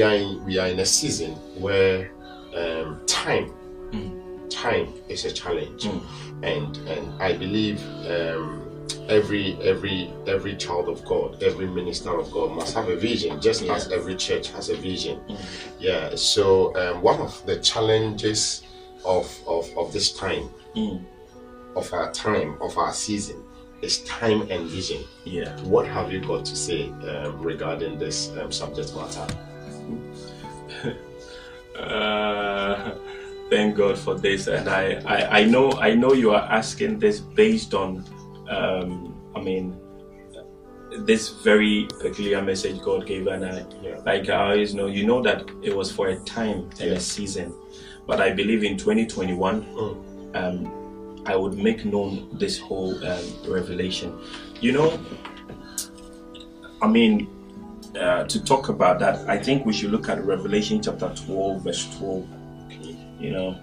we 0.00 0.06
are 0.06 0.14
in, 0.14 0.44
we 0.46 0.58
are 0.58 0.68
in 0.68 0.78
a 0.78 0.86
season 0.86 1.32
where 1.60 2.10
um, 2.56 3.02
time 3.06 3.52
time 4.48 4.88
is 5.10 5.26
a 5.26 5.30
challenge, 5.32 5.84
and 6.42 6.76
and 6.88 7.22
I 7.22 7.36
believe. 7.36 7.82
Um, 8.08 8.66
every 9.08 9.56
every 9.62 10.10
every 10.26 10.56
child 10.56 10.88
of 10.88 11.04
God, 11.04 11.42
every 11.42 11.66
minister 11.66 12.18
of 12.18 12.30
God 12.32 12.52
must 12.52 12.74
have 12.74 12.88
a 12.88 12.96
vision, 12.96 13.40
just 13.42 13.62
Yeah. 13.62 13.74
as 13.74 13.92
every 13.92 14.16
church 14.16 14.48
has 14.52 14.70
a 14.70 14.76
vision. 14.76 15.20
Yeah. 15.78 16.14
So 16.16 16.74
um, 16.76 17.02
one 17.02 17.20
of 17.20 17.44
the 17.44 17.58
challenges 17.58 18.62
of 19.04 19.26
of, 19.46 19.68
of 19.76 19.92
this 19.92 20.12
time, 20.12 20.48
Mm. 20.76 21.04
of 21.76 21.92
our 21.92 22.10
time, 22.12 22.56
of 22.62 22.78
our 22.78 22.92
season, 22.94 23.42
is 23.82 24.02
time 24.04 24.40
and 24.50 24.66
vision. 24.66 25.02
Yeah. 25.24 25.50
What 25.74 25.86
have 25.86 26.10
you 26.12 26.20
got 26.20 26.44
to 26.46 26.56
say 26.56 26.88
um, 27.10 27.42
regarding 27.42 27.98
this 27.98 28.30
um, 28.38 28.50
subject 28.50 28.94
matter? 28.96 29.26
Uh, 31.80 32.94
thank 33.50 33.76
God 33.76 33.98
for 33.98 34.14
this, 34.14 34.46
and 34.46 34.68
I, 34.68 35.00
I, 35.06 35.40
I 35.40 35.44
know 35.44 35.72
I 35.72 35.94
know 35.94 36.12
you 36.12 36.30
are 36.32 36.42
asking 36.50 36.98
this 36.98 37.20
based 37.20 37.74
on, 37.74 38.04
um, 38.48 39.14
I 39.34 39.40
mean, 39.40 39.76
this 41.06 41.30
very 41.42 41.88
peculiar 42.00 42.42
message 42.42 42.80
God 42.82 43.06
gave, 43.06 43.26
and 43.26 43.44
I, 43.44 43.64
Yeah. 43.82 44.00
like 44.04 44.28
I 44.28 44.52
always 44.52 44.74
know, 44.74 44.86
you 44.86 45.06
know 45.06 45.22
that 45.22 45.48
it 45.62 45.74
was 45.74 45.90
for 45.90 46.08
a 46.08 46.16
time 46.20 46.68
and 46.80 46.90
Yeah. 46.90 46.96
a 46.96 47.00
season, 47.00 47.54
but 48.06 48.20
I 48.20 48.30
believe 48.32 48.64
in 48.64 48.76
2021, 48.76 49.62
Mm. 49.62 50.36
um, 50.36 51.22
I 51.26 51.36
would 51.36 51.54
make 51.54 51.84
known 51.84 52.28
this 52.38 52.58
whole 52.58 52.94
um, 53.04 53.24
revelation. 53.46 54.18
You 54.60 54.72
know, 54.72 54.98
I 56.82 56.88
mean, 56.88 57.28
uh, 57.98 58.24
to 58.24 58.44
talk 58.44 58.68
about 58.68 58.98
that, 59.00 59.28
I 59.28 59.38
think 59.38 59.66
we 59.66 59.72
should 59.72 59.90
look 59.90 60.08
at 60.08 60.22
Revelation 60.24 60.82
chapter 60.82 61.12
12, 61.14 61.62
verse 61.62 61.98
12. 61.98 62.26
You 63.18 63.30
know, 63.32 63.58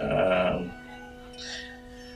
um, 0.00 0.72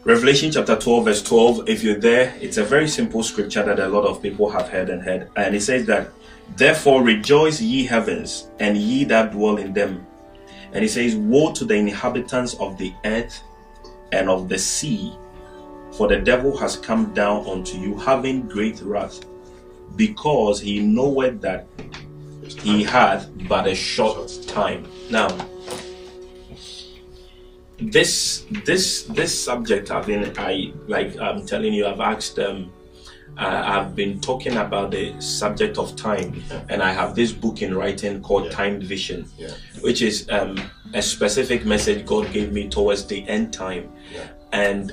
Revelation 0.04 0.50
chapter 0.50 0.76
12, 0.76 1.04
verse 1.04 1.22
12. 1.22 1.68
If 1.68 1.84
you're 1.84 2.00
there, 2.00 2.34
it's 2.40 2.56
a 2.56 2.64
very 2.64 2.88
simple 2.88 3.22
scripture 3.22 3.62
that 3.62 3.78
a 3.78 3.86
lot 3.86 4.04
of 4.04 4.20
people 4.20 4.50
have 4.50 4.68
heard 4.68 4.90
and 4.90 5.02
heard. 5.02 5.30
And 5.36 5.54
it 5.54 5.60
says 5.60 5.86
that, 5.86 6.10
Therefore 6.56 7.02
rejoice, 7.02 7.60
ye 7.60 7.86
heavens, 7.86 8.48
and 8.58 8.76
ye 8.76 9.04
that 9.04 9.30
dwell 9.30 9.58
in 9.58 9.72
them. 9.72 10.06
And 10.72 10.84
it 10.84 10.88
says, 10.88 11.14
Woe 11.14 11.52
to 11.52 11.64
the 11.64 11.74
inhabitants 11.74 12.54
of 12.54 12.78
the 12.78 12.92
earth 13.04 13.40
and 14.10 14.28
of 14.28 14.48
the 14.48 14.58
sea, 14.58 15.16
for 15.92 16.08
the 16.08 16.18
devil 16.18 16.56
has 16.56 16.76
come 16.76 17.14
down 17.14 17.46
unto 17.46 17.78
you, 17.78 17.96
having 17.96 18.48
great 18.48 18.80
wrath, 18.80 19.20
because 19.96 20.60
he 20.60 20.80
knoweth 20.80 21.40
that 21.40 21.66
he 22.60 22.82
hath 22.82 23.28
but 23.48 23.66
a 23.66 23.74
short 23.74 24.30
time. 24.46 24.86
Now, 25.10 25.28
this 27.80 28.46
this 28.64 29.04
this 29.04 29.32
subject 29.44 29.90
I've 29.90 30.06
been 30.06 30.32
I 30.38 30.72
like 30.86 31.18
I'm 31.18 31.44
telling 31.44 31.72
you 31.74 31.86
I've 31.86 32.00
asked 32.00 32.38
um 32.38 32.72
uh, 33.38 33.62
I've 33.64 33.96
been 33.96 34.20
talking 34.20 34.58
about 34.58 34.90
the 34.90 35.18
subject 35.18 35.78
of 35.78 35.96
time 35.96 36.42
and 36.68 36.82
I 36.82 36.92
have 36.92 37.14
this 37.14 37.32
book 37.32 37.62
in 37.62 37.74
writing 37.74 38.20
called 38.22 38.44
Yeah. 38.44 38.50
Time 38.50 38.80
Vision 38.82 39.24
Yeah. 39.38 39.50
which 39.80 40.02
is 40.02 40.28
um, 40.28 40.60
a 40.92 41.00
specific 41.00 41.64
message 41.64 42.04
God 42.04 42.30
gave 42.30 42.52
me 42.52 42.68
towards 42.68 43.06
the 43.06 43.26
end 43.28 43.52
time 43.52 43.90
and 44.52 44.92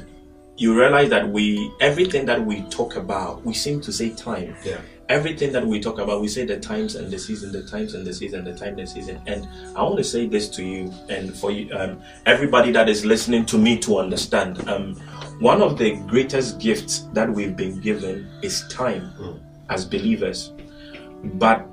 you 0.60 0.78
realize 0.78 1.10
that 1.10 1.28
we 1.28 1.72
everything 1.80 2.26
that 2.26 2.40
we 2.46 2.62
talk 2.64 2.96
about 2.96 3.44
we 3.46 3.54
seem 3.54 3.80
to 3.82 3.92
say 3.92 4.10
time 4.12 4.56
Yeah. 4.64 4.82
everything 5.08 5.52
that 5.54 5.66
we 5.66 5.80
talk 5.80 5.98
about, 5.98 6.22
we 6.22 6.28
say 6.28 6.46
the 6.46 6.60
times 6.60 6.94
and 6.94 7.10
the 7.10 7.18
season, 7.18 7.52
the 7.52 7.64
times 7.64 7.96
and 7.96 8.06
the 8.06 8.14
season, 8.14 8.44
the 8.44 8.54
time 8.54 8.78
and 8.78 8.86
the 8.86 8.92
season. 8.98 9.20
And 9.26 9.48
I 9.76 9.82
want 9.82 9.98
to 9.98 10.04
say 10.04 10.28
this 10.28 10.48
to 10.50 10.62
you 10.64 10.94
and 11.10 11.36
for 11.36 11.50
you, 11.50 11.74
um, 11.74 12.00
everybody 12.28 12.72
that 12.74 12.88
is 12.88 13.04
listening 13.06 13.44
to 13.48 13.58
me 13.58 13.80
to 13.80 13.98
understand. 13.98 14.70
Um, 14.70 14.94
one 15.40 15.64
of 15.64 15.80
the 15.80 15.96
greatest 16.06 16.60
gifts 16.60 17.08
that 17.14 17.28
we've 17.28 17.56
been 17.58 17.80
given 17.82 18.28
is 18.44 18.68
time 18.70 19.12
Mm. 19.20 19.40
as 19.72 19.84
believers, 19.84 20.54
but 21.42 21.66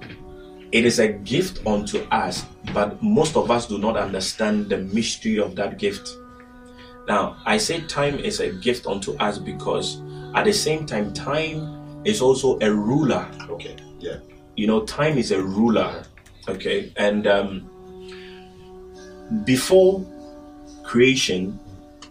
it 0.73 0.87
is 0.87 0.99
a 0.99 1.09
gift 1.09 1.61
unto 1.67 1.99
us. 2.11 2.43
But 2.73 3.03
most 3.03 3.37
of 3.37 3.51
us 3.51 3.67
do 3.67 3.77
not 3.77 3.99
understand 3.99 4.71
the 4.71 4.79
mystery 4.79 5.39
of 5.39 5.55
that 5.57 5.79
gift. 5.79 6.09
Now, 7.09 7.37
I 7.47 7.57
say 7.59 7.83
time 7.83 8.19
is 8.19 8.41
a 8.41 8.51
gift 8.53 8.87
unto 8.87 9.15
us 9.19 9.39
because 9.39 10.03
at 10.35 10.45
the 10.45 10.53
same 10.53 10.87
time, 10.87 11.13
time 11.15 12.03
is 12.05 12.21
also 12.21 12.59
a 12.61 12.71
ruler 12.73 13.29
Okay. 13.51 13.77
Yeah. 13.99 14.19
you 14.55 14.67
know 14.67 14.85
time 14.85 15.19
is 15.19 15.33
a 15.33 15.43
ruler 15.43 16.05
okay 16.49 16.93
and 16.97 17.27
um, 17.27 17.69
before 19.45 20.05
creation 20.85 21.59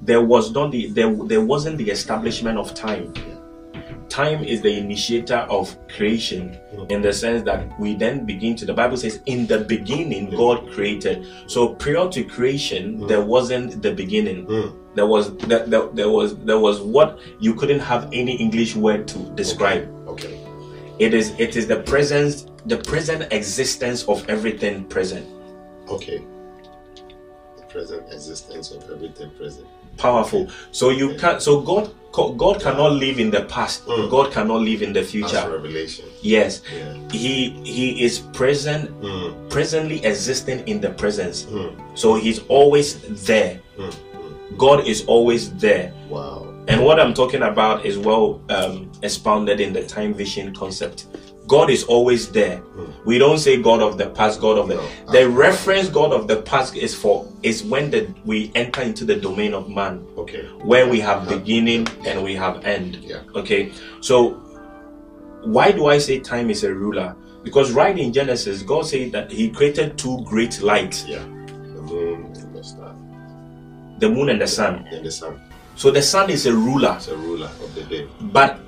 there 0.02 0.22
was 0.22 0.52
not 0.52 0.72
the 0.72 0.88
there, 0.90 1.14
there 1.26 1.42
wasn't 1.42 1.78
the 1.78 1.90
establishment 1.90 2.58
of 2.58 2.74
time 2.74 3.14
time 4.10 4.44
is 4.44 4.62
the 4.62 4.78
initiator 4.78 5.46
of 5.50 5.76
creation 5.88 6.58
mm. 6.74 6.92
in 6.92 7.02
the 7.02 7.12
sense 7.12 7.44
that 7.44 7.68
we 7.80 7.96
then 7.96 8.26
begin 8.26 8.56
to 8.56 8.66
the 8.66 8.74
bible 8.74 8.98
says 8.98 9.22
in 9.26 9.46
the 9.48 9.60
beginning 9.60 10.28
mm. 10.28 10.38
god 10.38 10.70
created 10.72 11.26
so 11.48 11.76
prior 11.76 12.10
to 12.10 12.24
creation 12.24 13.00
mm. 13.00 13.08
there 13.08 13.22
wasn't 13.22 13.82
the 13.82 13.94
beginning 13.94 14.46
Mm. 14.46 14.96
there 14.96 15.06
was 15.08 15.36
there, 15.38 15.66
there, 15.66 15.88
there 15.94 16.10
was 16.10 16.38
there 16.40 16.60
was 16.60 16.82
what 16.82 17.20
you 17.40 17.54
couldn't 17.56 17.80
have 17.80 18.10
any 18.14 18.36
english 18.36 18.76
word 18.76 19.08
to 19.08 19.18
describe 19.36 19.90
Okay. 20.08 20.40
it 21.00 21.14
is 21.14 21.34
it 21.40 21.56
is 21.56 21.68
the 21.68 21.82
presence 21.82 22.46
the 22.66 22.78
present 22.78 23.32
existence 23.32 24.04
of 24.04 24.28
everything 24.30 24.84
present 24.86 25.26
Okay. 25.88 26.24
The 27.58 27.64
present 27.64 28.12
existence 28.12 28.72
of 28.72 28.90
everything 28.90 29.30
present. 29.38 29.68
Powerful 29.98 30.48
so 30.72 30.90
you 30.90 31.16
can't 31.16 31.42
so 31.42 31.62
god 31.62 31.90
god 32.38 32.62
cannot 32.62 32.94
live 32.94 33.20
in 33.20 33.30
the 33.30 33.42
past 33.42 33.86
Mm. 33.88 34.10
god 34.10 34.32
cannot 34.32 34.62
live 34.62 34.82
in 34.82 34.94
the 34.94 35.02
That's 35.02 35.12
future 35.12 35.50
revelation. 35.52 36.06
yes 36.22 36.62
Yeah. 36.72 36.94
he 37.12 37.50
he 37.64 38.04
is 38.06 38.20
present 38.20 38.90
Mm. 39.02 39.50
presently 39.50 40.00
existing 40.06 40.64
in 40.68 40.80
the 40.80 40.90
presence 40.92 41.44
Mm. 41.52 41.76
so 41.94 42.16
he's 42.16 42.40
always 42.48 43.00
there 43.28 43.60
Mm. 43.78 43.90
Mm. 43.92 44.58
god 44.58 44.88
is 44.88 45.04
always 45.08 45.52
there 45.58 45.92
Wow. 46.10 46.48
and 46.68 46.82
what 46.86 47.00
i'm 47.02 47.14
talking 47.14 47.42
about 47.44 47.86
is 47.86 47.98
well 47.98 48.40
um, 48.50 48.90
expounded 49.04 49.60
in 49.60 49.74
the 49.74 49.84
time 49.84 50.14
vision 50.14 50.54
concept 50.56 51.08
god 51.48 51.70
is 51.70 51.84
always 51.86 52.32
there 52.32 52.58
hmm. 52.58 52.92
we 53.06 53.18
don't 53.18 53.38
say 53.40 53.62
god 53.62 53.82
of 53.82 53.98
the 53.98 54.10
past 54.12 54.42
god 54.42 54.58
of 54.58 54.68
the 54.68 54.76
No. 54.76 54.88
the 55.12 55.26
ah. 55.26 55.36
reference 55.36 55.90
god 55.90 56.12
of 56.14 56.28
the 56.28 56.42
past 56.42 56.76
is 56.76 56.96
for 56.96 57.28
is 57.44 57.64
when 57.64 57.90
the 57.92 58.14
we 58.26 58.52
enter 58.56 58.82
into 58.82 59.06
the 59.06 59.16
domain 59.16 59.54
of 59.54 59.70
man 59.70 60.06
Okay. 60.18 60.44
where 60.64 60.88
we 60.90 61.00
have 61.00 61.28
ah. 61.28 61.38
beginning 61.38 61.88
and 62.06 62.24
we 62.24 62.36
have 62.36 62.64
end 62.66 62.98
Yeah. 63.04 63.22
okay 63.36 63.72
so 64.02 64.42
why 65.44 65.72
do 65.72 65.86
i 65.88 65.98
say 66.00 66.20
time 66.20 66.50
is 66.50 66.64
a 66.64 66.74
ruler 66.74 67.16
because 67.44 67.72
right 67.72 67.98
in 67.98 68.12
genesis 68.12 68.64
god 68.64 68.86
said 68.88 69.12
that 69.12 69.32
he 69.32 69.50
created 69.50 69.98
two 69.98 70.22
great 70.26 70.62
lights 70.62 71.06
Yeah. 71.08 71.20
The 71.20 71.82
moon 71.82 72.26
and 72.36 72.56
the 72.56 72.64
sun. 72.64 73.96
the 74.00 74.10
moon 74.10 74.30
and 74.30 74.42
the 74.42 74.48
sun 74.48 74.88
And 74.92 75.06
the 75.06 75.12
sun. 75.12 75.40
so 75.76 75.92
the 75.92 76.02
sun 76.02 76.30
is 76.32 76.48
a 76.48 76.54
ruler 76.54 76.96
It's 76.98 77.08
a 77.10 77.18
ruler 77.18 77.52
of 77.62 77.76
the 77.76 77.84
day. 77.84 78.08
but 78.34 78.60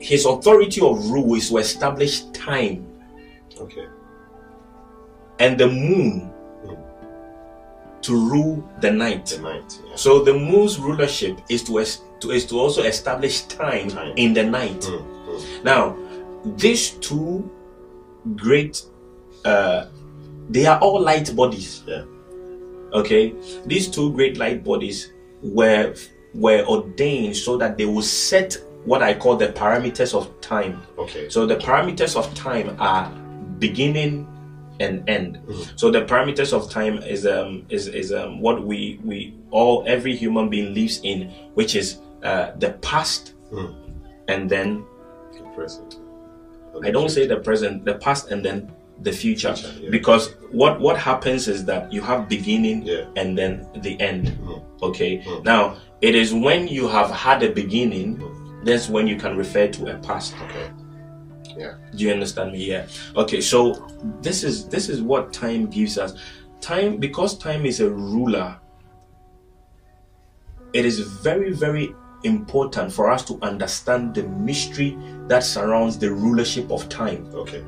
his 0.00 0.26
authority 0.26 0.80
of 0.80 1.10
rule 1.10 1.34
is 1.34 1.48
to 1.48 1.56
establish 1.58 2.20
time 2.32 2.86
Okay. 3.60 3.86
and 5.38 5.58
the 5.58 5.66
moon 5.68 6.30
to 8.02 8.14
rule 8.14 8.62
the 8.80 8.90
night 8.90 9.26
The 9.26 9.38
night. 9.40 9.80
Yeah. 9.88 9.96
so 9.96 10.22
the 10.22 10.34
moon's 10.34 10.78
rulership 10.78 11.40
is 11.48 11.64
to, 11.64 11.80
es- 11.80 12.02
to 12.20 12.30
is 12.30 12.44
to 12.46 12.60
also 12.60 12.82
establish 12.82 13.42
time, 13.42 13.88
Time. 13.88 14.12
in 14.16 14.32
the 14.34 14.44
night. 14.44 14.80
Mm. 14.82 15.64
now 15.64 15.96
these 16.56 16.90
two 16.90 17.50
great 18.36 18.82
uh 19.44 19.86
they 20.50 20.66
are 20.66 20.78
all 20.80 21.00
light 21.00 21.34
bodies 21.34 21.82
Yeah. 21.86 22.04
okay 22.92 23.34
these 23.66 23.88
two 23.88 24.12
great 24.12 24.36
light 24.36 24.62
bodies 24.62 25.12
were 25.42 25.94
were 26.34 26.64
ordained 26.66 27.36
so 27.36 27.56
that 27.56 27.76
they 27.78 27.86
will 27.86 28.02
set 28.02 28.56
what 28.86 29.02
i 29.02 29.12
call 29.12 29.36
the 29.36 29.48
parameters 29.48 30.14
of 30.14 30.24
time 30.40 30.80
Okay. 30.98 31.28
so 31.28 31.44
the 31.46 31.56
parameters 31.56 32.16
of 32.16 32.32
time 32.34 32.74
are 32.78 33.10
beginning 33.58 34.26
and 34.78 35.08
end. 35.08 35.38
Mhm. 35.48 35.72
So 35.80 35.90
the 35.90 36.02
parameters 36.04 36.52
of 36.52 36.68
time 36.68 36.98
is 36.98 37.26
um 37.26 37.64
is 37.70 37.88
is 37.88 38.12
um 38.12 38.40
what 38.42 38.62
we 38.66 39.00
we 39.04 39.32
all 39.50 39.82
every 39.86 40.14
human 40.14 40.50
being 40.50 40.74
lives 40.74 41.00
in, 41.02 41.30
which 41.54 41.74
is 41.74 41.98
uh, 42.22 42.50
the 42.58 42.70
past 42.82 43.32
Mm. 43.52 43.72
and 44.28 44.50
then 44.50 44.84
The 45.32 45.44
present. 45.56 45.96
I 46.84 46.90
don't 46.90 47.08
say 47.08 47.26
the 47.26 47.36
present, 47.48 47.84
the 47.86 47.94
past 47.94 48.30
and 48.30 48.44
then 48.44 48.70
the 49.02 49.12
future, 49.12 49.54
Future, 49.56 49.84
yeah. 49.84 49.90
because 49.90 50.34
what 50.52 50.78
what 50.80 50.96
happens 50.98 51.48
is 51.48 51.64
that 51.64 51.90
you 51.90 52.02
have 52.02 52.28
beginning 52.28 52.82
Yeah. 52.84 53.04
and 53.16 53.28
then 53.38 53.52
the 53.80 53.98
end. 54.00 54.24
Mm. 54.44 54.60
Okay. 54.82 55.12
Mm. 55.24 55.44
Now 55.44 55.76
it 56.02 56.14
is 56.14 56.34
when 56.34 56.68
you 56.68 56.86
have 56.88 57.10
had 57.10 57.42
a 57.42 57.48
beginning, 57.50 58.18
Mm. 58.18 58.45
That's 58.66 58.88
when 58.88 59.06
you 59.06 59.16
can 59.16 59.36
refer 59.36 59.68
to 59.68 59.94
a 59.94 59.98
past. 59.98 60.34
Okay. 60.42 60.70
Yeah. 61.56 61.76
Do 61.94 62.04
you 62.04 62.12
understand 62.12 62.52
me? 62.52 62.64
Yeah. 62.64 62.86
Okay. 63.16 63.40
So 63.40 63.88
this 64.20 64.42
is 64.44 64.68
this 64.68 64.88
is 64.88 65.00
what 65.00 65.32
time 65.32 65.66
gives 65.66 65.96
us. 65.98 66.14
Time 66.60 66.98
because 66.98 67.38
time 67.38 67.64
is 67.64 67.80
a 67.80 67.88
ruler. 67.88 68.58
It 70.72 70.84
is 70.84 71.00
very 71.00 71.52
very 71.52 71.94
important 72.24 72.92
for 72.92 73.10
us 73.10 73.24
to 73.26 73.38
understand 73.42 74.14
the 74.14 74.24
mystery 74.24 74.98
that 75.28 75.44
surrounds 75.44 75.98
the 75.98 76.10
rulership 76.12 76.70
of 76.70 76.88
time. 76.88 77.30
Okay. 77.32 77.62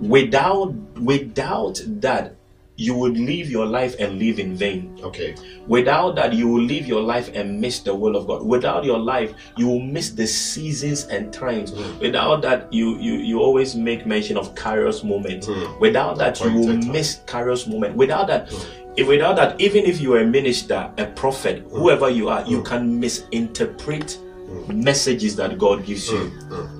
Without 0.00 0.74
without 0.98 1.80
that, 2.00 2.34
you 2.80 2.94
would 2.94 3.18
live 3.18 3.50
your 3.50 3.66
life 3.66 3.94
and 4.00 4.18
live 4.18 4.38
in 4.38 4.56
vain. 4.56 4.98
Okay. 5.02 5.34
Without 5.66 6.14
that, 6.16 6.32
you 6.32 6.48
will 6.48 6.62
live 6.62 6.86
your 6.86 7.02
life 7.02 7.30
and 7.34 7.60
miss 7.60 7.80
the 7.80 7.94
will 7.94 8.16
of 8.16 8.26
God. 8.26 8.42
Without 8.42 8.84
your 8.84 8.98
life, 8.98 9.34
you 9.58 9.68
will 9.68 9.80
miss 9.82 10.08
the 10.08 10.26
seasons 10.26 11.04
and 11.04 11.30
times. 11.30 11.72
Mm. 11.72 12.00
Without 12.00 12.40
that, 12.40 12.72
you, 12.72 12.96
you 12.98 13.16
you 13.20 13.38
always 13.38 13.76
make 13.76 14.06
mention 14.06 14.38
of 14.38 14.54
Kairos 14.54 15.04
moment. 15.04 15.44
Mm. 15.44 15.78
Without 15.78 16.16
that, 16.16 16.40
you 16.40 16.52
will 16.54 16.76
miss 16.78 17.20
Kairos 17.26 17.68
moment. 17.68 17.96
Without 17.96 18.26
that, 18.28 18.48
mm. 18.48 18.64
if 18.96 19.06
without 19.06 19.36
that, 19.36 19.60
even 19.60 19.84
if 19.84 20.00
you 20.00 20.14
are 20.14 20.20
a 20.20 20.26
minister, 20.26 20.90
a 20.96 21.04
prophet, 21.04 21.68
mm. 21.68 21.70
whoever 21.76 22.08
you 22.08 22.30
are, 22.30 22.46
you 22.46 22.62
mm. 22.62 22.64
can 22.64 22.98
misinterpret 22.98 24.16
mm. 24.48 24.68
messages 24.72 25.36
that 25.36 25.58
God 25.58 25.84
gives 25.84 26.08
you. 26.10 26.32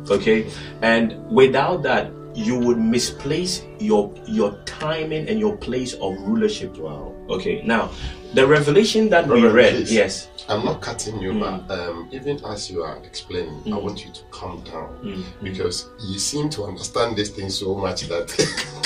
Okay, 0.09 0.49
and 0.81 1.13
without 1.29 1.83
that, 1.83 2.11
you 2.35 2.59
would 2.59 2.79
misplace 2.79 3.63
your 3.79 4.13
your 4.27 4.53
timing 4.65 5.29
and 5.29 5.39
your 5.39 5.57
place 5.57 5.95
of 5.95 6.21
rulership. 6.21 6.77
Wow. 6.77 7.15
Okay. 7.29 7.63
Now, 7.63 7.91
the 8.35 8.47
revelation 8.47 9.09
that 9.11 9.27
we 9.27 9.47
read. 9.47 9.75
Please, 9.75 9.93
yes. 9.93 10.29
I'm 10.49 10.65
not 10.65 10.81
cutting 10.81 11.21
you, 11.21 11.33
mm. 11.33 11.67
but 11.67 11.79
um, 11.79 12.09
even 12.13 12.45
as 12.45 12.71
you 12.71 12.83
are 12.83 12.97
explaining, 13.05 13.63
mm. 13.63 13.73
I 13.73 13.79
want 13.79 14.05
you 14.05 14.13
to 14.13 14.23
calm 14.31 14.63
down 14.65 14.99
mm. 15.03 15.25
because 15.43 15.89
you 16.01 16.19
seem 16.19 16.49
to 16.51 16.65
understand 16.65 17.17
this 17.17 17.31
thing 17.31 17.51
so 17.51 17.75
much 17.75 18.03
that. 18.09 18.29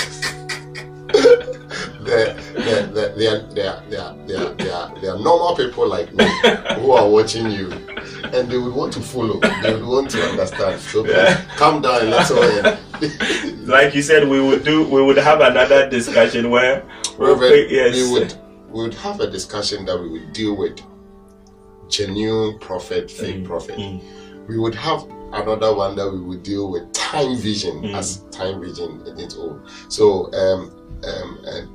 There 2.05 2.37
are 5.13 5.19
normal 5.19 5.55
people 5.55 5.87
like 5.87 6.13
me 6.13 6.25
who 6.75 6.91
are 6.91 7.09
watching 7.09 7.49
you 7.49 7.69
and 8.33 8.49
they 8.49 8.57
would 8.57 8.73
want 8.73 8.93
to 8.93 9.01
follow, 9.01 9.39
they 9.39 9.73
would 9.73 9.85
want 9.85 10.09
to 10.11 10.21
understand. 10.21 10.79
So 10.81 11.05
yeah. 11.07 11.43
calm 11.57 11.81
down 11.81 12.01
and 12.01 12.09
let's 12.11 12.31
all 12.31 12.41
like 13.65 13.93
you 13.93 14.01
said, 14.01 14.27
we 14.27 14.41
would 14.41 14.63
do. 14.63 14.87
We 14.87 15.01
would 15.01 15.17
have 15.17 15.41
another 15.41 15.89
discussion 15.89 16.49
where 16.49 16.85
Reverend, 17.17 17.69
yes. 17.69 17.95
we 17.95 18.11
would 18.11 18.33
we 18.69 18.83
would 18.83 18.93
have 18.95 19.19
a 19.19 19.29
discussion 19.29 19.85
that 19.85 19.99
we 19.99 20.09
would 20.09 20.33
deal 20.33 20.55
with 20.55 20.79
genuine 21.89 22.59
prophet, 22.59 23.09
fake 23.11 23.37
mm. 23.37 23.45
prophet. 23.45 23.77
Mm. 23.77 24.47
We 24.47 24.57
would 24.57 24.75
have 24.75 25.03
another 25.33 25.75
one 25.75 25.95
that 25.95 26.09
we 26.09 26.19
would 26.19 26.43
deal 26.43 26.69
with 26.71 26.91
time 26.93 27.37
vision 27.37 27.81
mm. 27.81 27.95
as 27.95 28.19
time 28.31 28.61
vision 28.61 29.05
in 29.07 29.19
its 29.19 29.35
own. 29.35 29.65
So 29.89 30.31
um, 30.33 30.71
um, 31.03 31.39
and 31.45 31.69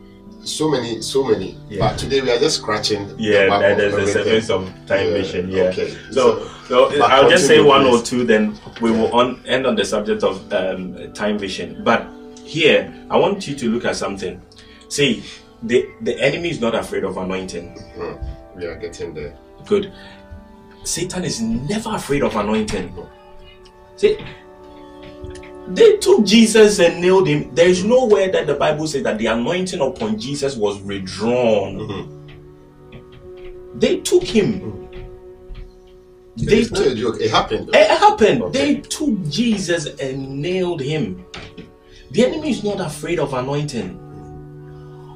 so 0.45 0.71
many, 0.71 1.03
so 1.03 1.25
many. 1.25 1.57
Yeah. 1.69 1.81
But 1.81 1.99
today 1.99 2.21
we 2.21 2.31
are 2.31 2.39
just 2.39 2.57
scratching. 2.57 3.15
Yeah, 3.19 3.47
the 3.47 3.77
there's 3.77 3.95
a 3.95 4.07
sequence 4.07 4.51
of 4.51 4.67
time 4.87 5.07
yeah. 5.07 5.13
vision. 5.13 5.51
Yeah. 5.51 5.63
Okay. 5.65 5.97
So, 6.11 6.47
so, 6.69 6.91
so 6.91 7.05
I'll 7.05 7.31
just 7.31 7.47
say 7.47 7.61
one 7.61 7.87
or 7.87 8.03
two, 8.03 8.25
then 8.25 8.59
we 8.81 8.91
will 8.91 9.13
on, 9.15 9.43
end 9.47 9.67
on 9.67 9.75
the 9.77 9.85
subject 9.85 10.23
of 10.23 10.53
um, 10.53 11.13
time 11.13 11.39
vision. 11.39 11.83
But 11.85 12.07
here, 12.45 12.93
I 13.11 13.17
want 13.17 13.47
you 13.47 13.55
to 13.57 13.71
look 13.71 13.85
at 13.85 13.97
something. 13.97 14.41
See, 14.89 15.25
the 15.63 15.87
the 16.01 16.21
enemy 16.21 16.51
is 16.51 16.61
not 16.61 16.75
afraid 16.75 17.05
of 17.05 17.17
anointing. 17.17 17.75
Mm-hmm. 17.75 18.59
We 18.59 18.67
are 18.67 18.77
getting 18.77 19.15
there. 19.15 19.37
Good. 19.67 19.93
Satan 20.85 21.25
is 21.25 21.41
never 21.41 21.95
afraid 21.95 22.23
of 22.23 22.35
anointing. 22.37 22.97
See, 23.97 24.19
they 25.75 25.97
took 25.99 26.25
Jesus 26.25 26.79
and 26.79 27.01
nailed 27.01 27.29
him. 27.29 27.55
There 27.55 27.69
is 27.69 27.85
nowhere 27.85 28.31
that 28.33 28.47
the 28.47 28.55
Bible 28.55 28.87
says 28.87 29.03
that 29.05 29.19
the 29.19 29.27
anointing 29.27 29.81
upon 29.81 30.19
Jesus 30.19 30.57
was 30.57 30.81
withdrawn. 30.81 31.79
Mm-hmm. 31.79 33.79
They 33.79 34.01
took 34.01 34.25
him. 34.25 34.61
Mm-hmm. 34.61 34.81
They 36.37 36.61
it's 36.61 36.81
a 36.81 36.95
joke. 36.95 37.21
It 37.21 37.31
happened. 37.31 37.71
It 37.73 37.99
happened. 37.99 38.43
Okay. 38.43 38.75
They 38.75 38.81
took 38.81 39.29
Jesus 39.29 39.87
and 40.01 40.41
nailed 40.41 40.81
him. 40.81 41.27
The 42.13 42.25
enemy 42.25 42.51
is 42.51 42.65
not 42.65 42.81
afraid 42.81 43.19
of 43.19 43.35
anointing. 43.35 43.99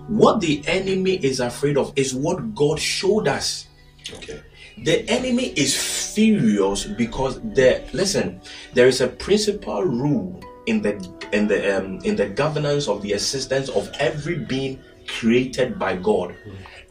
What 0.08 0.40
the 0.40 0.62
enemy 0.66 1.14
is 1.14 1.40
afraid 1.40 1.78
of 1.78 1.92
is 1.96 2.14
what 2.14 2.54
God 2.54 2.78
showed 2.78 3.26
us. 3.26 3.68
Okay. 4.14 4.42
The 4.78 5.08
enemy 5.08 5.52
is 5.56 5.76
furious 6.14 6.84
because 6.84 7.40
the 7.40 7.82
listen, 7.92 8.40
there 8.72 8.88
is 8.88 9.00
a 9.00 9.08
principal 9.08 9.84
rule 9.84 10.40
in 10.66 10.82
the 10.82 10.94
in 11.32 11.46
the 11.46 11.78
um, 11.78 12.00
in 12.04 12.16
the 12.16 12.26
governance 12.26 12.88
of 12.88 13.02
the 13.02 13.12
existence 13.12 13.68
of 13.68 13.90
every 13.98 14.38
being 14.38 14.80
created 15.06 15.78
by 15.78 15.96
God. 15.96 16.34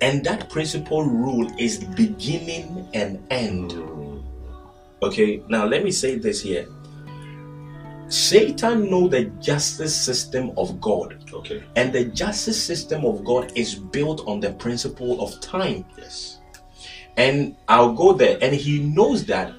And 0.02 0.24
that 0.26 0.50
principal 0.50 1.04
rule 1.04 1.52
is 1.60 1.84
beginning 1.84 2.88
and 2.94 3.26
end. 3.30 3.74
Okay, 5.02 5.44
now 5.50 5.66
let 5.66 5.84
me 5.84 5.92
say 5.92 6.16
this 6.16 6.42
here. 6.42 6.68
Satan 8.08 8.90
know 8.92 9.08
the 9.08 9.26
justice 9.42 9.96
system 9.96 10.52
of 10.56 10.80
God. 10.80 11.18
Okay. 11.34 11.64
And 11.76 11.92
the 11.92 12.06
justice 12.06 12.62
system 12.62 13.06
of 13.06 13.24
God 13.26 13.52
is 13.56 13.76
built 13.76 14.22
on 14.28 14.40
the 14.40 14.52
principle 14.54 15.22
of 15.22 15.40
time. 15.42 15.84
Yes. 15.98 16.33
And 17.18 17.56
I'll 17.68 17.94
go 17.94 18.14
there. 18.14 18.38
And 18.42 18.54
he 18.54 18.80
knows 18.80 19.26
that 19.26 19.54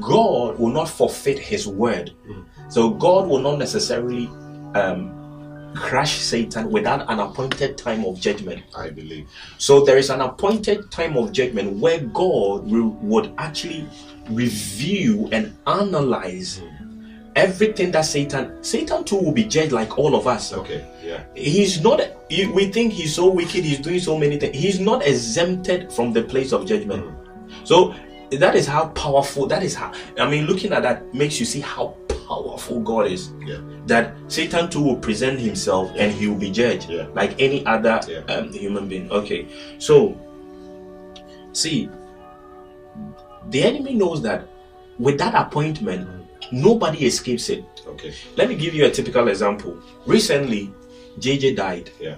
God 0.00 0.58
will 0.58 0.70
not 0.70 0.88
forfeit 0.88 1.38
his 1.38 1.66
word. 1.66 2.12
Mm. 2.28 2.44
So 2.68 2.90
God 2.90 3.28
will 3.28 3.40
not 3.40 3.58
necessarily 3.58 4.26
um, 4.74 5.72
crush 5.74 6.18
Satan 6.18 6.70
without 6.70 7.10
an 7.10 7.18
appointed 7.18 7.76
time 7.76 8.04
of 8.04 8.20
judgment. 8.20 8.62
I 8.76 8.90
believe. 8.90 9.28
So 9.58 9.84
there 9.84 9.98
is 9.98 10.10
an 10.10 10.20
appointed 10.20 10.90
time 10.90 11.16
of 11.16 11.32
judgment 11.32 11.78
where 11.78 12.00
God 12.00 12.70
will, 12.70 12.90
would 13.02 13.32
actually 13.38 13.88
review 14.28 15.28
and 15.32 15.56
analyze 15.66 16.60
mm 16.60 16.79
everything 17.36 17.90
that 17.92 18.02
Satan, 18.02 18.62
Satan 18.62 19.04
too 19.04 19.16
will 19.16 19.32
be 19.32 19.44
judged 19.44 19.72
like 19.72 19.98
all 19.98 20.14
of 20.14 20.26
us. 20.26 20.52
Okay, 20.52 20.86
yeah. 21.02 21.22
He's 21.34 21.82
not, 21.82 22.00
we 22.28 22.70
think 22.70 22.92
he's 22.92 23.14
so 23.14 23.30
wicked, 23.30 23.64
he's 23.64 23.78
doing 23.78 24.00
so 24.00 24.18
many 24.18 24.38
things. 24.38 24.56
He's 24.56 24.80
not 24.80 25.06
exempted 25.06 25.92
from 25.92 26.12
the 26.12 26.22
place 26.22 26.52
of 26.52 26.66
judgment. 26.66 27.04
Mm. 27.04 27.66
So 27.66 27.94
that 28.32 28.54
is 28.54 28.66
how 28.66 28.88
powerful, 28.88 29.46
that 29.46 29.62
is 29.62 29.74
how, 29.74 29.92
I 30.18 30.28
mean, 30.30 30.46
looking 30.46 30.72
at 30.72 30.82
that 30.82 31.14
makes 31.14 31.38
you 31.40 31.46
see 31.46 31.60
how 31.60 31.96
powerful 32.26 32.80
God 32.80 33.06
is. 33.08 33.32
Yeah. 33.44 33.60
That 33.86 34.14
Satan 34.28 34.70
too 34.70 34.82
will 34.82 34.96
present 34.96 35.40
himself 35.40 35.90
and 35.96 36.12
he 36.12 36.28
will 36.28 36.38
be 36.38 36.50
judged 36.50 36.88
yeah. 36.88 37.06
like 37.12 37.40
any 37.40 37.64
other 37.66 38.00
yeah. 38.06 38.18
um, 38.32 38.52
human 38.52 38.88
being. 38.88 39.10
Okay, 39.10 39.48
so 39.78 40.16
see, 41.52 41.88
the 43.48 43.62
enemy 43.62 43.94
knows 43.94 44.22
that 44.22 44.46
with 44.98 45.18
that 45.18 45.34
appointment, 45.34 46.19
Nobody 46.52 47.06
escapes 47.06 47.48
it. 47.48 47.64
Okay. 47.86 48.14
Let 48.36 48.48
me 48.48 48.56
give 48.56 48.74
you 48.74 48.86
a 48.86 48.90
typical 48.90 49.28
example. 49.28 49.78
Recently, 50.06 50.72
JJ 51.18 51.56
died. 51.56 51.90
Yeah. 52.00 52.16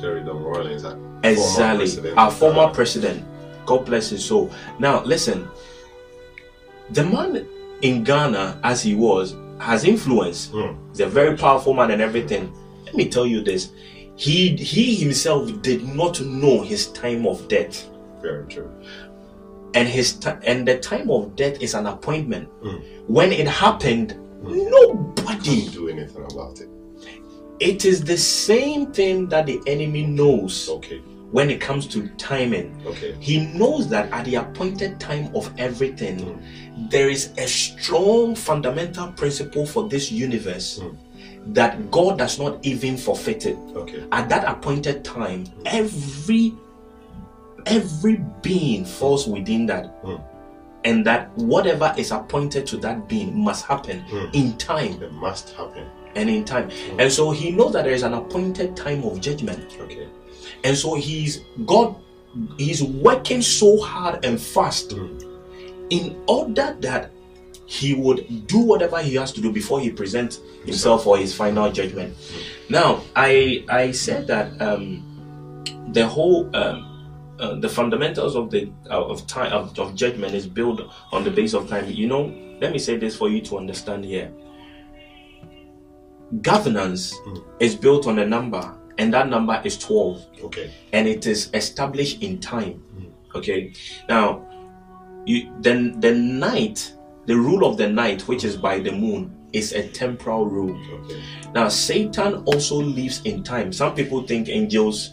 Jerry 0.00 0.24
John 0.24 0.42
Rawlings. 0.42 0.84
Exactly. 1.22 1.86
Former 1.86 2.18
our 2.18 2.30
former 2.30 2.68
president. 2.68 3.24
God 3.66 3.86
bless 3.86 4.10
his 4.10 4.24
soul. 4.24 4.50
Now, 4.78 5.02
listen. 5.04 5.48
The 6.90 7.04
man 7.04 7.46
in 7.82 8.04
Ghana, 8.04 8.60
as 8.62 8.82
he 8.82 8.94
was, 8.94 9.34
has 9.58 9.84
influence. 9.84 10.48
Mm. 10.48 10.76
He's 10.90 11.00
a 11.00 11.06
very 11.06 11.36
powerful 11.36 11.72
man 11.72 11.90
and 11.90 12.02
everything. 12.02 12.52
Let 12.84 12.94
me 12.94 13.08
tell 13.08 13.26
you 13.26 13.42
this. 13.42 13.72
He 14.16 14.54
he 14.56 14.94
himself 14.94 15.50
did 15.62 15.88
not 15.88 16.20
know 16.20 16.62
his 16.62 16.88
time 16.92 17.26
of 17.26 17.48
death. 17.48 17.88
Very 18.20 18.46
true 18.46 18.70
and 19.74 19.88
his 19.88 20.14
t- 20.14 20.30
and 20.44 20.66
the 20.66 20.78
time 20.78 21.10
of 21.10 21.36
death 21.36 21.60
is 21.60 21.74
an 21.74 21.86
appointment. 21.86 22.48
Mm. 22.62 23.08
When 23.08 23.32
it 23.32 23.46
happened, 23.46 24.14
mm. 24.42 24.70
nobody 24.70 25.64
can 25.64 25.72
do 25.72 25.88
anything 25.88 26.24
about 26.30 26.60
it. 26.60 26.68
It 27.60 27.84
is 27.84 28.02
the 28.02 28.16
same 28.16 28.92
thing 28.92 29.28
that 29.28 29.46
the 29.46 29.60
enemy 29.66 30.06
knows. 30.06 30.68
Okay. 30.68 30.98
When 31.30 31.50
it 31.50 31.60
comes 31.60 31.88
to 31.88 32.06
timing, 32.10 32.80
okay. 32.86 33.16
he 33.18 33.46
knows 33.46 33.88
that 33.88 34.12
at 34.12 34.24
the 34.24 34.36
appointed 34.36 35.00
time 35.00 35.34
of 35.34 35.52
everything, 35.58 36.20
mm. 36.20 36.90
there 36.90 37.08
is 37.08 37.32
a 37.38 37.48
strong 37.48 38.36
fundamental 38.36 39.10
principle 39.12 39.66
for 39.66 39.88
this 39.88 40.12
universe 40.12 40.78
mm. 40.78 40.96
that 41.52 41.90
God 41.90 42.18
does 42.18 42.38
not 42.38 42.64
even 42.64 42.96
forfeit 42.96 43.46
it. 43.46 43.56
Okay. 43.74 44.04
At 44.12 44.28
that 44.28 44.48
appointed 44.48 45.04
time, 45.04 45.46
every 45.64 46.54
every 47.66 48.16
being 48.42 48.84
falls 48.84 49.26
within 49.26 49.66
that. 49.66 50.02
Mm. 50.02 50.22
And 50.84 51.06
that 51.06 51.30
whatever 51.38 51.94
is 51.96 52.10
appointed 52.10 52.66
to 52.66 52.76
that 52.78 53.08
being 53.08 53.42
must 53.42 53.64
happen 53.64 54.04
mm. 54.10 54.34
in 54.34 54.56
time. 54.58 55.02
It 55.02 55.12
must 55.12 55.54
happen. 55.54 55.88
And 56.14 56.28
in 56.28 56.44
time. 56.44 56.68
Mm. 56.68 57.02
And 57.02 57.12
so 57.12 57.30
he 57.30 57.50
knows 57.50 57.72
that 57.72 57.84
there 57.84 57.94
is 57.94 58.02
an 58.02 58.12
appointed 58.12 58.76
time 58.76 59.02
of 59.04 59.20
judgment. 59.20 59.76
Okay. 59.80 60.08
And 60.62 60.76
so 60.76 60.94
he's 60.94 61.40
God 61.64 61.96
he's 62.58 62.82
working 62.82 63.42
so 63.42 63.80
hard 63.80 64.24
and 64.24 64.40
fast 64.40 64.92
hmm. 64.92 65.18
in 65.90 66.22
order 66.26 66.76
that 66.80 67.10
he 67.66 67.94
would 67.94 68.46
do 68.46 68.58
whatever 68.58 69.00
he 69.00 69.14
has 69.14 69.32
to 69.32 69.40
do 69.40 69.50
before 69.50 69.80
he 69.80 69.90
presents 69.90 70.40
himself 70.64 71.04
for 71.04 71.16
his 71.16 71.34
final 71.34 71.70
judgment. 71.72 72.14
Now, 72.68 73.02
I 73.16 73.64
I 73.68 73.90
said 73.92 74.26
that 74.26 74.60
um, 74.60 75.02
the 75.92 76.06
whole 76.06 76.54
um, 76.54 76.93
uh, 77.44 77.54
the 77.60 77.68
fundamentals 77.68 78.36
of 78.36 78.50
the 78.50 78.70
uh, 78.90 79.04
of 79.04 79.26
time 79.26 79.52
of, 79.52 79.78
of 79.78 79.94
judgment 79.94 80.34
is 80.34 80.46
built 80.46 80.80
on 81.12 81.24
the 81.24 81.30
base 81.30 81.54
of 81.54 81.68
time. 81.68 81.88
You 81.88 82.06
know, 82.06 82.22
let 82.60 82.72
me 82.72 82.78
say 82.78 82.96
this 82.96 83.16
for 83.16 83.28
you 83.28 83.40
to 83.42 83.58
understand 83.58 84.04
here. 84.04 84.32
Governance 86.40 87.14
mm. 87.26 87.44
is 87.60 87.74
built 87.76 88.06
on 88.06 88.18
a 88.18 88.26
number, 88.26 88.76
and 88.98 89.12
that 89.12 89.28
number 89.28 89.60
is 89.64 89.78
twelve. 89.78 90.24
Okay, 90.42 90.72
and 90.92 91.06
it 91.06 91.26
is 91.26 91.50
established 91.54 92.22
in 92.22 92.40
time. 92.40 92.82
Mm. 92.96 93.12
Okay, 93.34 93.72
now 94.08 94.46
you 95.26 95.52
then 95.60 96.00
the 96.00 96.12
night 96.12 96.94
the 97.26 97.36
rule 97.36 97.64
of 97.66 97.76
the 97.76 97.88
night, 97.88 98.22
which 98.28 98.44
is 98.44 98.56
by 98.56 98.78
the 98.78 98.92
moon, 98.92 99.34
is 99.52 99.72
a 99.72 99.88
temporal 99.88 100.46
rule. 100.46 100.76
Okay. 100.92 101.22
Now, 101.54 101.68
Satan 101.68 102.42
also 102.44 102.76
lives 102.76 103.22
in 103.24 103.42
time. 103.42 103.72
Some 103.72 103.94
people 103.94 104.22
think 104.22 104.48
angels 104.48 105.10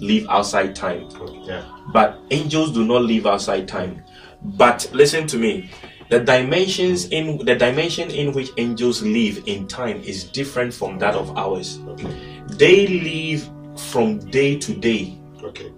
live 0.00 0.26
outside 0.28 0.74
time. 0.74 1.08
Yeah. 1.44 1.64
But 1.92 2.20
angels 2.30 2.72
do 2.72 2.84
not 2.84 3.02
live 3.02 3.26
outside 3.26 3.68
time. 3.68 4.02
But 4.42 4.88
listen 4.92 5.26
to 5.28 5.38
me. 5.38 5.70
The 6.10 6.20
dimensions 6.20 7.06
in 7.06 7.38
the 7.44 7.54
dimension 7.54 8.10
in 8.10 8.32
which 8.32 8.50
angels 8.58 9.02
live 9.02 9.42
in 9.46 9.66
time 9.66 10.02
is 10.02 10.24
different 10.24 10.74
from 10.74 10.98
that 10.98 11.14
of 11.14 11.36
ours. 11.36 11.80
Okay. 11.88 12.42
They 12.48 12.86
live 12.86 13.48
from 13.80 14.18
day 14.30 14.58
to 14.58 14.74
day. 14.74 15.18
Okay. 15.42 15.72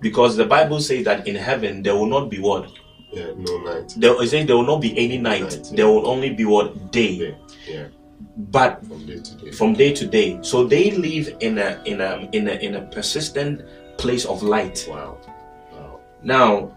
Because 0.00 0.36
the 0.36 0.46
Bible 0.46 0.80
says 0.80 1.04
that 1.04 1.26
in 1.26 1.34
heaven 1.34 1.82
there 1.82 1.94
will 1.96 2.06
not 2.06 2.30
be 2.30 2.38
what? 2.38 2.70
Yeah, 3.12 3.32
no 3.36 3.58
night. 3.58 3.92
There 3.96 4.20
is 4.22 4.30
there 4.30 4.56
will 4.56 4.66
not 4.66 4.80
be 4.80 4.96
any 4.96 5.18
night. 5.18 5.42
night. 5.42 5.70
There 5.74 5.86
will 5.86 6.06
only 6.06 6.30
be 6.30 6.44
what 6.44 6.90
day. 6.92 7.18
day. 7.18 7.36
Yeah. 7.66 7.86
But 8.36 8.84
from 8.86 9.06
day 9.06 9.20
to 9.20 9.34
day. 9.36 9.50
From 9.52 9.72
day 9.74 9.92
to 9.94 10.06
day. 10.06 10.38
So 10.42 10.64
they 10.66 10.90
live 10.90 11.36
in 11.40 11.58
a 11.58 11.82
in 11.84 12.00
a 12.00 12.28
in 12.32 12.48
a 12.48 12.52
in 12.52 12.74
a 12.76 12.82
persistent 12.82 13.62
place 13.98 14.24
of 14.24 14.42
light. 14.42 14.86
Wow. 14.88 15.18
Wow. 15.72 16.00
Now, 16.22 16.76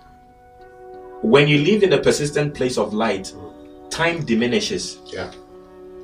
when 1.21 1.47
you 1.47 1.59
live 1.59 1.83
in 1.83 1.93
a 1.93 2.01
persistent 2.01 2.53
place 2.53 2.77
of 2.77 2.93
light, 2.93 3.33
time 3.89 4.25
diminishes. 4.25 4.99
Yeah. 5.05 5.31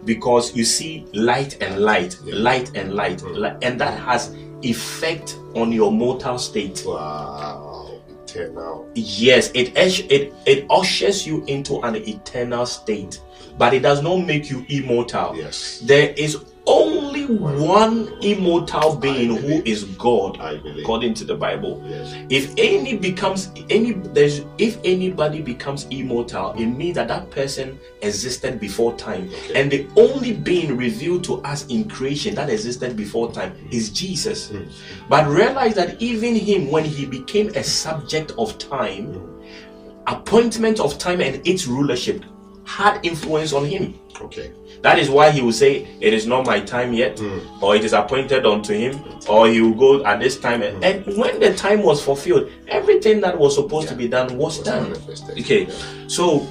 Because 0.04 0.56
you 0.56 0.64
see 0.66 1.06
light 1.14 1.62
and 1.62 1.80
light, 1.80 2.18
yeah. 2.24 2.34
light 2.36 2.76
and 2.76 2.94
light, 2.94 3.20
mm. 3.20 3.58
and 3.62 3.80
that 3.80 4.00
has 4.00 4.36
effect 4.64 5.38
on 5.54 5.72
your 5.72 5.92
mortal 5.92 6.40
state. 6.40 6.84
Wow 6.86 7.72
eternal. 8.32 8.90
Yes, 8.96 9.52
it 9.54 9.74
it 9.76 10.34
it 10.46 10.66
ushers 10.70 11.26
you 11.26 11.44
into 11.46 11.80
an 11.82 11.96
eternal 11.96 12.66
state, 12.66 13.22
but 13.58 13.74
it 13.74 13.82
does 13.82 14.02
not 14.02 14.18
make 14.18 14.50
you 14.50 14.66
immortal. 14.70 15.36
Yes, 15.36 15.80
there 15.86 16.14
is 16.18 16.38
only 16.68 17.26
one 17.26 18.08
immortal 18.22 18.96
being 18.96 19.36
who 19.36 19.64
is 19.66 19.84
God, 19.84 20.40
according 20.80 21.16
to 21.16 21.26
the 21.26 21.36
Bible. 21.36 21.84
Yes. 21.86 22.16
If 22.30 22.54
any 22.58 22.98
becomes 22.98 23.52
any, 23.70 23.94
there's 23.94 24.42
if 24.58 24.78
anybody 24.84 25.42
becomes 25.42 25.86
immortal, 25.90 26.52
it 26.54 26.68
means 26.68 26.96
that 26.96 27.08
that 27.08 27.32
person 27.32 27.80
existed 28.02 28.60
before 28.60 28.96
time, 28.96 29.30
okay. 29.30 29.60
and 29.60 29.72
the 29.72 29.88
only 29.98 30.34
being 30.34 30.78
revealed 30.78 31.24
to 31.26 31.42
us 31.42 31.66
in 31.68 31.90
creation 31.90 32.36
that 32.36 32.50
existed 32.50 32.96
before 32.96 33.32
time 33.32 33.56
is 33.72 33.90
Jesus. 33.90 34.50
Mm. 34.50 34.72
But 35.10 35.28
realize 35.28 35.76
that 35.76 36.02
even 36.02 36.36
him, 36.36 36.70
when 36.70 36.86
he 36.86 37.06
became 37.06 37.50
a 37.50 37.64
subject 37.64 38.34
of 38.38 38.58
time, 38.60 39.14
mm. 39.14 40.04
appointment 40.08 40.80
of 40.80 40.98
time 41.00 41.22
and 41.22 41.46
its 41.46 41.66
rulership 41.66 42.24
had 42.66 43.00
influence 43.04 43.54
on 43.54 43.66
him. 43.66 44.00
Okay. 44.20 44.52
That 44.82 45.00
is 45.00 45.10
why 45.10 45.32
he 45.32 45.42
will 45.42 45.54
say, 45.54 45.88
It 46.00 46.14
is 46.14 46.26
not 46.26 46.46
my 46.46 46.60
time 46.60 46.94
yet, 46.94 47.18
mm. 47.18 47.62
or 47.62 47.76
it 47.76 47.84
is 47.84 47.94
appointed 47.94 48.46
unto 48.46 48.74
him, 48.74 49.04
or 49.28 49.48
he 49.48 49.62
will 49.62 49.74
go 49.74 50.06
at 50.06 50.20
this 50.20 50.40
time. 50.40 50.62
Mm. 50.62 50.84
And 50.84 51.18
when 51.18 51.40
the 51.40 51.54
time 51.54 51.84
was 51.84 52.04
fulfilled, 52.04 52.50
everything 52.68 53.22
that 53.22 53.38
was 53.38 53.56
supposed 53.56 53.86
yeah. 53.86 53.92
to 53.92 53.98
be 53.98 54.08
done 54.08 54.38
was, 54.38 54.60
was 54.60 54.68
done. 54.68 54.94
Okay, 55.32 55.66
yeah. 55.66 55.74
so 56.08 56.48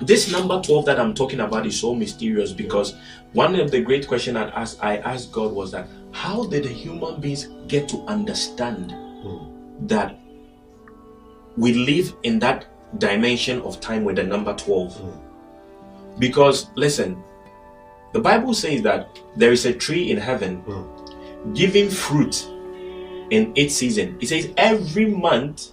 this 0.00 0.30
number 0.30 0.60
12 0.60 0.84
that 0.86 0.98
I'm 0.98 1.14
talking 1.14 1.40
about 1.40 1.66
is 1.66 1.78
so 1.78 1.94
mysterious 1.94 2.52
because 2.52 2.94
one 3.32 3.54
of 3.54 3.70
the 3.70 3.80
great 3.80 4.08
questions 4.08 4.36
I 4.36 4.48
asked, 4.48 4.82
I 4.82 4.96
asked 4.98 5.32
God 5.32 5.52
was 5.52 5.70
that 5.72 5.88
how 6.12 6.44
did 6.44 6.64
the 6.64 6.68
human 6.68 7.20
beings 7.20 7.48
get 7.68 7.88
to 7.90 8.02
understand 8.06 8.90
mm. 8.90 9.88
that 9.88 10.18
we 11.56 11.74
live 11.74 12.14
in 12.24 12.38
that 12.40 12.66
dimension 12.98 13.60
of 13.62 13.80
time 13.80 14.04
with 14.04 14.16
the 14.16 14.24
number 14.24 14.54
12? 14.54 15.21
Hmm. 16.12 16.20
Because 16.20 16.70
listen, 16.74 17.22
the 18.12 18.20
Bible 18.20 18.54
says 18.54 18.82
that 18.82 19.18
there 19.36 19.52
is 19.52 19.64
a 19.66 19.72
tree 19.72 20.10
in 20.10 20.18
heaven 20.18 20.62
mm. 20.62 21.54
giving 21.54 21.88
fruit 21.88 22.46
in 23.30 23.52
its 23.56 23.74
season. 23.74 24.18
It 24.20 24.28
says 24.28 24.52
every 24.56 25.06
month 25.06 25.70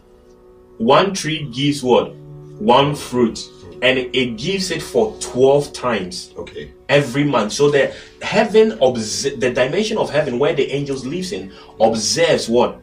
one 0.77 1.13
tree 1.13 1.49
gives 1.51 1.83
what? 1.83 2.15
One 2.15 2.95
fruit. 2.95 3.35
Mm. 3.35 3.79
And 3.81 3.97
it 4.15 4.37
gives 4.37 4.71
it 4.71 4.81
for 4.81 5.17
12 5.19 5.73
times. 5.73 6.33
Okay. 6.37 6.71
Every 6.87 7.25
month. 7.25 7.51
So 7.51 7.69
the 7.69 7.93
heaven 8.21 8.77
obs- 8.81 9.23
the 9.23 9.51
dimension 9.51 9.97
of 9.97 10.09
heaven 10.09 10.39
where 10.39 10.53
the 10.53 10.71
angels 10.71 11.05
lives 11.05 11.33
in 11.33 11.51
observes 11.81 12.47
what? 12.47 12.81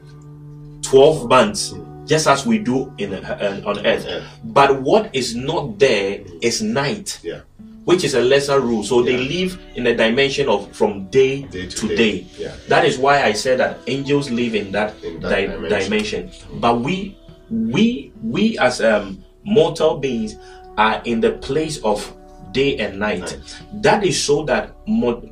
12 0.82 1.28
months. 1.28 1.72
Mm 1.72 1.86
just 2.06 2.26
as 2.26 2.46
we 2.46 2.58
do 2.58 2.94
in 2.98 3.12
uh, 3.12 3.62
on 3.66 3.84
earth. 3.84 4.06
Yeah. 4.06 4.26
But 4.44 4.80
what 4.82 5.14
is 5.14 5.34
not 5.34 5.78
there 5.78 6.22
is 6.40 6.62
night. 6.62 7.20
Yeah 7.22 7.40
which 7.86 8.02
is 8.02 8.14
a 8.14 8.20
lesser 8.20 8.58
rule. 8.60 8.82
So 8.82 8.98
yeah. 8.98 9.16
they 9.16 9.22
live 9.28 9.60
in 9.76 9.86
a 9.86 9.94
dimension 9.94 10.48
of 10.48 10.75
from 10.75 11.06
day, 11.06 11.42
day 11.42 11.68
to, 11.68 11.76
to 11.76 11.88
day. 11.88 12.22
day. 12.22 12.52
That 12.66 12.84
is 12.84 12.98
why 12.98 13.22
I 13.22 13.32
said 13.32 13.60
that 13.60 13.78
angels 13.86 14.28
live 14.28 14.56
in 14.56 14.72
that, 14.72 14.92
in 15.04 15.20
that 15.20 15.30
di- 15.30 15.46
dimension. 15.46 16.26
dimension. 16.26 16.30
But 16.60 16.80
we, 16.80 17.16
we, 17.48 18.12
we 18.25 18.58
as 18.58 18.80
um, 18.80 19.25
mortal 19.44 19.98
beings 19.98 20.34
are 20.76 21.00
in 21.04 21.20
the 21.20 21.34
place 21.38 21.78
of 21.84 22.12
day 22.50 22.76
and 22.78 22.98
night. 22.98 23.20
night. 23.20 23.62
That 23.75 24.04
is 24.04 24.20
so 24.20 24.42
that 24.44 24.75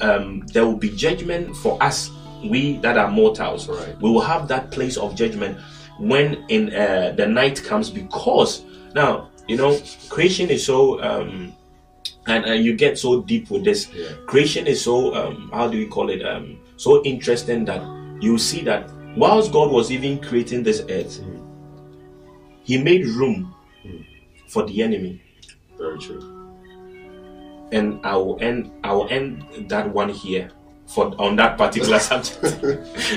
um, 0.00 0.46
there 0.52 0.64
will 0.64 0.76
be 0.76 0.90
judgment 0.90 1.56
for 1.56 1.82
us, 1.82 2.08
we 2.44 2.76
that 2.78 2.96
are 2.96 3.10
mortals. 3.10 3.68
Right. 3.68 4.00
We 4.00 4.10
will 4.10 4.20
have 4.20 4.46
that 4.48 4.70
place 4.70 4.96
of 4.96 5.16
judgment 5.16 5.58
when 5.98 6.44
in 6.48 6.74
uh, 6.74 7.12
the 7.16 7.26
night 7.26 7.62
comes 7.62 7.90
because 7.90 8.64
now 8.94 9.30
you 9.48 9.56
know 9.56 9.78
creation 10.08 10.50
is 10.50 10.64
so 10.64 11.02
um, 11.02 11.54
and 12.26 12.46
uh, 12.46 12.52
you 12.52 12.74
get 12.74 12.98
so 12.98 13.22
deep 13.22 13.50
with 13.50 13.64
this 13.64 13.90
yeah. 13.92 14.08
creation 14.26 14.66
is 14.66 14.82
so 14.82 15.14
um, 15.14 15.50
how 15.52 15.68
do 15.68 15.76
you 15.76 15.88
call 15.88 16.10
it 16.10 16.24
um, 16.24 16.58
so 16.76 17.02
interesting 17.04 17.64
that 17.64 17.82
you 18.20 18.38
see 18.38 18.62
that 18.62 18.90
whilst 19.16 19.52
god 19.52 19.70
was 19.70 19.90
even 19.92 20.20
creating 20.20 20.62
this 20.62 20.80
earth 20.88 21.20
mm. 21.20 21.40
he 22.64 22.82
made 22.82 23.06
room 23.06 23.54
mm. 23.84 24.04
for 24.48 24.64
the 24.66 24.82
enemy 24.82 25.20
very 25.78 25.98
true 25.98 26.30
and 27.72 28.04
i 28.04 28.16
will 28.16 28.38
end 28.40 28.70
i 28.82 28.92
will 28.92 29.08
end 29.10 29.44
that 29.68 29.88
one 29.92 30.08
here 30.08 30.50
for 30.86 31.14
on 31.20 31.36
that 31.36 31.56
particular 31.58 31.98
subject. 32.10 32.44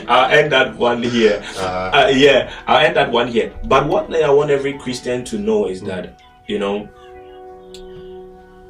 I'll 0.08 0.32
end 0.32 0.52
that 0.52 0.76
one 0.76 1.04
here. 1.04 1.44
Uh, 1.58 1.92
uh, 1.94 2.12
yeah 2.14 2.54
i'll 2.68 2.86
end 2.86 2.96
that 2.96 3.12
one 3.12 3.28
here. 3.28 3.54
But 3.66 3.88
what 3.88 4.14
i 4.16 4.30
want 4.30 4.52
every 4.52 4.78
christian 4.78 5.24
to 5.26 5.38
know 5.38 5.68
is 5.68 5.82
mm. 5.82 5.88
that 5.88 6.22
you 6.48 6.60
know 6.60 6.90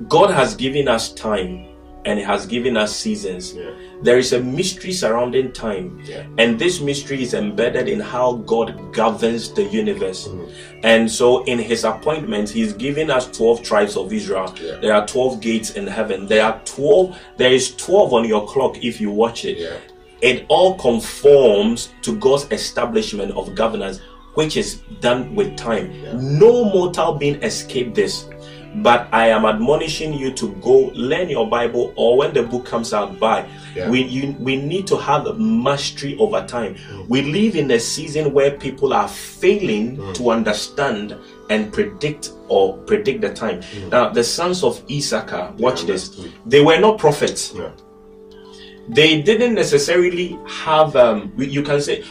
God 0.08 0.30
has 0.30 0.56
given 0.56 0.88
us 0.88 1.12
time 1.12 1.68
and 2.08 2.18
He 2.18 2.26
has 2.26 2.46
given 2.46 2.78
us 2.78 2.96
seasons. 2.96 3.54
Yeah. 3.54 3.72
There 4.02 4.18
is 4.18 4.32
a 4.34 4.40
mystery 4.40 4.94
surrounding 4.94 5.52
time, 5.52 6.02
yeah. 6.06 6.26
and 6.38 6.58
this 6.58 6.80
mystery 6.80 7.22
is 7.22 7.34
embedded 7.34 7.90
in 7.90 8.00
how 8.00 8.38
God 8.48 8.94
governs 8.94 9.52
the 9.52 9.64
universe. 9.64 10.28
Mm-hmm. 10.28 10.80
And 10.84 11.12
so, 11.12 11.44
in 11.44 11.60
His 11.60 11.84
appointment, 11.84 12.50
He's 12.50 12.74
given 12.74 13.12
us 13.12 13.30
12 13.32 13.62
tribes 13.62 13.98
of 13.98 14.14
Israel. 14.14 14.54
Yeah. 14.62 14.78
There 14.78 14.94
are 14.94 15.06
12 15.06 15.42
gates 15.42 15.72
in 15.72 15.86
heaven. 15.86 16.28
There 16.28 16.44
are 16.46 16.62
12, 16.64 17.20
there 17.38 17.52
is 17.52 17.76
12 17.76 18.14
on 18.14 18.26
your 18.26 18.48
clock 18.48 18.84
if 18.84 19.02
you 19.02 19.12
watch 19.12 19.44
it. 19.46 19.58
It 20.22 20.46
all 20.48 20.78
conforms 20.80 21.94
to 22.02 22.18
God's 22.18 22.48
establishment 22.52 23.34
of 23.34 23.54
governance, 23.54 24.00
which 24.34 24.58
is 24.58 24.82
done 25.02 25.36
with 25.36 25.56
time. 25.58 25.92
No 26.40 26.64
mortal 26.66 27.14
being 27.16 27.42
escaped 27.44 27.96
this. 27.96 28.28
But 28.84 29.07
I 29.12 29.29
am 29.29 29.46
admonishing 29.46 30.13
you 30.13 30.31
to 30.34 30.53
go 30.55 30.91
learn 30.93 31.29
your 31.29 31.50
Bible, 31.50 31.93
or 31.96 32.17
when 32.17 32.34
the 32.34 32.43
book 32.43 32.65
comes 32.65 32.93
out, 32.93 33.19
buy. 33.19 33.48
Yeah. 33.75 33.89
We 33.89 34.03
you, 34.03 34.36
we 34.39 34.55
need 34.55 34.88
to 34.88 34.98
have 34.98 35.38
mastery 35.38 36.17
over 36.17 36.46
time. 36.46 36.75
Mm. 36.75 37.07
We 37.07 37.22
live 37.22 37.55
in 37.55 37.72
a 37.72 37.79
season 37.79 38.34
where 38.34 38.51
people 38.51 38.93
are 38.93 39.07
failing 39.07 39.98
mm. 39.98 40.13
to 40.15 40.31
understand 40.31 41.15
and 41.50 41.72
predict 41.72 42.34
or 42.48 42.77
predict 42.79 43.22
the 43.22 43.34
time. 43.34 43.62
Mm. 43.62 43.89
Now, 43.89 44.10
the 44.10 44.24
sons 44.24 44.63
of 44.63 44.84
Issachar, 44.91 45.53
watch 45.57 45.81
yeah, 45.81 45.88
this. 45.88 46.27
They 46.46 46.62
were 46.62 46.79
not 46.79 46.98
prophets. 46.98 47.53
Yeah 47.55 47.72
they 48.89 49.22
didn't 49.22 49.53
necessarily 49.53 50.39
have 50.48 50.96
um, 50.96 51.34
you 51.38 51.62
can 51.62 51.82
say 51.82 52.03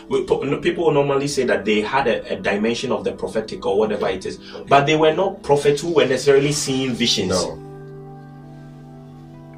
people 0.63 0.91
normally 0.91 1.29
say 1.29 1.45
that 1.45 1.65
they 1.65 1.81
had 1.81 2.07
a, 2.07 2.35
a, 2.35 2.41
dimension 2.41 2.93
of 2.93 3.03
the 3.03 3.13
prophetic 3.13 3.65
or 3.65 3.79
whatever 3.79 4.09
it 4.09 4.27
is 4.27 4.39
but 4.69 4.85
they 4.85 4.95
were 4.97 5.15
not 5.15 5.43
prophets 5.43 5.81
who 5.81 5.95
were 5.95 6.05
necessarily 6.05 6.53
seeing 6.53 6.93
visions 6.93 7.31
no 7.31 7.67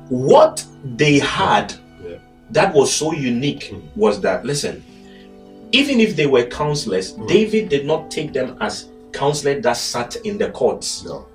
what 0.08 0.64
they 0.96 1.18
had 1.18 1.74
yeah. 2.02 2.16
that 2.50 2.74
was 2.74 2.92
so 2.92 3.12
unique 3.12 3.70
mm. 3.70 3.82
was 3.96 4.20
that 4.22 4.44
listen, 4.44 4.84
even 5.72 6.00
if 6.00 6.16
they 6.16 6.26
were 6.26 6.44
counselors, 6.44 7.14
mm. 7.14 7.28
David 7.28 7.68
did 7.68 7.86
not 7.86 8.10
take 8.10 8.32
them 8.32 8.56
as 8.60 8.88
counselors 9.12 9.62
that 9.62 9.76
sat 9.76 10.16
in 10.16 10.38
the 10.38 10.50
courts. 10.50 11.04
No 11.04 11.26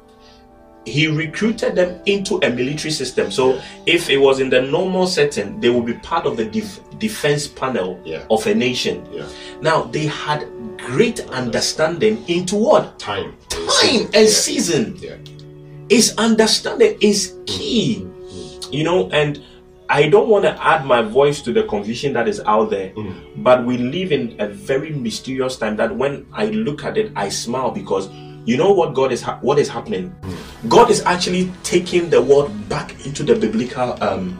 he 0.85 1.07
recruited 1.07 1.75
them 1.75 2.01
into 2.05 2.37
a 2.43 2.49
military 2.49 2.91
system. 2.91 3.31
So 3.31 3.61
if 3.85 4.09
it 4.09 4.17
was 4.17 4.39
in 4.39 4.49
the 4.49 4.61
normal 4.61 5.07
setting, 5.07 5.59
they 5.59 5.69
would 5.69 5.85
be 5.85 5.93
part 5.95 6.25
of 6.25 6.37
the 6.37 6.45
def- 6.45 6.81
defense 6.99 7.47
panel 7.47 8.01
yeah. 8.03 8.25
of 8.29 8.45
a 8.47 8.53
nation. 8.53 9.07
Yeah. 9.11 9.27
Now 9.61 9.83
they 9.83 10.07
had 10.07 10.47
great 10.77 11.21
understanding 11.29 12.23
into 12.27 12.55
what 12.55 12.99
time, 12.99 13.35
time 13.49 14.09
and 14.13 14.27
season. 14.27 14.97
Yeah. 14.97 15.17
Is 15.89 16.15
understanding 16.17 16.97
is 17.01 17.37
key, 17.45 17.99
mm-hmm. 18.01 18.73
you 18.73 18.83
know, 18.83 19.09
and. 19.11 19.43
I 19.89 20.07
don't 20.07 20.29
want 20.29 20.45
to 20.45 20.65
add 20.65 20.85
my 20.85 21.03
voice 21.03 21.41
to 21.41 21.51
the 21.53 21.63
confusion 21.63 22.13
that 22.13 22.27
is 22.27 22.39
out 22.47 22.71
there, 22.71 22.91
mm. 22.91 23.43
but 23.43 23.63
we 23.63 23.77
live 23.77 24.11
in 24.11 24.35
a 24.39 24.47
very 24.47 24.89
mysterious 24.91 25.57
time 25.57 25.75
that 25.75 25.95
when 25.95 26.25
I 26.31 26.45
look 26.47 26.83
at 26.83 26.97
it, 26.97 27.11
I 27.15 27.29
smile 27.29 27.69
because 27.69 28.07
you 28.45 28.57
know 28.57 28.71
what 28.71 28.93
God 28.93 29.12
is 29.12 29.21
ha- 29.21 29.39
what 29.41 29.59
is 29.59 29.69
happening. 29.69 30.15
God 30.67 30.89
is 30.89 31.01
actually 31.01 31.51
taking 31.63 32.09
the 32.09 32.21
world 32.21 32.51
back 32.69 33.05
into 33.05 33.23
the 33.23 33.35
biblical 33.35 34.01
um, 34.03 34.39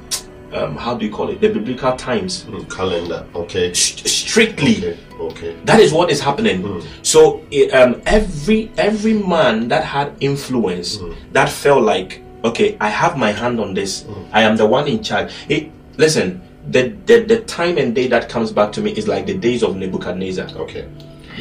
um, 0.54 0.78
how 0.78 0.96
do 0.96 1.06
you 1.06 1.12
call 1.12 1.30
it? 1.30 1.42
The 1.42 1.50
biblical 1.50 1.96
times 1.96 2.44
mm, 2.46 2.70
calendar. 2.70 3.26
Okay. 3.36 3.72
S- 3.72 4.10
strictly. 4.10 4.86
Okay. 4.86 5.00
okay. 5.20 5.56
That 5.66 5.80
is 5.80 5.92
what 5.92 6.12
is 6.12 6.20
happening. 6.20 6.62
Mm. 6.64 6.86
So 7.02 7.42
um, 7.74 8.02
every 8.06 8.72
every 8.78 9.14
man 9.14 9.68
that 9.70 9.84
had 9.84 10.14
influence 10.20 10.98
mm. 10.98 11.16
that 11.32 11.50
felt 11.50 11.84
like 11.84 12.22
okay, 12.44 12.78
I 12.80 12.90
have 12.90 13.18
my 13.18 13.32
hand 13.32 13.60
on 13.60 13.74
this. 13.74 14.04
Mm. 14.04 14.30
I 14.32 14.44
am 14.44 14.58
the 14.58 14.66
one 14.66 14.88
in 14.88 15.02
charge. 15.02 15.34
It, 15.50 15.72
listen, 15.98 16.42
the, 16.70 16.90
the 17.06 17.24
the 17.24 17.42
time 17.42 17.78
and 17.78 17.96
day 17.96 18.08
that 18.08 18.30
comes 18.30 18.52
back 18.52 18.72
to 18.74 18.82
me 18.82 18.92
is 18.92 19.08
like 19.08 19.26
the 19.26 19.38
days 19.38 19.64
of 19.64 19.76
Nebuchadnezzar. 19.76 20.50
Okay. 20.50 20.88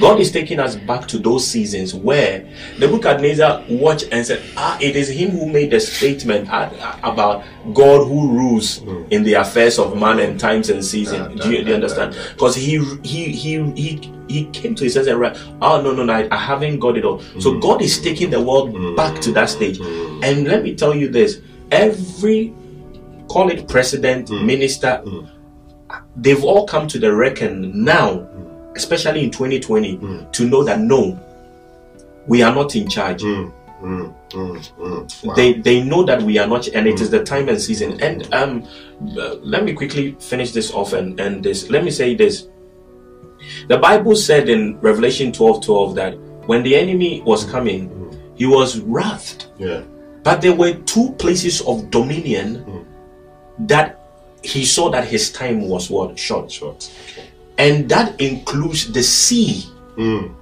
God 0.01 0.21
is 0.21 0.31
taking 0.31 0.59
us 0.59 0.77
back 0.77 1.07
to 1.09 1.19
those 1.19 1.47
seasons 1.47 1.95
where 1.95 2.49
Nebuchadnezzar 2.79 3.65
watched 3.69 4.09
and 4.13 4.27
said, 4.27 4.43
Ah, 4.57 4.79
it 4.81 4.97
is 4.97 5.09
him 5.09 5.31
who 5.31 5.47
made 5.47 5.71
the 5.71 5.81
statement 5.81 6.49
about 6.49 7.45
God 7.75 8.07
who 8.07 8.31
rules 8.31 8.81
mm. 8.81 9.11
in 9.11 9.23
the 9.23 9.35
affairs 9.35 9.79
of 9.79 9.99
man 9.99 10.19
and 10.19 10.39
times 10.39 10.71
and 10.71 10.85
seasons. 10.85 11.41
do, 11.41 11.51
you, 11.51 11.63
do 11.63 11.69
you 11.69 11.75
understand? 11.75 12.17
Because 12.33 12.57
he 12.57 12.79
he 13.03 13.33
he 13.33 13.63
he 13.73 14.13
he 14.29 14.45
came 14.47 14.75
to 14.75 14.85
his 14.85 14.95
senses 14.95 15.09
and 15.13 15.21
right, 15.21 15.37
oh 15.61 15.81
no 15.81 15.93
no 15.93 16.05
no, 16.05 16.13
I, 16.13 16.37
haven't 16.37 16.79
got 16.79 16.97
it 16.97 17.05
all. 17.05 17.19
Mm. 17.19 17.43
So 17.43 17.59
God 17.59 17.83
is 17.83 18.01
taking 18.01 18.31
the 18.31 18.41
world 18.41 18.73
mm. 18.73 18.97
back 18.97 19.21
to 19.23 19.33
that 19.33 19.49
stage. 19.51 19.79
And 19.81 20.45
let 20.45 20.63
me 20.63 20.75
tell 20.75 20.95
you 20.95 21.09
this: 21.09 21.41
every 21.71 22.55
call 23.29 23.51
it 23.51 23.69
president, 23.69 24.31
minister, 24.31 25.03
they've 26.17 26.45
all 26.45 26.67
come 26.67 26.87
to 26.89 26.99
the 26.99 27.15
reckon 27.15 27.85
now 27.85 28.29
especially 28.77 29.25
in 29.25 29.31
2020, 29.31 29.99
mm. 29.99 30.33
to 30.33 30.47
know 30.47 30.63
that 30.65 30.81
no, 30.81 31.19
we 32.27 32.43
are 32.43 32.55
not 32.55 32.77
in 32.77 32.89
charge. 32.89 33.23
Mm, 33.23 33.53
mm, 33.83 34.15
mm, 34.31 35.25
wow. 35.25 35.35
They 35.35 35.55
they 35.55 35.83
know 35.83 36.05
that 36.05 36.23
we 36.23 36.39
are 36.39 36.47
not, 36.47 36.69
and 36.69 36.87
it 36.87 37.01
is 37.01 37.11
the 37.11 37.23
time 37.25 37.49
and 37.49 37.61
season. 37.61 38.01
And 38.01 38.33
um, 38.33 38.67
uh, 39.19 39.35
let 39.37 39.65
me 39.65 39.73
quickly 39.73 40.17
finish 40.21 40.53
this 40.53 40.73
off 40.73 40.93
and 40.93 41.19
and 41.21 41.43
this. 41.43 41.69
Let 41.71 41.85
me 41.85 41.91
say 41.91 42.15
this. 42.15 42.49
The 43.69 43.79
Bible 43.79 44.15
said 44.15 44.49
in 44.49 44.79
Revelation 44.81 45.33
12 45.33 45.65
12 45.65 45.95
that 45.97 46.19
when 46.47 46.63
the 46.63 46.77
enemy 46.77 47.23
was 47.23 47.45
coming, 47.45 47.91
he 48.37 48.47
was 48.47 48.79
wrathed. 48.81 49.47
Yeah. 49.59 49.83
But 50.23 50.41
there 50.41 50.55
were 50.55 50.75
two 50.75 51.13
places 51.19 51.61
of 51.63 51.91
dominion 51.91 52.87
that 53.59 53.99
he 54.45 54.65
saw 54.65 54.91
that 54.91 55.09
his 55.09 55.33
time 55.33 55.69
was 55.69 55.91
what 55.91 56.17
short. 56.17 56.51
Short. 56.53 56.89
Okay 57.11 57.32
and 57.63 57.89
that 57.89 58.21
includes 58.21 58.93
the 58.93 59.03
sea. 59.03 59.71
Mm. 59.97 60.35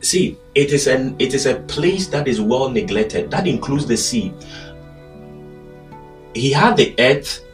See, 0.00 0.36
it 0.54 0.72
is 0.72 0.88
an 0.88 1.14
it 1.20 1.34
is 1.34 1.46
a 1.46 1.60
place 1.70 2.08
that 2.08 2.26
is 2.26 2.40
well 2.40 2.68
neglected. 2.68 3.30
That 3.30 3.46
includes 3.46 3.86
the 3.86 3.96
sea. 3.96 4.34
He 6.34 6.50
had 6.50 6.76
the 6.76 6.94
earth. 6.98 7.44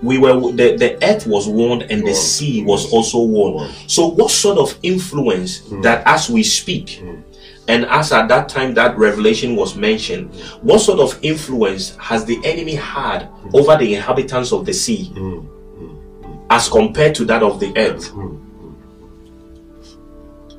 We 0.00 0.16
were 0.16 0.40
the, 0.52 0.76
the 0.76 0.98
earth 1.04 1.26
was 1.26 1.48
warned 1.48 1.82
and 1.90 2.06
the 2.06 2.14
sea 2.14 2.64
was 2.64 2.90
also 2.92 3.20
warned. 3.20 3.74
So, 3.88 4.06
what 4.06 4.30
sort 4.30 4.56
of 4.56 4.78
influence 4.82 5.60
mm. 5.60 5.82
that 5.82 6.06
as 6.06 6.30
we 6.30 6.42
speak, 6.42 7.00
mm. 7.02 7.22
and 7.66 7.84
as 7.86 8.12
at 8.12 8.28
that 8.28 8.48
time 8.48 8.74
that 8.74 8.96
revelation 8.96 9.56
was 9.56 9.74
mentioned, 9.74 10.32
what 10.62 10.78
sort 10.78 11.00
of 11.00 11.18
influence 11.22 11.96
has 11.96 12.24
the 12.24 12.38
enemy 12.44 12.76
had 12.76 13.28
mm. 13.28 13.54
over 13.54 13.76
the 13.76 13.94
inhabitants 13.94 14.52
of 14.52 14.64
the 14.64 14.72
sea? 14.72 15.12
Mm 15.14 15.47
as 16.50 16.68
compared 16.68 17.14
to 17.16 17.24
that 17.26 17.42
of 17.42 17.60
the 17.60 17.72
earth. 17.76 18.08
Hmm, 18.08 18.26
hmm. 18.26 18.74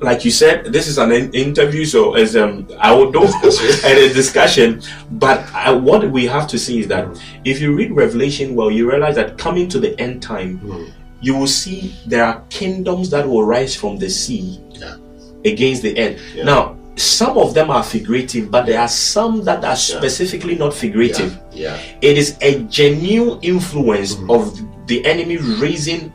Like 0.00 0.24
you 0.24 0.30
said, 0.30 0.66
this 0.72 0.88
is 0.88 0.98
an 0.98 1.12
interview, 1.34 1.84
so 1.84 2.14
as 2.14 2.36
um, 2.36 2.66
I 2.78 2.94
would 2.94 3.12
do 3.12 3.22
and 3.22 3.98
a 3.98 4.12
discussion. 4.12 4.82
But 5.12 5.40
I, 5.52 5.72
what 5.72 6.10
we 6.10 6.26
have 6.26 6.46
to 6.48 6.58
see 6.58 6.80
is 6.80 6.88
that 6.88 7.06
hmm. 7.06 7.14
if 7.44 7.60
you 7.60 7.74
read 7.74 7.92
Revelation 7.92 8.54
well, 8.54 8.70
you 8.70 8.90
realize 8.90 9.16
that 9.16 9.36
coming 9.38 9.68
to 9.68 9.78
the 9.78 9.98
end 10.00 10.22
time, 10.22 10.92
you 11.20 11.36
will 11.36 11.46
see 11.46 11.94
there 12.06 12.24
are 12.24 12.42
kingdoms 12.48 13.10
that 13.10 13.28
will 13.28 13.44
rise 13.44 13.76
from 13.76 13.98
the 13.98 14.08
sea 14.08 14.60
yeah. 14.70 14.96
against 15.44 15.82
the 15.82 15.98
earth. 15.98 16.20
Yeah. 16.34 16.44
Now, 16.44 16.76
some 16.96 17.38
of 17.38 17.54
them 17.54 17.70
are 17.70 17.82
figurative, 17.82 18.50
but 18.50 18.66
there 18.66 18.80
are 18.80 18.88
some 18.88 19.42
that 19.44 19.64
are 19.64 19.76
specifically 19.76 20.54
not 20.54 20.74
figurative. 20.74 21.38
Yeah. 21.52 21.78
It 22.00 22.18
is 22.18 22.36
a 22.40 22.60
genuine 22.64 23.38
influence 23.42 24.14
mm-hmm. 24.14 24.30
of 24.30 24.69
the 24.90 25.06
enemy 25.06 25.36
raising 25.64 26.12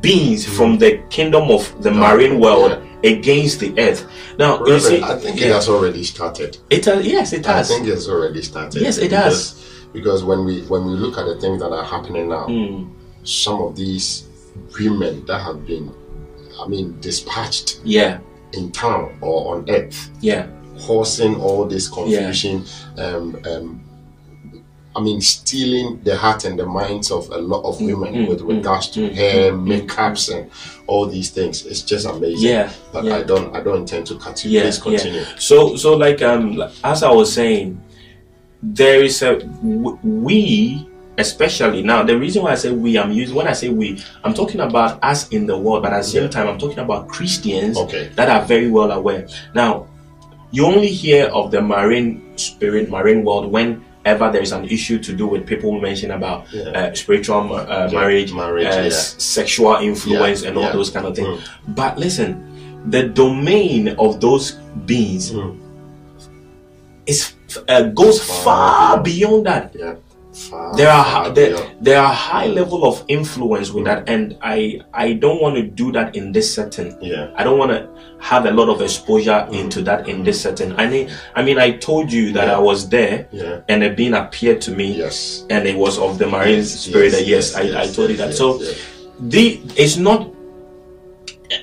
beings 0.00 0.44
mm-hmm. 0.44 0.56
from 0.56 0.78
the 0.78 0.98
kingdom 1.08 1.50
of 1.50 1.62
the 1.82 1.90
marine 1.90 2.38
world 2.38 2.72
against 3.02 3.60
the 3.60 3.70
earth. 3.78 4.06
Now, 4.38 4.58
Reverend, 4.58 4.82
see, 4.82 5.02
I 5.02 5.16
think 5.18 5.40
it 5.40 5.50
has 5.50 5.68
already 5.68 6.04
started. 6.04 6.58
It 6.68 6.84
has, 6.84 7.06
yes, 7.06 7.32
it 7.32 7.46
has. 7.46 7.70
I 7.70 7.74
think 7.74 7.88
it's 7.88 8.08
already 8.08 8.42
started. 8.42 8.82
Yes, 8.82 8.98
it 8.98 9.10
because, 9.10 9.54
has. 9.54 9.88
Because 9.92 10.24
when 10.24 10.44
we 10.44 10.62
when 10.72 10.84
we 10.84 10.92
look 10.92 11.16
at 11.16 11.24
the 11.24 11.40
things 11.40 11.62
that 11.62 11.72
are 11.72 11.84
happening 11.84 12.28
now, 12.28 12.46
mm. 12.46 12.90
some 13.24 13.62
of 13.62 13.74
these 13.74 14.28
women 14.78 15.24
that 15.24 15.40
have 15.40 15.66
been, 15.66 15.92
I 16.60 16.68
mean, 16.68 17.00
dispatched, 17.00 17.80
yeah, 17.82 18.20
in 18.52 18.72
town 18.72 19.16
or 19.22 19.54
on 19.54 19.70
earth, 19.70 20.10
yeah, 20.20 20.50
causing 20.80 21.40
all 21.40 21.64
this 21.64 21.88
confusion, 21.88 22.64
yeah. 22.96 23.04
um, 23.04 23.40
um, 23.46 23.85
I 24.96 25.00
mean, 25.00 25.20
stealing 25.20 26.02
the 26.02 26.16
heart 26.16 26.44
and 26.44 26.58
the 26.58 26.64
minds 26.64 27.10
of 27.10 27.28
a 27.30 27.36
lot 27.36 27.62
of 27.64 27.80
women 27.80 28.14
mm, 28.14 28.28
with 28.28 28.40
regards 28.40 28.88
to 28.90 29.00
mm, 29.00 29.12
hair, 29.12 29.52
mm, 29.52 29.86
makeups, 29.86 30.34
and 30.34 30.50
all 30.86 31.06
these 31.06 31.30
things. 31.30 31.66
It's 31.66 31.82
just 31.82 32.06
amazing. 32.06 32.48
Yeah. 32.48 32.72
But 32.92 33.04
yeah. 33.04 33.16
I 33.16 33.22
don't, 33.22 33.54
I 33.54 33.60
don't 33.60 33.80
intend 33.80 34.06
to 34.06 34.18
cut 34.18 34.42
you. 34.44 34.50
Yeah, 34.50 34.62
Please 34.62 34.78
continue. 34.78 35.20
Yeah. 35.20 35.34
So, 35.36 35.76
so 35.76 35.96
like 35.96 36.22
um, 36.22 36.62
as 36.82 37.02
I 37.02 37.10
was 37.10 37.32
saying, 37.32 37.78
there 38.62 39.02
is 39.02 39.22
a 39.22 39.36
we 40.02 40.88
especially 41.18 41.82
now 41.82 42.02
the 42.02 42.18
reason 42.18 42.42
why 42.42 42.52
i 42.52 42.54
say 42.54 42.70
we 42.70 42.98
i'm 42.98 43.12
using 43.12 43.34
when 43.34 43.46
i 43.46 43.52
say 43.52 43.68
we 43.68 44.02
i'm 44.24 44.34
talking 44.34 44.60
about 44.60 45.02
us 45.02 45.28
in 45.30 45.46
the 45.46 45.56
world 45.56 45.82
but 45.82 45.92
at 45.92 45.98
the 45.98 46.04
same 46.04 46.28
time 46.28 46.46
i'm 46.46 46.58
talking 46.58 46.78
about 46.78 47.08
christians 47.08 47.78
okay. 47.78 48.08
that 48.16 48.28
are 48.28 48.44
very 48.44 48.70
well 48.70 48.90
aware 48.92 49.26
now 49.54 49.86
you 50.50 50.66
only 50.66 50.88
hear 50.88 51.26
of 51.28 51.50
the 51.50 51.60
marine 51.60 52.36
spirit 52.36 52.90
marine 52.90 53.24
world 53.24 53.50
when 53.50 53.82
ever 54.06 54.30
there 54.30 54.40
is 54.40 54.52
an 54.52 54.64
issue 54.64 54.98
to 55.00 55.12
do 55.12 55.26
with 55.26 55.46
people 55.46 55.78
mention 55.80 56.12
about 56.12 56.46
yeah. 56.52 56.62
uh, 56.70 56.94
spiritual 56.94 57.52
uh, 57.54 57.90
marriage, 57.92 58.32
marriage 58.32 58.66
uh, 58.66 58.82
yeah. 58.82 58.90
sexual 58.90 59.76
influence, 59.76 60.42
yeah. 60.42 60.48
and 60.48 60.58
all 60.58 60.72
those 60.72 60.90
kind 60.90 61.06
of 61.06 61.14
things. 61.14 61.28
Mm. 61.28 61.74
But 61.74 61.98
listen, 61.98 62.90
the 62.90 63.08
domain 63.08 63.88
of 63.98 64.20
those 64.20 64.52
beings 64.86 65.32
mm. 65.32 65.58
is 67.06 67.34
uh, 67.68 67.82
goes 67.90 68.22
far, 68.22 68.44
far 68.96 69.02
beyond 69.02 69.46
that. 69.46 69.74
There 70.76 70.90
are 70.90 71.30
there, 71.30 71.56
there 71.80 71.98
are 72.00 72.12
high 72.12 72.46
level 72.46 72.84
of 72.86 73.02
influence 73.08 73.70
with 73.70 73.84
mm. 73.84 73.86
that, 73.86 74.08
and 74.08 74.36
I 74.42 74.80
I 74.92 75.14
don't 75.14 75.40
want 75.40 75.56
to 75.56 75.62
do 75.62 75.90
that 75.92 76.14
in 76.14 76.30
this 76.30 76.52
setting. 76.52 76.96
Yeah, 77.00 77.32
I 77.36 77.42
don't 77.42 77.58
want 77.58 77.70
to 77.70 77.88
have 78.20 78.44
a 78.44 78.50
lot 78.50 78.68
of 78.68 78.82
exposure 78.82 79.48
into 79.50 79.80
that 79.82 80.08
in 80.08 80.24
this 80.24 80.40
setting. 80.40 80.76
I 80.76 80.88
mean, 80.88 81.10
I 81.34 81.42
mean, 81.42 81.58
I 81.58 81.72
told 81.78 82.12
you 82.12 82.32
that 82.34 82.48
yeah. 82.48 82.56
I 82.56 82.58
was 82.58 82.88
there, 82.90 83.28
yeah. 83.32 83.60
and 83.68 83.82
a 83.82 83.92
being 83.94 84.12
appeared 84.12 84.60
to 84.62 84.72
me, 84.72 84.92
yes, 84.98 85.46
and 85.48 85.66
it 85.66 85.76
was 85.76 85.98
of 85.98 86.18
the 86.18 86.26
marine 86.26 86.58
yes, 86.58 86.80
spirit. 86.80 87.12
Yes, 87.12 87.26
yes, 87.26 87.54
yes, 87.56 87.74
I, 87.74 87.82
I 87.82 87.86
told 87.86 88.10
you 88.10 88.16
that. 88.18 88.34
so 88.34 88.60
the 89.18 89.58
it's 89.76 89.96
not 89.96 90.30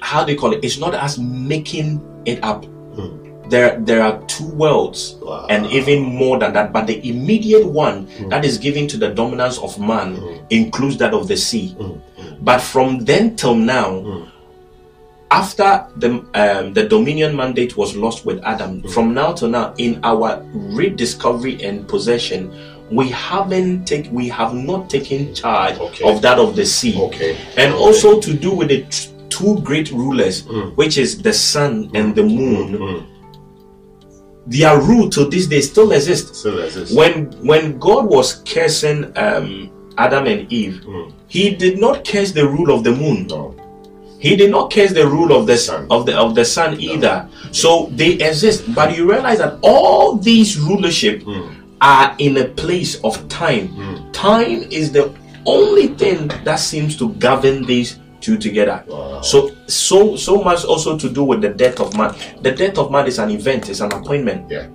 how 0.02 0.24
do 0.24 0.32
you 0.32 0.40
call 0.40 0.54
it? 0.54 0.64
It's 0.64 0.80
not 0.80 0.96
us 0.96 1.18
making 1.20 2.02
it 2.26 2.44
up. 2.44 2.66
Hmm. 2.66 3.23
There, 3.50 3.78
there 3.80 4.02
are 4.02 4.20
two 4.28 4.48
worlds, 4.48 5.16
Wow. 5.22 5.48
and 5.50 5.66
even 5.68 6.02
more 6.02 6.40
than 6.40 6.54
that. 6.54 6.72
But 6.72 6.88
the 6.88 6.98
immediate 7.08 7.66
one 7.66 8.08
Hmm. 8.18 8.30
that 8.30 8.46
is 8.46 8.58
given 8.58 8.88
to 8.88 8.98
the 8.98 9.10
dominance 9.10 9.58
of 9.60 9.78
man 9.80 10.18
includes 10.50 10.98
that 10.98 11.14
of 11.14 11.28
the 11.28 11.36
sea. 11.38 11.76
Hmm. 11.80 12.00
But 12.42 12.62
from 12.62 13.04
then 13.06 13.36
till 13.36 13.56
now, 13.56 14.00
Hmm. 14.00 14.24
after 15.32 15.86
the 15.98 16.10
um, 16.36 16.74
the 16.74 16.84
dominion 16.88 17.36
mandate 17.36 17.76
was 17.76 17.96
lost 17.96 18.26
with 18.26 18.40
Adam, 18.44 18.82
from 18.84 19.14
now 19.14 19.34
to 19.34 19.48
now, 19.48 19.74
in 19.78 20.00
our 20.04 20.44
rediscovery 20.54 21.64
and 21.64 21.88
possession, 21.88 22.52
we 22.92 23.10
haven't 23.10 23.86
take 23.86 24.08
we 24.12 24.28
have 24.30 24.54
not 24.54 24.90
taken 24.90 25.34
charge 25.34 25.78
Okay. 25.80 26.06
of 26.10 26.22
that 26.22 26.38
of 26.40 26.56
the 26.56 26.66
sea. 26.66 26.96
Okay. 27.02 27.36
And 27.58 27.74
Okay. 27.74 27.84
also 27.84 28.20
to 28.20 28.34
do 28.34 28.52
with 28.52 28.70
the 28.70 28.84
t- 28.90 29.10
two 29.30 29.58
great 29.64 29.92
rulers, 29.92 30.44
Mm. 30.44 30.76
which 30.76 30.98
is 30.98 31.22
the 31.22 31.34
sun 31.34 31.90
and 31.96 32.14
the 32.16 32.24
moon. 32.24 33.04
Mm. 34.48 34.52
Their 34.52 34.80
rule 34.82 35.10
to 35.10 35.26
this 35.30 35.48
day 35.48 35.62
still 35.62 35.92
exists. 35.92 36.40
Still 36.40 36.60
exists. 36.60 36.94
When 36.96 37.32
when 37.46 37.80
God 37.80 38.06
was 38.06 38.42
cursing 38.46 39.12
um, 39.18 39.70
Adam 39.98 40.26
and 40.28 40.52
Eve, 40.52 40.82
Mm. 40.86 41.12
He 41.28 41.50
did 41.56 41.80
not 41.80 42.06
curse 42.06 42.32
the 42.32 42.48
rule 42.48 42.70
of 42.72 42.84
the 42.84 42.92
moon. 42.92 43.26
No. 43.28 43.56
He 44.20 44.36
did 44.36 44.52
not 44.52 44.72
curse 44.72 44.94
the 44.94 45.06
rule 45.08 45.34
of 45.36 45.48
the 45.48 45.58
Sun. 45.58 45.88
of 45.90 46.06
the 46.06 46.16
of 46.16 46.36
the 46.36 46.46
sun 46.46 46.80
either. 46.80 47.28
So 47.52 47.90
they 47.96 48.14
exist, 48.22 48.64
but 48.76 48.96
you 48.96 49.10
realize 49.10 49.40
that 49.40 49.58
all 49.62 50.16
these 50.18 50.60
rulership 50.60 51.24
Mm. 51.24 51.50
are 51.82 52.16
in 52.20 52.38
a 52.38 52.46
place 52.46 52.96
of 53.04 53.18
time. 53.30 53.68
Time 54.14 54.64
is 54.72 54.92
the 54.92 55.12
only 55.46 55.88
thing 55.88 56.30
that 56.46 56.56
seems 56.60 56.96
to 56.98 57.10
govern 57.20 57.66
these 57.66 57.98
two 58.24 58.38
together. 58.38 58.84
Wow. 58.88 59.22
So 59.22 59.52
so 59.68 60.16
so 60.16 60.42
much 60.42 60.64
also 60.66 60.98
to 60.98 61.10
do 61.10 61.24
with 61.24 61.42
the 61.42 61.50
death 61.50 61.80
of 61.80 61.96
man. 61.98 62.16
The 62.42 62.52
death 62.52 62.78
of 62.78 62.90
man 62.92 63.06
is 63.08 63.20
an 63.20 63.30
event, 63.32 63.70
it's 63.70 63.82
an 63.82 63.92
appointment, 63.94 64.50
Yeah. 64.50 64.68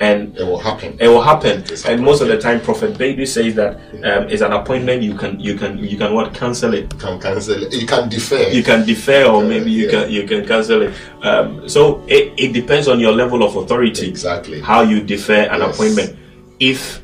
and 0.00 0.36
It 0.38 0.44
will 0.44 0.58
happen. 0.68 0.96
it 1.00 1.08
will 1.08 1.22
happen. 1.22 1.64
It's 1.72 1.84
And 1.86 2.02
most 2.02 2.20
of 2.22 2.28
the 2.28 2.38
time, 2.38 2.60
Prophet 2.60 2.96
Baby 2.98 3.24
says 3.26 3.54
that 3.56 3.72
um, 4.04 4.28
it's 4.32 4.42
an 4.42 4.52
appointment. 4.52 5.02
You 5.02 5.14
can 5.14 5.40
you 5.40 5.54
can 5.56 5.78
you 5.78 5.96
can 5.96 6.14
what 6.14 6.32
cancel 6.34 6.72
it. 6.74 6.86
can 6.98 7.18
cancel 7.20 7.62
it. 7.64 7.72
You 7.72 7.86
can 7.86 8.08
defer. 8.08 8.44
You 8.56 8.62
can 8.62 8.84
defer, 8.86 9.24
or 9.24 9.42
Uh, 9.42 9.48
maybe 9.48 9.70
you 9.70 9.84
yeah. 9.86 9.90
can 10.04 10.10
you 10.10 10.22
can 10.28 10.46
cancel 10.46 10.82
it. 10.82 10.92
Um, 11.22 11.68
so 11.68 12.02
it, 12.06 12.32
it 12.36 12.52
depends 12.52 12.86
on 12.88 13.00
your 13.00 13.12
level 13.12 13.42
of 13.42 13.56
authority 13.56 14.08
Exactly. 14.08 14.60
how 14.60 14.82
you 14.82 15.00
defer 15.02 15.42
an 15.48 15.60
Yes. 15.60 15.74
appointment. 15.74 16.16
If, 16.60 17.00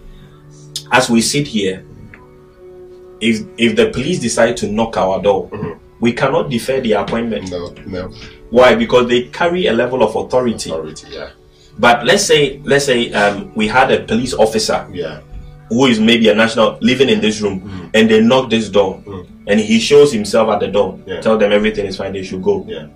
as 0.93 1.09
we 1.09 1.21
sit 1.23 1.47
here, 1.49 1.83
if 3.21 3.41
if 3.57 3.77
the 3.77 3.87
police 3.97 4.19
decide 4.21 4.57
to 4.61 4.67
knock 4.69 4.97
our 4.97 5.21
door, 5.23 5.49
Mhm. 5.53 5.79
We 6.07 6.13
cannot 6.13 6.49
defer 6.51 6.81
the 6.81 6.93
appointment. 7.03 7.51
No, 7.51 7.75
no. 7.95 8.03
Why? 8.51 8.77
Because 8.77 9.09
they 9.09 9.21
carry 9.41 9.67
a 9.67 9.73
level 9.73 10.01
of 10.07 10.15
authority. 10.15 10.71
Authority. 10.71 11.07
Yeah. 11.11 11.31
But 11.79 12.07
let's 12.07 12.25
say 12.25 12.61
let's 12.65 12.85
say 12.87 13.13
um, 13.13 13.53
we 13.59 13.67
had 13.77 13.91
a 13.91 13.99
police 14.11 14.33
officer 14.45 14.87
Yeah. 14.93 15.21
who 15.69 15.87
is 15.87 15.99
maybe 15.99 16.29
a 16.29 16.35
national 16.35 16.79
living 16.81 17.09
in 17.15 17.21
this 17.21 17.41
room, 17.45 17.59
Mm. 17.61 17.91
and 17.97 18.05
they 18.11 18.21
knock 18.31 18.51
this 18.55 18.69
door, 18.71 19.03
Mm. 19.05 19.27
and 19.51 19.57
he 19.61 19.81
shows 19.81 20.13
himself 20.13 20.47
at 20.55 20.61
the 20.61 20.69
door. 20.69 20.89
Yeah. 21.07 21.21
Tell 21.21 21.37
them 21.43 21.51
everything 21.53 21.87
is 21.91 21.97
fine. 21.97 22.13
They 22.13 22.23
should 22.23 22.43
go. 22.43 22.65
Yeah. 22.69 22.87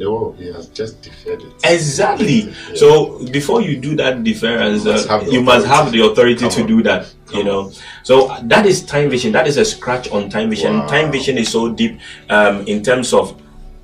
They 0.00 0.06
will. 0.06 0.32
He 0.32 0.46
has 0.46 0.66
just 0.68 1.02
deferred 1.02 1.42
it. 1.42 1.52
Exactly. 1.62 2.40
Yeah. 2.48 2.54
So 2.74 3.18
before 3.30 3.60
you 3.60 3.76
do 3.76 3.94
that 3.96 4.24
deference, 4.24 4.84
You 4.84 4.92
must 4.92 5.06
uh, 5.08 5.12
have 5.18 5.26
the 5.26 5.32
you 5.32 5.42
must 5.42 5.66
have 5.66 5.86
authority. 5.88 5.98
the 5.98 6.10
authority 6.10 6.40
Come 6.40 6.50
to 6.50 6.60
on. 6.62 6.66
do 6.66 6.82
that. 6.84 7.14
You 7.28 7.32
Come 7.32 7.44
know. 7.44 7.72
So 8.02 8.34
that 8.44 8.64
is 8.64 8.82
time 8.84 9.10
vision. 9.10 9.30
That 9.32 9.46
is 9.46 9.58
a 9.58 9.64
scratch 9.64 10.08
on 10.10 10.30
time 10.30 10.48
vision. 10.48 10.78
Wow. 10.78 10.86
Time 10.86 11.12
vision 11.12 11.36
is 11.36 11.50
so 11.52 11.68
deep 11.70 12.00
um, 12.30 12.66
in 12.66 12.82
terms 12.82 13.12
of 13.12 13.36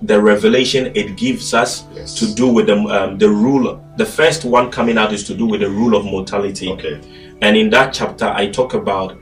the 0.02 0.20
revelation 0.20 0.90
it 0.94 1.16
gives 1.16 1.52
us 1.54 1.84
Yes. 1.94 2.14
to 2.20 2.34
do 2.34 2.48
with 2.48 2.66
the 2.68 2.76
um, 2.78 3.18
the 3.18 3.28
rule. 3.28 3.84
The 3.98 4.06
first 4.06 4.44
one 4.46 4.70
coming 4.70 4.96
out 4.96 5.12
is 5.12 5.22
to 5.24 5.34
do 5.34 5.44
with 5.46 5.60
the 5.60 5.68
rule 5.70 5.94
of 5.96 6.04
mortality. 6.06 6.68
Okay. 6.72 6.98
And 7.42 7.56
in 7.58 7.68
that 7.76 7.92
chapter, 7.92 8.24
I 8.26 8.46
talk 8.50 8.72
about 8.72 9.18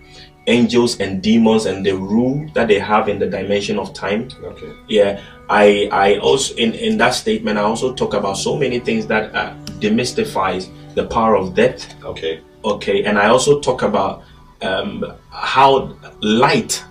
angels 0.46 1.00
and 1.00 1.22
demons 1.22 1.66
and 1.66 1.84
the 1.84 1.92
rule 1.92 2.46
that 2.54 2.68
they 2.68 2.78
have 2.78 3.08
in 3.08 3.18
the 3.18 3.26
dimension 3.26 3.78
of 3.78 3.92
time 3.94 4.28
Okay. 4.42 4.72
yeah 4.88 5.20
i 5.48 5.88
i 5.90 6.18
also 6.18 6.54
in 6.56 6.74
in 6.74 6.98
that 6.98 7.14
statement 7.14 7.58
i 7.58 7.62
also 7.62 7.94
talk 7.94 8.14
about 8.14 8.34
so 8.36 8.56
many 8.56 8.78
things 8.78 9.06
that 9.06 9.34
uh, 9.34 9.54
demystifies 9.80 10.68
the 10.94 11.06
power 11.06 11.36
of 11.36 11.54
death 11.54 11.94
Okay. 12.04 12.40
okay 12.64 13.04
and 13.04 13.18
i 13.18 13.28
also 13.28 13.60
talk 13.60 13.82
about 13.82 14.22
um 14.62 15.04
how 15.30 15.96
light 16.20 16.84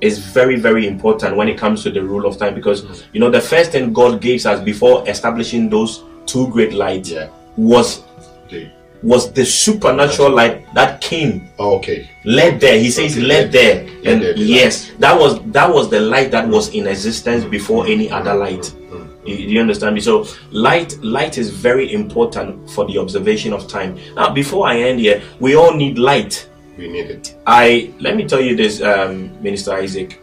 is 0.00 0.18
very 0.18 0.56
very 0.56 0.86
important 0.86 1.36
when 1.36 1.48
it 1.48 1.56
comes 1.58 1.82
to 1.82 1.90
the 1.90 2.02
rule 2.02 2.26
of 2.26 2.36
time 2.36 2.54
because 2.54 3.04
you 3.12 3.20
know 3.20 3.30
the 3.30 3.40
first 3.40 3.72
thing 3.72 3.92
god 3.92 4.20
gives 4.20 4.44
us 4.46 4.60
before 4.62 5.08
establishing 5.08 5.68
those 5.70 6.02
two 6.26 6.48
great 6.50 6.72
lights 6.72 7.10
Yeah. 7.10 7.28
was 7.56 8.02
Okay. 8.46 8.70
Was 9.02 9.32
the 9.32 9.44
supernatural 9.44 10.30
light 10.30 10.72
that 10.74 11.00
came. 11.00 11.48
Oh, 11.58 11.76
okay. 11.76 12.08
let 12.24 12.60
there. 12.60 12.78
He 12.78 12.90
says 12.90 13.16
Okay, 13.16 13.26
let 13.26 13.42
let- 13.44 13.52
there 13.52 13.80
and 14.04 14.22
there 14.22 14.34
be 14.34 14.42
yes 14.42 14.92
that 14.98 15.18
was 15.18 15.40
that 15.52 15.68
was 15.72 15.90
the 15.90 16.00
light 16.00 16.30
that 16.30 16.48
was 16.48 16.68
in 16.74 16.86
existence 16.86 17.44
before 17.44 17.86
any 17.86 18.10
other 18.10 18.34
light. 18.34 18.62
Mm. 18.90 19.08
you, 19.26 19.34
you 19.34 19.60
understand 19.60 19.94
me? 19.94 20.00
So 20.00 20.26
light 20.50 20.96
light 21.02 21.38
is 21.38 21.50
very 21.50 21.92
important 21.92 22.70
for 22.70 22.84
the 22.86 22.98
observation 22.98 23.52
of 23.52 23.66
time. 23.68 23.98
Now 24.14 24.32
before 24.32 24.66
i 24.66 24.78
end 24.78 25.00
here 25.00 25.20
we 25.40 25.54
all 25.56 25.74
need 25.74 25.98
light. 25.98 26.48
We 26.78 26.88
need 26.88 27.10
it. 27.10 27.36
i 27.46 27.92
let 28.00 28.16
me 28.16 28.26
tell 28.26 28.40
you 28.40 28.54
this 28.56 28.80
um 28.82 29.30
minister 29.42 29.72
isaac. 29.74 30.20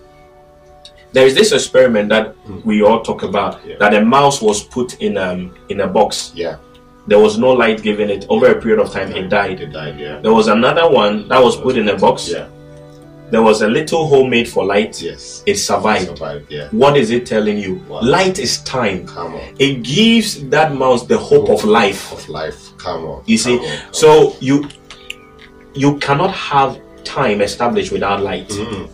There 1.12 1.26
is 1.26 1.34
this 1.34 1.52
experiment 1.52 2.10
that 2.10 2.36
we 2.64 2.82
all 2.84 3.02
talk 3.02 3.24
about 3.24 3.60
Yeah. 3.66 3.78
that 3.80 3.94
a 3.94 4.02
mouse 4.06 4.42
was 4.42 4.64
put 4.64 5.02
in 5.02 5.18
um 5.18 5.56
in 5.70 5.82
a 5.82 5.88
box. 5.88 6.32
Yeah. 6.36 6.58
There 7.10 7.20
was 7.20 7.38
no 7.38 7.52
light 7.52 7.82
given 7.82 8.10
it 8.10 8.26
over 8.30 8.46
a 8.52 8.62
period 8.62 8.80
of 8.80 8.92
time 8.92 9.12
it 9.12 9.28
died 9.30 9.60
It 9.60 9.72
died. 9.74 10.00
Yeah. 10.00 10.20
there 10.22 10.34
was 10.34 10.48
another 10.48 10.88
one 10.90 11.28
that 11.28 11.42
was 11.42 11.56
put 11.58 11.76
in 11.78 11.90
a 11.90 11.98
box 11.98 12.30
Yeah. 12.30 12.48
there 13.32 13.42
was 13.42 13.62
a 13.62 13.68
little 13.68 14.08
hole 14.08 14.28
made 14.28 14.48
for 14.50 14.66
light. 14.66 15.02
Yes. 15.02 15.44
It 15.46 15.56
survived. 15.58 16.08
Survived. 16.18 16.52
Yeah. 16.52 16.68
What 16.72 16.98
is 16.98 17.12
it 17.12 17.28
telling 17.28 17.58
you? 17.60 17.76
Wow. 17.88 18.02
Light 18.02 18.40
is 18.40 18.64
time. 18.64 19.06
Come 19.06 19.36
on. 19.36 19.56
It 19.60 19.84
gives 19.84 20.30
that 20.50 20.74
mouse 20.74 21.06
the 21.06 21.18
hope 21.18 21.48
of 21.50 21.64
life. 21.64 22.12
Of 22.12 22.28
life. 22.28 22.60
Come 22.80 23.06
on. 23.06 23.24
You 23.28 23.38
see, 23.38 23.58
on, 23.60 23.94
so 23.94 24.36
you 24.40 24.68
you 25.76 25.98
cannot 26.00 26.32
have 26.32 26.80
time 27.04 27.42
established 27.42 27.92
without 27.92 28.22
light. 28.24 28.52
on. 28.52 28.90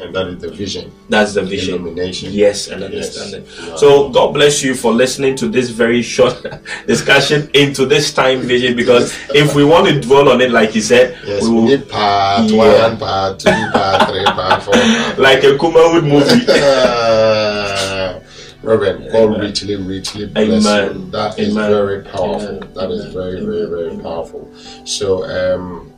And 0.00 0.14
that 0.14 0.26
is 0.28 0.38
the 0.40 0.50
vision. 0.50 0.92
That's 1.08 1.34
the 1.34 1.42
vision. 1.42 1.74
Illumination. 1.76 2.32
Yes, 2.32 2.68
and 2.68 2.80
Yes. 2.82 2.90
understanding. 2.90 3.44
Wow. 3.70 3.76
So 3.76 4.08
God 4.10 4.34
bless 4.34 4.62
you 4.62 4.74
for 4.74 4.92
listening 4.92 5.36
to 5.36 5.48
this 5.48 5.70
very 5.70 6.02
short 6.02 6.44
discussion 6.86 7.48
into 7.54 7.86
this 7.86 8.12
time 8.12 8.40
vision. 8.40 8.76
Because 8.76 9.14
if 9.34 9.54
we 9.54 9.64
want 9.64 9.88
to 9.88 10.00
dwell 10.00 10.28
on 10.28 10.40
it, 10.40 10.50
like 10.50 10.74
you 10.74 10.82
said, 10.82 11.16
Yes, 11.26 11.42
we 11.42 11.48
we 11.48 11.54
will, 11.54 11.62
need 11.64 11.88
part 11.88 12.50
Yeah. 12.50 12.88
one, 12.88 12.98
part 12.98 13.38
two, 13.38 13.50
part 13.72 14.08
three, 14.10 14.24
part 14.24 14.62
four. 14.62 14.74
Part 14.74 15.18
like 15.28 15.42
a 15.44 15.56
Kumawood 15.56 16.04
movie. 16.06 16.44
Uh, 17.06 18.20
Reverend, 18.62 19.12
God 19.12 19.40
richly, 19.40 19.76
richly 19.76 20.26
bless 20.26 20.66
Amen. 20.66 21.00
you. 21.00 21.10
That 21.12 21.38
is 21.38 21.56
Amen. 21.56 21.70
very 21.70 22.02
powerful. 22.02 22.56
Amen. 22.58 22.72
That 22.74 22.90
is 22.90 23.04
very, 23.14 23.44
very, 23.44 23.66
very 23.68 23.96
powerful. 24.02 24.50
So, 24.84 25.22
um, 25.24 25.92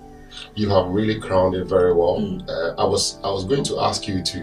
you 0.59 0.69
have 0.69 0.87
really 0.89 1.19
crowned 1.21 1.55
it 1.55 1.67
very 1.67 1.93
well. 1.95 2.19
Mm. 2.19 2.43
Uh, 2.49 2.75
I 2.83 2.85
was, 2.85 3.19
I 3.23 3.31
was 3.31 3.45
going 3.45 3.63
to 3.65 3.79
ask 3.81 4.09
you 4.09 4.23
to, 4.23 4.39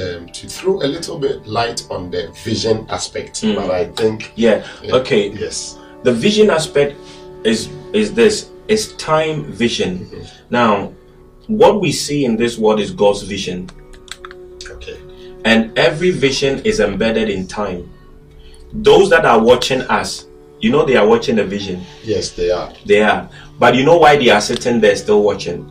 um, 0.00 0.26
to 0.28 0.46
throw 0.48 0.74
a 0.82 0.88
little 0.96 1.18
bit 1.18 1.46
light 1.46 1.86
on 1.90 2.10
the 2.10 2.22
vision 2.44 2.86
aspect, 2.90 3.34
Mm. 3.42 3.56
but 3.56 3.70
I 3.70 3.84
think, 4.00 4.32
Yeah. 4.36 4.62
uh, 4.92 4.98
Okay. 4.98 5.30
yes, 5.30 5.78
the 6.02 6.12
vision 6.12 6.50
aspect 6.50 6.92
is 7.44 7.68
is 7.92 8.12
this 8.12 8.50
is 8.68 8.92
time 8.94 9.44
vision 9.64 9.92
Mhm. 10.10 10.26
now 10.50 10.92
what 11.46 11.80
we 11.80 11.90
see 11.92 12.24
in 12.28 12.36
this 12.36 12.58
world 12.58 12.80
is 12.80 12.90
god's 13.02 13.22
vision 13.22 13.58
okay, 14.74 14.96
and 15.44 15.58
every 15.78 16.10
vision 16.10 16.60
is 16.64 16.80
embedded 16.80 17.28
in 17.30 17.46
time 17.46 17.82
those 18.88 19.08
that 19.10 19.24
are 19.24 19.40
watching 19.50 19.80
us 19.98 20.26
you 20.60 20.70
know 20.72 20.84
they 20.84 20.96
are 20.96 21.06
watching 21.06 21.36
the 21.36 21.44
vision 21.44 21.76
yes, 22.04 22.30
they 22.38 22.50
are. 22.50 22.70
they 22.84 23.00
are 23.02 23.28
but 23.58 23.74
you 23.74 23.84
know 23.84 23.96
why 23.98 24.16
they 24.16 24.28
are 24.30 24.40
sitting 24.40 24.80
there 24.80 24.94
still 24.96 25.22
watching 25.22 25.64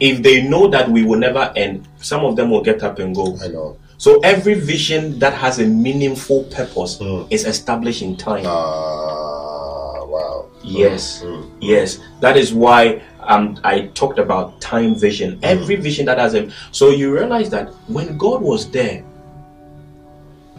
if 0.00 0.22
they 0.22 0.42
know 0.42 0.66
that 0.68 0.88
we 0.90 1.04
will 1.04 1.18
never 1.18 1.52
end 1.56 1.86
some 1.98 2.24
of 2.24 2.36
them 2.36 2.50
will 2.50 2.62
get 2.62 2.82
up 2.82 2.98
and 2.98 3.14
go 3.14 3.36
I 3.42 3.48
know. 3.48 3.76
so 3.98 4.18
every 4.20 4.54
vision 4.54 5.18
that 5.20 5.32
has 5.34 5.58
a 5.60 5.66
meaningful 5.66 6.44
purpose 6.44 6.98
Mm. 6.98 7.26
is 7.30 7.44
established 7.46 8.02
in 8.02 8.16
time 8.16 8.44
Ah, 8.46 10.04
wow. 10.04 10.46
Yes. 10.64 11.22
Mm, 11.22 11.42
mm. 11.42 11.50
Yes, 11.60 11.98
that 12.20 12.36
is 12.36 12.52
why 12.54 13.02
um, 13.20 13.58
I 13.64 13.86
talked 13.94 14.18
about 14.18 14.60
time 14.60 14.94
vision. 14.94 15.38
Every 15.42 15.76
vision 15.76 16.06
that 16.06 16.18
has 16.18 16.34
a 16.34 16.50
so 16.72 16.90
you 16.90 17.12
realize 17.14 17.50
that 17.50 17.70
when 17.88 18.16
God 18.18 18.42
was 18.42 18.68
there 18.70 19.04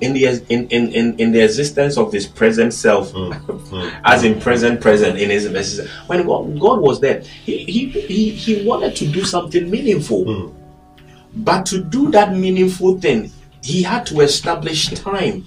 in 0.04 0.14
the 0.14 0.26
in 0.50 0.68
in 0.68 0.92
in, 0.92 1.20
in 1.20 1.32
the 1.32 1.40
existence 1.44 1.98
of 1.98 2.12
His 2.12 2.28
present 2.28 2.74
self, 2.74 3.12
Mm, 3.14 3.92
as 4.04 4.24
in 4.24 4.40
present 4.40 4.82
present 4.82 5.18
in 5.18 5.30
His 5.30 5.46
existence, 5.46 5.90
when 6.08 6.26
God, 6.28 6.60
God 6.60 6.80
was 6.82 7.00
there, 7.00 7.22
he, 7.46 7.58
he 7.66 7.90
he 7.90 8.30
he 8.32 8.66
wanted 8.68 8.96
to 8.98 9.08
do 9.08 9.24
something 9.24 9.70
meaningful, 9.70 10.26
Mm. 10.26 10.54
but 11.38 11.66
to 11.68 11.84
do 11.84 12.12
that 12.12 12.36
meaningful 12.36 13.00
thing, 13.00 13.32
He 13.64 13.82
had 13.82 14.06
to 14.08 14.22
establish 14.22 14.90
time. 14.90 15.46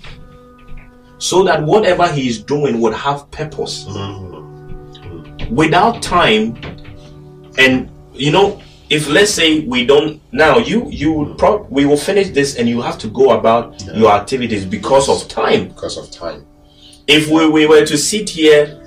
So 1.18 1.44
that 1.44 1.62
whatever 1.62 2.06
he 2.12 2.28
is 2.28 2.42
doing 2.42 2.78
would 2.82 2.92
have 2.94 3.30
purpose 3.30 3.84
Mm. 3.88 5.50
without 5.50 6.02
time 6.02 6.56
and 7.58 7.88
you 8.14 8.30
know 8.32 8.60
if 8.88 9.08
let's 9.08 9.32
say 9.32 9.60
we 9.60 9.84
don't 9.84 10.20
now 10.32 10.58
you 10.58 10.88
you 10.90 11.12
would 11.12 11.28
mm. 11.28 11.38
pro- 11.38 11.62
we 11.70 11.84
will 11.86 11.96
finish 11.96 12.30
this 12.30 12.56
and 12.56 12.68
you 12.68 12.80
have 12.80 12.98
to 12.98 13.08
go 13.08 13.30
about 13.38 13.82
Yeah. 13.82 13.94
your 13.94 14.12
activities 14.12 14.64
because 14.64 15.08
of 15.08 15.26
time 15.28 15.68
Because 15.68 15.96
of 15.98 16.10
time. 16.10 16.46
if 17.06 17.28
we, 17.28 17.48
we 17.48 17.66
were 17.66 17.84
to 17.86 17.96
sit 17.98 18.28
here 18.30 18.82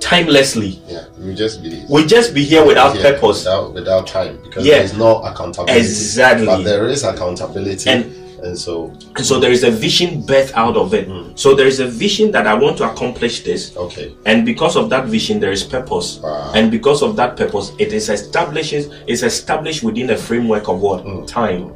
timelessly. 0.00 0.78
Yeah, 0.88 1.04
we 1.18 1.34
just 1.34 1.62
be 1.62 1.84
we 1.88 2.04
just 2.06 2.34
be 2.34 2.44
here 2.44 2.64
without 2.66 2.94
here 2.96 3.02
purpose, 3.14 3.38
without, 3.44 3.72
without 3.74 4.06
time, 4.06 4.38
because 4.42 4.66
Yeah. 4.66 4.78
there's 4.78 4.96
no 4.96 5.22
accountability. 5.22 5.78
exactly. 5.80 6.46
But 6.46 6.62
there 6.64 6.88
is 6.88 7.04
accountability, 7.04 7.88
And- 7.90 8.04
and, 8.44 8.58
so 8.58 8.92
and 9.16 9.24
so 9.24 9.40
there 9.40 9.50
is 9.50 9.64
a 9.64 9.70
vision 9.70 10.24
birth 10.24 10.52
out 10.54 10.76
of 10.76 10.94
it. 10.94 11.08
Mm. 11.08 11.38
So 11.38 11.54
there 11.54 11.66
is 11.66 11.80
a 11.80 11.86
vision 11.86 12.30
that 12.32 12.46
I 12.46 12.54
want 12.54 12.78
to 12.78 12.90
accomplish 12.90 13.42
this, 13.42 13.76
okay, 13.76 14.14
and 14.26 14.44
because 14.44 14.76
of 14.76 14.90
that 14.90 15.06
vision, 15.06 15.40
there 15.40 15.52
is 15.52 15.64
purpose. 15.64 16.18
Wow. 16.18 16.52
And 16.54 16.70
because 16.70 17.02
of 17.02 17.16
that 17.16 17.36
purpose, 17.36 17.72
it 17.78 17.92
is 17.92 18.08
establishes 18.08 18.92
is 19.06 19.22
established 19.22 19.82
within 19.82 20.10
a 20.10 20.16
framework 20.16 20.68
of 20.68 20.80
what 20.80 21.28
time. 21.28 21.74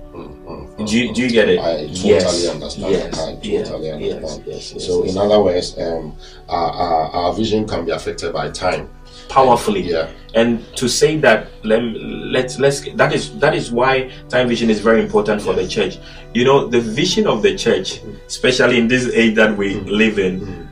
Do 0.78 0.96
you, 0.96 1.12
do 1.12 1.22
you 1.22 1.30
get 1.30 1.48
it? 1.48 1.58
Mm. 1.58 1.64
I 1.64 1.86
totally 1.88 2.08
yes. 2.08 2.48
understand. 2.48 2.92
Yes. 2.92 3.18
I 3.18 3.38
Yeah. 3.42 3.64
totally 3.64 3.88
Yes. 3.88 4.14
understand. 4.14 4.44
Yes. 4.46 4.72
Yes. 4.74 4.86
So, 4.86 5.04
yes. 5.04 5.12
in 5.12 5.18
other 5.18 5.42
words, 5.42 5.76
um, 5.76 6.14
our, 6.48 6.70
our, 6.70 7.10
our 7.10 7.32
vision 7.34 7.66
can 7.66 7.84
be 7.84 7.90
affected 7.90 8.32
by 8.32 8.48
time. 8.50 8.88
Powerfully. 9.28 9.82
Yeah. 9.82 10.10
And 10.34 10.64
to 10.76 10.88
say 10.88 11.16
that 11.18 11.48
let 11.64 11.82
let's 11.82 12.58
let's 12.58 12.80
that 12.94 13.12
is 13.12 13.38
that 13.38 13.54
is 13.54 13.72
why 13.72 14.10
time 14.28 14.48
vision 14.48 14.68
is 14.70 14.80
very 14.80 15.02
important 15.02 15.40
for 15.40 15.54
the 15.54 15.66
church. 15.66 15.98
You 16.34 16.44
know, 16.44 16.66
the 16.66 16.80
vision 16.80 17.26
of 17.26 17.42
the 17.42 17.56
church, 17.56 18.00
mm. 18.02 18.16
especially 18.26 18.78
in 18.78 18.88
this 18.88 19.08
age 19.14 19.34
that 19.36 19.56
we 19.56 19.74
mm. 19.74 19.88
live 19.88 20.18
in, 20.18 20.40
mm. 20.40 20.68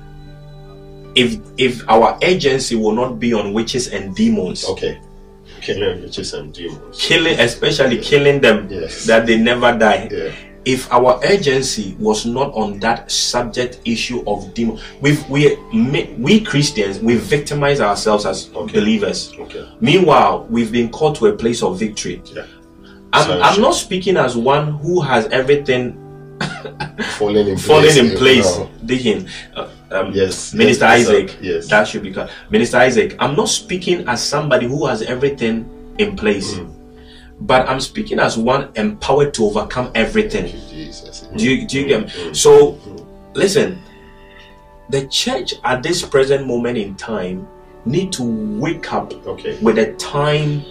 if 1.14 1.40
if 1.56 1.88
our 1.88 2.18
agency 2.22 2.76
will 2.76 2.92
not 2.92 3.18
be 3.18 3.32
on 3.32 3.54
witches 3.54 3.88
and 3.88 4.14
demons, 4.14 4.64
Okay. 4.68 5.00
Killing 5.62 6.02
witches 6.02 6.34
and 6.34 6.52
demons. 6.52 7.00
killing 7.00 7.40
especially 7.40 7.98
killing 7.98 8.40
them 8.40 8.68
Yes. 8.70 9.06
that 9.06 9.26
they 9.26 9.38
never 9.38 9.72
die. 9.76 10.08
Yeah. 10.12 10.30
If 10.66 10.92
our 10.92 11.20
urgency 11.24 11.94
was 11.98 12.26
not 12.26 12.52
on 12.54 12.80
that 12.80 13.08
subject 13.10 13.78
issue 13.84 14.24
of 14.26 14.52
demon, 14.52 14.80
we 15.00 15.16
we 15.30 15.56
we 16.18 16.40
Christians 16.40 16.98
we 16.98 17.14
victimize 17.14 17.80
ourselves 17.80 18.26
as 18.26 18.50
Okay. 18.54 18.72
believers. 18.80 19.32
Okay. 19.38 19.64
Meanwhile, 19.80 20.46
we've 20.50 20.72
been 20.72 20.88
called 20.90 21.14
to 21.16 21.26
a 21.26 21.32
place 21.32 21.62
of 21.62 21.78
victory. 21.78 22.20
Yeah. 22.34 22.46
I'm, 23.12 23.26
So- 23.26 23.40
I'm 23.40 23.60
not 23.62 23.74
speaking 23.76 24.16
as 24.16 24.36
one 24.36 24.72
who 24.82 25.00
has 25.00 25.26
everything 25.26 25.96
Falling 27.16 27.46
in 27.48 27.56
falling 27.56 27.82
place. 27.82 27.96
in 27.96 28.16
place. 28.18 28.58
Digging. 28.84 29.28
Uh, 29.54 29.68
um, 29.92 30.12
Yes. 30.12 30.52
Minister 30.52 30.84
yes, 30.86 31.08
Isaac. 31.08 31.36
Yes. 31.40 31.68
That 31.68 31.86
should 31.86 32.02
be 32.02 32.12
called. 32.12 32.28
Minister 32.50 32.78
Isaac. 32.78 33.14
I'm 33.20 33.36
not 33.36 33.48
speaking 33.48 34.06
as 34.08 34.20
somebody 34.22 34.66
who 34.66 34.84
has 34.86 35.02
everything 35.02 35.64
in 35.98 36.16
place, 36.16 36.54
Mm. 36.54 36.68
But 37.40 37.68
I'm 37.68 37.80
speaking 37.80 38.18
as 38.18 38.36
one 38.38 38.70
empowered 38.76 39.34
to 39.34 39.44
overcome 39.46 39.90
everything. 39.94 40.46
Jesus. 40.70 41.20
Do 41.36 41.44
you, 41.50 41.66
do 41.66 41.80
you 41.80 41.86
get 41.86 42.06
me? 42.06 42.34
So, 42.34 42.78
listen, 43.34 43.82
the 44.88 45.06
church 45.08 45.54
at 45.64 45.82
this 45.82 46.02
present 46.04 46.46
moment 46.46 46.78
in 46.78 46.94
time 46.96 47.46
need 47.84 48.12
to 48.14 48.22
wake 48.58 48.92
up 48.92 49.12
Okay. 49.26 49.58
with 49.60 49.78
a 49.78 49.92
time 49.94 50.62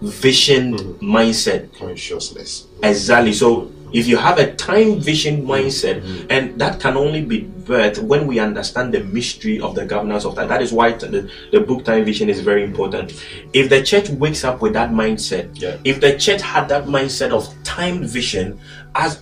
vision 0.00 0.74
Mm. 0.74 0.98
mindset. 1.00 1.72
Consciousness. 1.78 2.66
Exactly. 2.82 3.32
So 3.32 3.70
if 3.94 4.06
you 4.06 4.16
have 4.18 4.38
a 4.38 4.52
time 4.56 4.98
vision 5.00 5.46
mindset, 5.46 6.02
Mm. 6.02 6.26
and 6.28 6.58
that 6.60 6.80
can 6.80 6.96
only 6.96 7.22
be 7.22 7.48
birthed 7.64 7.98
when 8.02 8.26
we 8.26 8.38
understand 8.38 8.92
the 8.92 9.00
mystery 9.04 9.58
of 9.60 9.74
the 9.74 9.84
governance 9.86 10.24
of 10.26 10.34
that. 10.36 10.48
That 10.48 10.60
is 10.62 10.72
why 10.72 10.92
the, 10.92 11.30
the 11.52 11.60
book 11.60 11.84
time 11.84 12.04
vision 12.04 12.28
is 12.28 12.40
very 12.40 12.62
important. 12.64 13.12
If 13.52 13.70
the 13.70 13.82
church 13.82 14.10
wakes 14.10 14.44
up 14.44 14.60
with 14.60 14.72
that 14.74 14.90
mindset, 14.90 15.48
Yeah. 15.54 15.76
if 15.84 16.00
the 16.00 16.18
church 16.18 16.42
had 16.42 16.68
that 16.68 16.84
mindset 16.86 17.30
of 17.30 17.48
time 17.64 18.04
vision, 18.04 18.58
as 18.94 19.20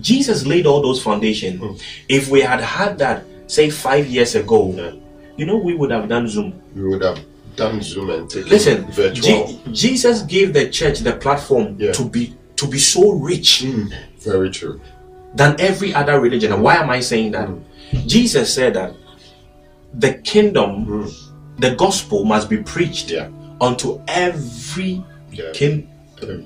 Jesus 0.00 0.44
laid 0.46 0.66
all 0.66 0.82
those 0.82 1.00
foundations, 1.02 1.60
Mm. 1.60 1.80
if 2.08 2.28
we 2.28 2.40
had 2.40 2.60
had 2.60 2.98
that, 2.98 3.24
say 3.46 3.70
five 3.70 4.06
years 4.08 4.34
ago, 4.34 4.74
Yeah. 4.76 4.90
you 5.36 5.44
know, 5.46 5.56
we 5.58 5.74
would 5.74 5.90
have 5.90 6.08
done 6.08 6.26
Zoom. 6.28 6.54
We 6.74 6.82
would 6.88 7.02
have 7.02 7.20
done 7.56 7.80
Zoom 7.82 8.10
and 8.10 8.28
taken 8.28 8.48
Listen, 8.50 8.86
virtual. 8.90 9.46
Je- 9.46 9.58
Jesus 9.72 10.22
gave 10.22 10.52
the 10.54 10.66
church 10.70 11.00
the 11.00 11.12
platform 11.12 11.76
Yeah. 11.78 11.92
to 11.92 12.04
be 12.04 12.32
to 12.56 12.66
be 12.68 12.78
so 12.78 13.10
rich 13.12 13.64
Mm, 13.66 13.90
very 14.24 14.50
true. 14.50 14.80
than 15.36 15.56
every 15.58 15.92
other 15.92 16.20
religion. 16.20 16.52
And 16.52 16.62
why 16.62 16.76
am 16.76 16.88
I 16.90 17.00
saying 17.00 17.32
that? 17.32 17.48
Jesus 18.06 18.54
said 18.54 18.74
that 18.74 18.94
the 19.92 20.14
kingdom, 20.14 20.86
Mm. 20.86 21.12
the 21.58 21.74
gospel 21.74 22.24
must 22.24 22.48
be 22.48 22.58
preached 22.58 23.10
Yeah. 23.10 23.28
unto 23.60 24.00
every 24.06 25.02
Yeah. 25.32 25.50
kin- 25.52 25.88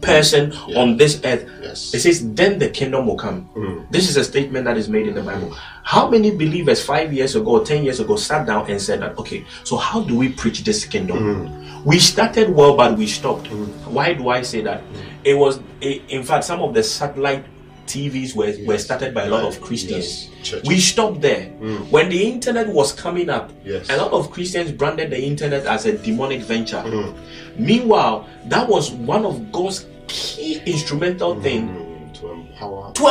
person 0.01 0.53
Yeah. 0.67 0.81
on 0.81 0.97
this 0.97 1.21
earth. 1.23 1.45
Yes. 1.63 1.93
It 1.95 2.01
says, 2.01 2.25
then 2.35 2.59
the 2.59 2.69
kingdom 2.71 3.07
will 3.07 3.15
come. 3.17 3.49
Mm. 3.55 3.85
This 3.93 4.09
is 4.09 4.17
a 4.17 4.25
statement 4.25 4.65
that 4.65 4.77
is 4.79 4.89
made 4.89 5.07
in 5.07 5.15
the 5.15 5.21
Bible. 5.23 5.53
How 5.85 6.09
many 6.09 6.31
believers 6.33 6.81
five 6.83 7.13
years 7.13 7.37
ago 7.37 7.51
or 7.61 7.65
ten 7.65 7.85
years 7.85 8.01
ago 8.01 8.17
sat 8.17 8.47
down 8.47 8.65
and 8.71 8.81
said 8.81 9.01
that, 9.03 9.17
okay, 9.19 9.45
so 9.65 9.77
how 9.77 10.01
do 10.01 10.17
we 10.17 10.31
preach 10.31 10.65
this 10.65 10.85
kingdom? 10.87 11.19
Mm. 11.19 11.85
We 11.85 11.99
started 12.01 12.49
well, 12.57 12.75
but 12.75 12.97
we 12.99 13.07
stopped. 13.07 13.47
Why 13.87 14.15
do 14.15 14.31
I 14.31 14.41
say 14.43 14.63
that? 14.63 14.83
It 15.23 15.35
was, 15.35 15.61
i- 15.83 16.01
in 16.09 16.25
fact, 16.25 16.45
some 16.45 16.61
of 16.61 16.73
the 16.75 16.83
satellite 16.83 17.45
TVs 17.89 18.35
were, 18.37 18.53
were 18.67 18.79
started 18.79 19.15
by 19.15 19.25
a 19.25 19.29
lot 19.31 19.45
of 19.45 19.61
Christians. 19.61 20.29
Churches. 20.43 20.69
We 20.69 20.79
stopped 20.79 21.21
there. 21.21 21.51
Mm. 21.61 21.91
When 21.91 22.09
the 22.11 22.23
internet 22.23 22.69
was 22.69 22.93
coming 22.93 23.29
up, 23.31 23.51
Yes. 23.65 23.89
a 23.91 23.97
lot 23.97 24.13
of 24.13 24.31
Christians 24.31 24.71
branded 24.73 25.11
the 25.11 25.21
internet 25.21 25.65
as 25.67 25.87
a 25.87 25.97
demonic 25.97 26.43
venture. 26.43 26.83
Mm. 26.85 27.17
Meanwhile, 27.57 28.29
that 28.47 28.69
was 28.69 28.93
one 28.93 29.25
of 29.25 29.51
God's 29.51 29.87
key 30.07 30.61
instrumental 30.67 31.35
mm. 31.35 31.43
thing 31.43 31.63
Mm, 31.69 32.15
to 32.21 32.31
empower. 32.31 32.93
to, 32.93 33.03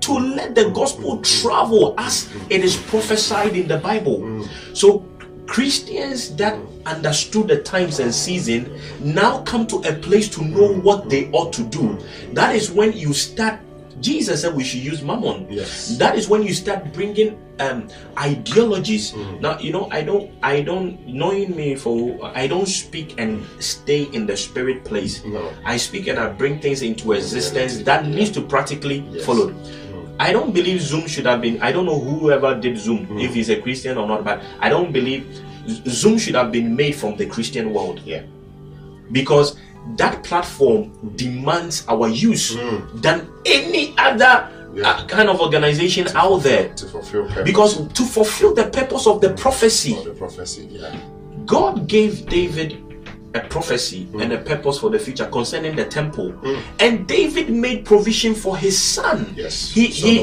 to 0.00 0.10
mm. 0.12 0.36
let 0.36 0.54
the 0.54 0.70
gospel 0.70 1.18
mm. 1.18 1.42
travel 1.42 1.94
as 1.98 2.28
it 2.50 2.62
is 2.64 2.76
prophesied 2.76 3.56
in 3.56 3.66
the 3.68 3.78
Bible. 3.78 4.46
So 4.74 5.04
Christians 5.46 6.34
that 6.36 6.58
understood 6.86 7.48
the 7.48 7.62
times 7.62 8.00
and 8.00 8.14
season 8.14 8.80
now 9.00 9.42
come 9.42 9.66
to 9.68 9.76
a 9.88 9.92
place 9.92 10.28
to 10.30 10.44
know 10.44 10.74
what 10.80 11.08
they 11.08 11.30
ought 11.32 11.52
to 11.52 11.62
do. 11.64 11.98
That 12.32 12.54
is 12.56 12.70
when 12.70 12.92
you 12.92 13.12
start. 13.12 13.60
Jesus 14.00 14.42
said 14.42 14.54
we 14.54 14.64
should 14.64 14.80
use 14.80 15.02
mammon. 15.02 15.46
Yes. 15.50 15.96
That 15.98 16.16
is 16.16 16.28
when 16.28 16.42
you 16.42 16.52
start 16.54 16.92
bringing 16.92 17.38
um, 17.60 17.88
ideologies. 18.18 19.12
Mm. 19.12 19.40
Now 19.40 19.58
you 19.58 19.72
know 19.72 19.88
I 19.90 20.02
don't 20.02 20.30
I 20.42 20.62
don't 20.62 20.98
knowing 21.06 21.54
me 21.54 21.74
for 21.76 22.18
I 22.34 22.46
don't 22.46 22.66
speak 22.66 23.14
and 23.18 23.44
stay 23.60 24.04
in 24.12 24.26
the 24.26 24.36
spirit 24.36 24.84
place. 24.84 25.24
No. 25.24 25.52
I 25.64 25.76
speak 25.76 26.08
and 26.08 26.18
I 26.18 26.28
bring 26.28 26.58
things 26.60 26.82
into 26.82 27.12
existence 27.12 27.82
that 27.84 28.06
needs 28.06 28.30
to 28.32 28.42
practically 28.42 29.04
Yes. 29.10 29.24
follow. 29.24 29.54
I 30.18 30.32
don't 30.32 30.52
believe 30.54 30.80
Zoom 30.80 31.06
should 31.08 31.26
have 31.26 31.40
been. 31.42 31.60
I 31.60 31.72
don't 31.72 31.86
know 31.86 31.98
whoever 31.98 32.54
did 32.54 32.78
Zoom, 32.78 33.06
Mm. 33.06 33.22
if 33.24 33.34
he's 33.34 33.50
a 33.50 33.60
Christian 33.60 33.98
or 33.98 34.06
not, 34.06 34.22
but 34.24 34.40
I 34.60 34.68
don't 34.68 34.92
believe 34.92 35.26
Zoom 35.88 36.18
should 36.18 36.34
have 36.36 36.52
been 36.52 36.76
made 36.76 36.94
from 36.94 37.16
the 37.16 37.26
Christian 37.26 37.72
world 37.74 38.00
Yeah. 38.04 38.22
because 39.10 39.56
that 39.96 40.22
platform 40.24 40.90
demands 41.16 41.84
our 41.88 42.08
use 42.08 42.56
Mm. 42.56 43.02
than 43.02 43.28
any 43.46 43.94
other 43.98 44.48
Yeah. 44.74 44.90
uh, 44.90 45.06
kind 45.06 45.28
of 45.28 45.40
organization 45.40 46.08
out 46.16 46.42
there. 46.42 46.68
To 46.76 46.86
fulfill 46.86 47.24
purpose. 47.26 47.44
Because 47.44 47.76
to 47.92 48.02
fulfill 48.02 48.54
the 48.54 48.64
purpose 48.64 49.06
of 49.06 49.20
the 49.20 49.30
prophecy, 49.30 49.96
the 50.04 50.10
prophecy. 50.10 50.68
Yeah. 50.70 50.96
God 51.46 51.86
gave 51.86 52.26
David 52.28 52.78
a 53.34 53.40
prophecy 53.40 54.06
Mm. 54.12 54.22
and 54.22 54.32
a 54.32 54.38
purpose 54.38 54.78
for 54.78 54.90
the 54.90 54.98
future 54.98 55.26
concerning 55.26 55.74
the 55.76 55.84
temple. 55.84 56.32
And 56.78 57.04
David 57.08 57.50
made 57.50 57.84
provision 57.84 58.32
for 58.34 58.56
his 58.56 58.78
son. 58.80 59.34
Yes, 59.36 59.70
He, 59.70 59.86
he 59.86 60.22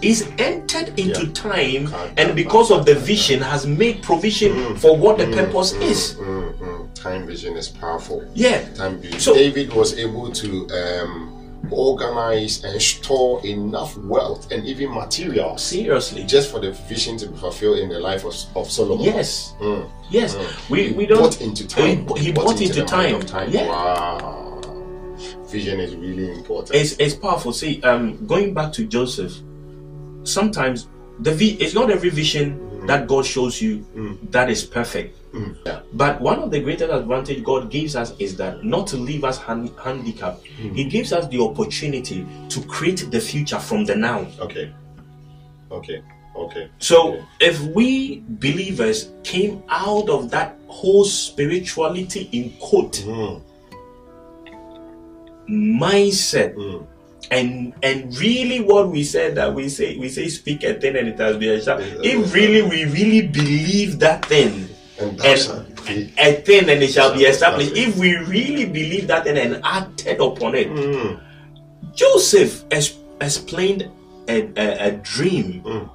he's 0.00 0.22
entered 0.38 0.92
into 0.96 1.26
Yeah. 1.26 1.32
time 1.32 1.92
and 2.16 2.34
because 2.36 2.70
of 2.70 2.86
the 2.86 2.94
vision 2.94 3.40
has 3.42 3.66
made 3.66 4.02
provision 4.02 4.76
for 4.76 4.96
what 4.96 5.18
the 5.18 5.26
purpose 5.26 5.72
is. 5.82 6.16
Mm, 6.94 6.98
mm. 6.98 7.02
Time 7.02 7.26
vision 7.26 7.56
is 7.56 7.68
powerful. 7.68 8.24
Yeah. 8.34 8.68
Time 8.74 8.98
vision. 8.98 9.20
So- 9.20 9.34
David 9.34 9.72
was 9.72 9.98
able 9.98 10.30
to 10.32 10.68
um, 10.70 11.30
organize 11.70 12.62
and 12.64 12.80
store 12.80 13.44
enough 13.46 13.96
wealth 13.98 14.50
and 14.52 14.66
even 14.66 14.92
material. 14.94 15.56
Seriously. 15.58 16.24
just 16.24 16.50
for 16.50 16.60
the 16.60 16.72
vision 16.88 17.16
to 17.18 17.28
be 17.28 17.36
fulfilled 17.36 17.78
in 17.78 17.88
the 17.88 17.98
life 17.98 18.24
of, 18.24 18.34
of 18.56 18.70
Solomon. 18.70 19.04
Yes. 19.04 19.54
Mm. 19.60 19.88
Yes. 20.10 20.36
We 20.70 20.92
we 20.92 21.06
don't 21.06 21.18
bought 21.20 21.40
into 21.40 21.66
time. 21.66 22.06
He, 22.16 22.24
he 22.26 22.32
bought 22.32 22.60
into, 22.60 22.74
the 22.80 22.84
time. 22.84 23.20
time. 23.22 23.50
Yeah. 23.50 23.66
Wow. 23.68 24.40
Vision 25.46 25.80
is 25.80 25.94
really 25.94 26.32
important. 26.32 26.74
It's 26.74 26.92
it's 26.98 27.14
powerful. 27.14 27.52
See, 27.52 27.80
um, 27.82 28.26
going 28.26 28.52
back 28.54 28.72
to 28.74 28.84
Joseph, 28.86 29.32
sometimes 30.24 30.88
the 31.20 31.32
vi- 31.32 31.56
it's 31.60 31.74
not 31.74 31.90
every 31.90 32.10
vision 32.10 32.86
that 32.86 33.06
God 33.06 33.24
shows 33.24 33.62
you 33.62 33.86
that 34.30 34.50
is 34.50 34.64
perfect. 34.64 35.16
Mm. 35.34 35.56
Yeah. 35.66 35.80
But 35.94 36.20
one 36.20 36.38
of 36.38 36.50
the 36.52 36.60
greatest 36.60 36.92
advantage 36.92 37.42
God 37.42 37.68
gives 37.70 37.96
us 37.96 38.14
is 38.20 38.36
that 38.36 38.64
not 38.64 38.86
to 38.88 38.96
leave 38.96 39.24
us 39.24 39.36
hand, 39.38 39.70
handicapped. 39.82 40.44
He 40.46 40.84
gives 40.84 41.12
us 41.12 41.26
the 41.28 41.40
opportunity 41.40 42.24
to 42.48 42.60
create 42.62 43.10
the 43.10 43.20
future 43.20 43.58
from 43.58 43.84
the 43.84 43.96
now. 43.96 44.26
Okay. 44.38 44.72
Okay. 45.72 46.02
Okay. 46.36 46.68
So 46.78 47.14
Okay. 47.14 47.24
if 47.40 47.60
we 47.74 48.22
believers 48.28 49.10
came 49.24 49.62
out 49.68 50.08
of 50.08 50.30
that 50.30 50.56
whole 50.68 51.04
spirituality 51.04 52.28
in 52.32 52.50
quote 52.60 53.02
Mm, 53.06 53.40
mindset 55.48 56.54
mm. 56.54 56.86
and 57.30 57.74
and 57.82 58.16
really 58.18 58.60
what 58.60 58.88
we 58.88 59.04
said 59.04 59.34
that 59.36 59.54
we 59.54 59.68
say 59.68 59.96
we 59.98 60.08
say 60.08 60.26
speak 60.28 60.64
a 60.64 60.74
thing 60.74 60.96
and 60.96 61.08
it 61.08 61.18
has 61.18 61.36
been 61.36 61.50
established. 61.58 61.96
If 62.02 62.32
really 62.34 62.62
we 62.62 62.84
really 62.86 63.26
believe 63.28 63.98
that 64.00 64.24
thing 64.26 64.68
And 65.00 65.20
and 65.24 66.18
a 66.18 66.32
thing 66.42 66.70
and 66.70 66.82
it 66.82 66.90
shall 66.92 67.12
be 67.14 67.24
established. 67.24 67.76
If 67.76 67.96
we 67.96 68.16
really 68.16 68.64
believe 68.64 69.08
that 69.08 69.26
and 69.26 69.60
acted 69.64 70.20
upon 70.20 70.54
it, 70.54 70.68
mm. 70.68 71.20
Joseph 71.94 72.64
es- 72.70 72.96
explained 73.20 73.90
a, 74.28 74.50
a, 74.56 74.88
a 74.88 74.90
dream, 74.92 75.62
mm. 75.62 75.90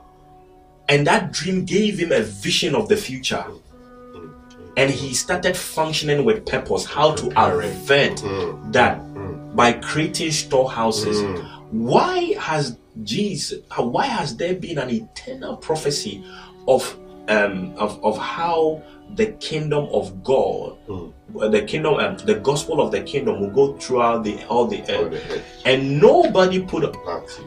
and 0.90 1.08
that 1.08 1.32
dream 1.32 1.64
gave 1.66 1.98
him 1.98 2.12
a 2.12 2.22
vision 2.22 2.76
of 2.76 2.90
the 2.90 2.98
future. 2.98 3.46
Mm. 3.48 4.32
And 4.76 4.92
he 4.92 5.14
started 5.14 5.56
functioning 5.56 6.26
with 6.26 6.46
purpose, 6.46 6.86
how 6.86 7.16
to 7.16 7.28
avert 7.28 8.18
mm. 8.18 8.74
that 8.74 9.00
mm. 9.00 9.56
by 9.56 9.74
creating 9.74 10.32
storehouses. 10.32 11.22
Mm. 11.22 11.46
Why 11.72 12.34
has 12.40 12.78
Jesus, 13.04 13.62
why 13.78 14.08
has 14.08 14.36
there 14.36 14.56
been 14.56 14.78
an 14.78 14.90
eternal 14.90 15.56
prophecy 15.56 16.24
of 16.68 16.98
um, 17.30 17.74
of, 17.78 18.04
of 18.04 18.18
how 18.18 18.82
the 19.16 19.28
kingdom 19.34 19.88
of 19.92 20.24
God, 20.24 20.78
mm. 20.88 21.14
the 21.52 21.62
kingdom, 21.64 21.96
um, 21.96 22.18
the 22.18 22.36
gospel 22.36 22.82
of 22.82 22.92
the 22.92 23.02
kingdom 23.02 23.40
will 23.40 23.50
go 23.50 23.78
throughout 23.78 24.24
the 24.24 24.44
all 24.46 24.66
the 24.68 24.82
earth, 24.90 25.44
and 25.66 26.00
nobody 26.00 26.62
put 26.62 26.84
up. 26.84 26.96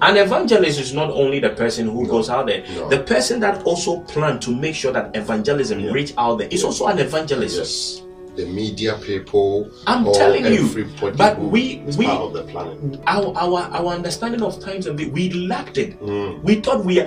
an 0.02 0.16
evangelist 0.16 0.80
is 0.80 0.92
not 0.92 1.10
only 1.10 1.38
the 1.40 1.50
person 1.50 1.88
who 1.88 2.04
no. 2.04 2.10
goes 2.10 2.28
out 2.30 2.46
there, 2.46 2.64
no. 2.74 2.88
the 2.88 3.00
person 3.00 3.40
that 3.40 3.62
also 3.64 4.00
plan 4.00 4.40
to 4.40 4.54
make 4.54 4.74
sure 4.74 4.92
that 4.92 5.14
evangelism 5.16 5.80
yeah. 5.80 5.92
reach 5.92 6.14
out 6.18 6.38
there 6.38 6.48
is 6.48 6.62
yeah. 6.62 6.66
also 6.66 6.86
an 6.86 6.98
evangelist. 6.98 7.56
Yes 7.58 8.02
the 8.34 8.46
media 8.46 8.98
people. 9.04 9.70
I'm 9.86 10.10
telling 10.12 10.46
you, 10.46 10.88
but 11.16 11.38
we 11.38 11.84
we 11.98 12.06
our, 12.06 13.36
our 13.36 13.60
our 13.60 13.86
understanding 13.92 14.42
of 14.42 14.58
times 14.58 14.86
and 14.86 14.98
we 14.98 15.30
lacked 15.32 15.76
it. 15.76 16.00
Mm. 16.00 16.42
We 16.42 16.56
thought 16.56 16.84
we 16.84 17.06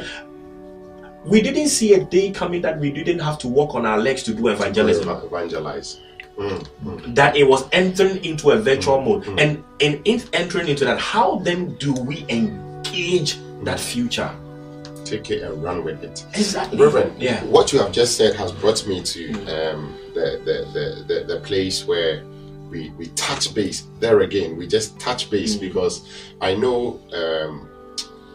we 1.25 1.41
didn't 1.41 1.69
see 1.69 1.93
a 1.93 2.03
day 2.03 2.31
coming 2.31 2.61
that 2.61 2.79
we 2.79 2.91
didn't 2.91 3.19
have 3.19 3.37
to 3.39 3.47
walk 3.47 3.75
on 3.75 3.85
our 3.85 3.97
legs 3.97 4.23
to 4.23 4.33
do 4.33 4.47
evangelism. 4.49 5.09
Evangelize. 5.09 5.99
Mm, 6.37 6.67
mm. 6.83 7.15
That 7.15 7.35
it 7.35 7.47
was 7.47 7.67
entering 7.71 8.23
into 8.23 8.51
a 8.51 8.57
virtual 8.57 8.97
mm, 8.97 9.05
mode, 9.05 9.23
mm. 9.23 9.39
and 9.41 9.63
in, 9.79 10.01
in 10.03 10.21
entering 10.33 10.67
into 10.67 10.83
that, 10.85 10.99
how 10.99 11.37
then 11.39 11.75
do 11.75 11.93
we 11.93 12.25
engage 12.29 13.37
that 13.63 13.79
future? 13.79 14.29
Take 15.05 15.31
it 15.31 15.43
and 15.43 15.63
run 15.63 15.83
with 15.83 16.03
it. 16.03 16.25
Exactly, 16.33 16.77
Reverend. 16.77 17.21
Yeah. 17.21 17.43
What 17.45 17.71
you 17.71 17.79
have 17.79 17.91
just 17.91 18.17
said 18.17 18.35
has 18.35 18.51
brought 18.51 18.85
me 18.85 19.01
to 19.01 19.29
mm. 19.29 19.73
um, 19.73 19.95
the, 20.13 20.41
the, 20.43 20.55
the, 20.73 21.13
the 21.13 21.33
the 21.35 21.39
place 21.41 21.85
where 21.85 22.23
we 22.69 22.89
we 22.97 23.07
touch 23.09 23.53
base. 23.53 23.87
There 23.99 24.19
again, 24.21 24.57
we 24.57 24.67
just 24.67 24.99
touch 24.99 25.29
base 25.29 25.55
mm. 25.55 25.61
because 25.61 26.09
I 26.41 26.55
know. 26.55 26.99
Um, 27.13 27.69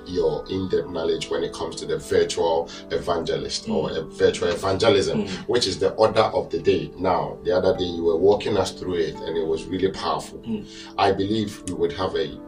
your 0.07 0.45
in-depth 0.49 0.89
knowledge 0.89 1.31
when 1.31 1.43
it 1.43 1.53
comes 1.53 1.77
to 1.77 1.87
the 1.87 1.99
virtual 1.99 2.69
evangelist 2.91 3.67
mm. 3.67 3.75
or 3.75 3.91
a 3.91 4.03
virtual 4.03 4.49
evangelism, 4.49 5.25
mm. 5.25 5.31
which 5.49 5.67
is 5.67 5.79
the 5.79 5.93
order 5.95 6.23
of 6.23 6.51
the 6.51 6.59
day. 6.59 6.91
Now, 6.97 7.39
the 7.45 7.53
other 7.53 7.77
day 7.77 7.85
you 7.85 8.05
were 8.05 8.17
walking 8.17 8.57
us 8.57 8.73
through 8.73 8.95
it, 8.95 9.15
and 9.15 9.37
it 9.37 9.47
was 9.47 9.65
really 9.65 9.91
powerful. 9.91 10.39
Mm. 10.41 10.67
I 10.99 11.13
believe 11.13 11.63
we 11.69 11.75
would 11.75 11.93
have 11.93 12.15
a 12.17 12.39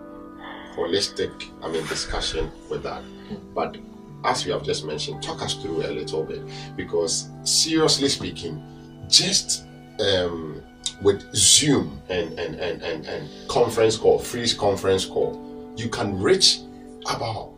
holistic, 0.75 1.51
I 1.63 1.69
mean, 1.69 1.87
discussion 1.87 2.51
with 2.71 2.83
that. 2.83 3.03
Mm. 3.03 3.55
But 3.55 3.77
as 4.25 4.45
we 4.47 4.53
have 4.53 4.63
just 4.63 4.85
mentioned, 4.85 5.23
talk 5.23 5.43
us 5.43 5.55
through 5.55 5.85
a 5.85 5.91
little 5.91 6.25
bit 6.25 6.43
because, 6.77 7.29
seriously 7.45 8.09
speaking, 8.09 8.63
just 9.09 9.67
um, 10.01 10.63
with 11.03 11.23
Zoom 11.35 12.01
and, 12.09 12.39
and, 12.39 12.55
and, 12.55 12.83
and, 12.83 13.07
and 13.07 13.49
conference 13.49 13.97
call, 13.97 14.19
free 14.19 14.49
conference 14.55 15.05
call, 15.05 15.75
you 15.77 15.89
can 15.89 16.19
reach 16.19 16.61
about 17.07 17.55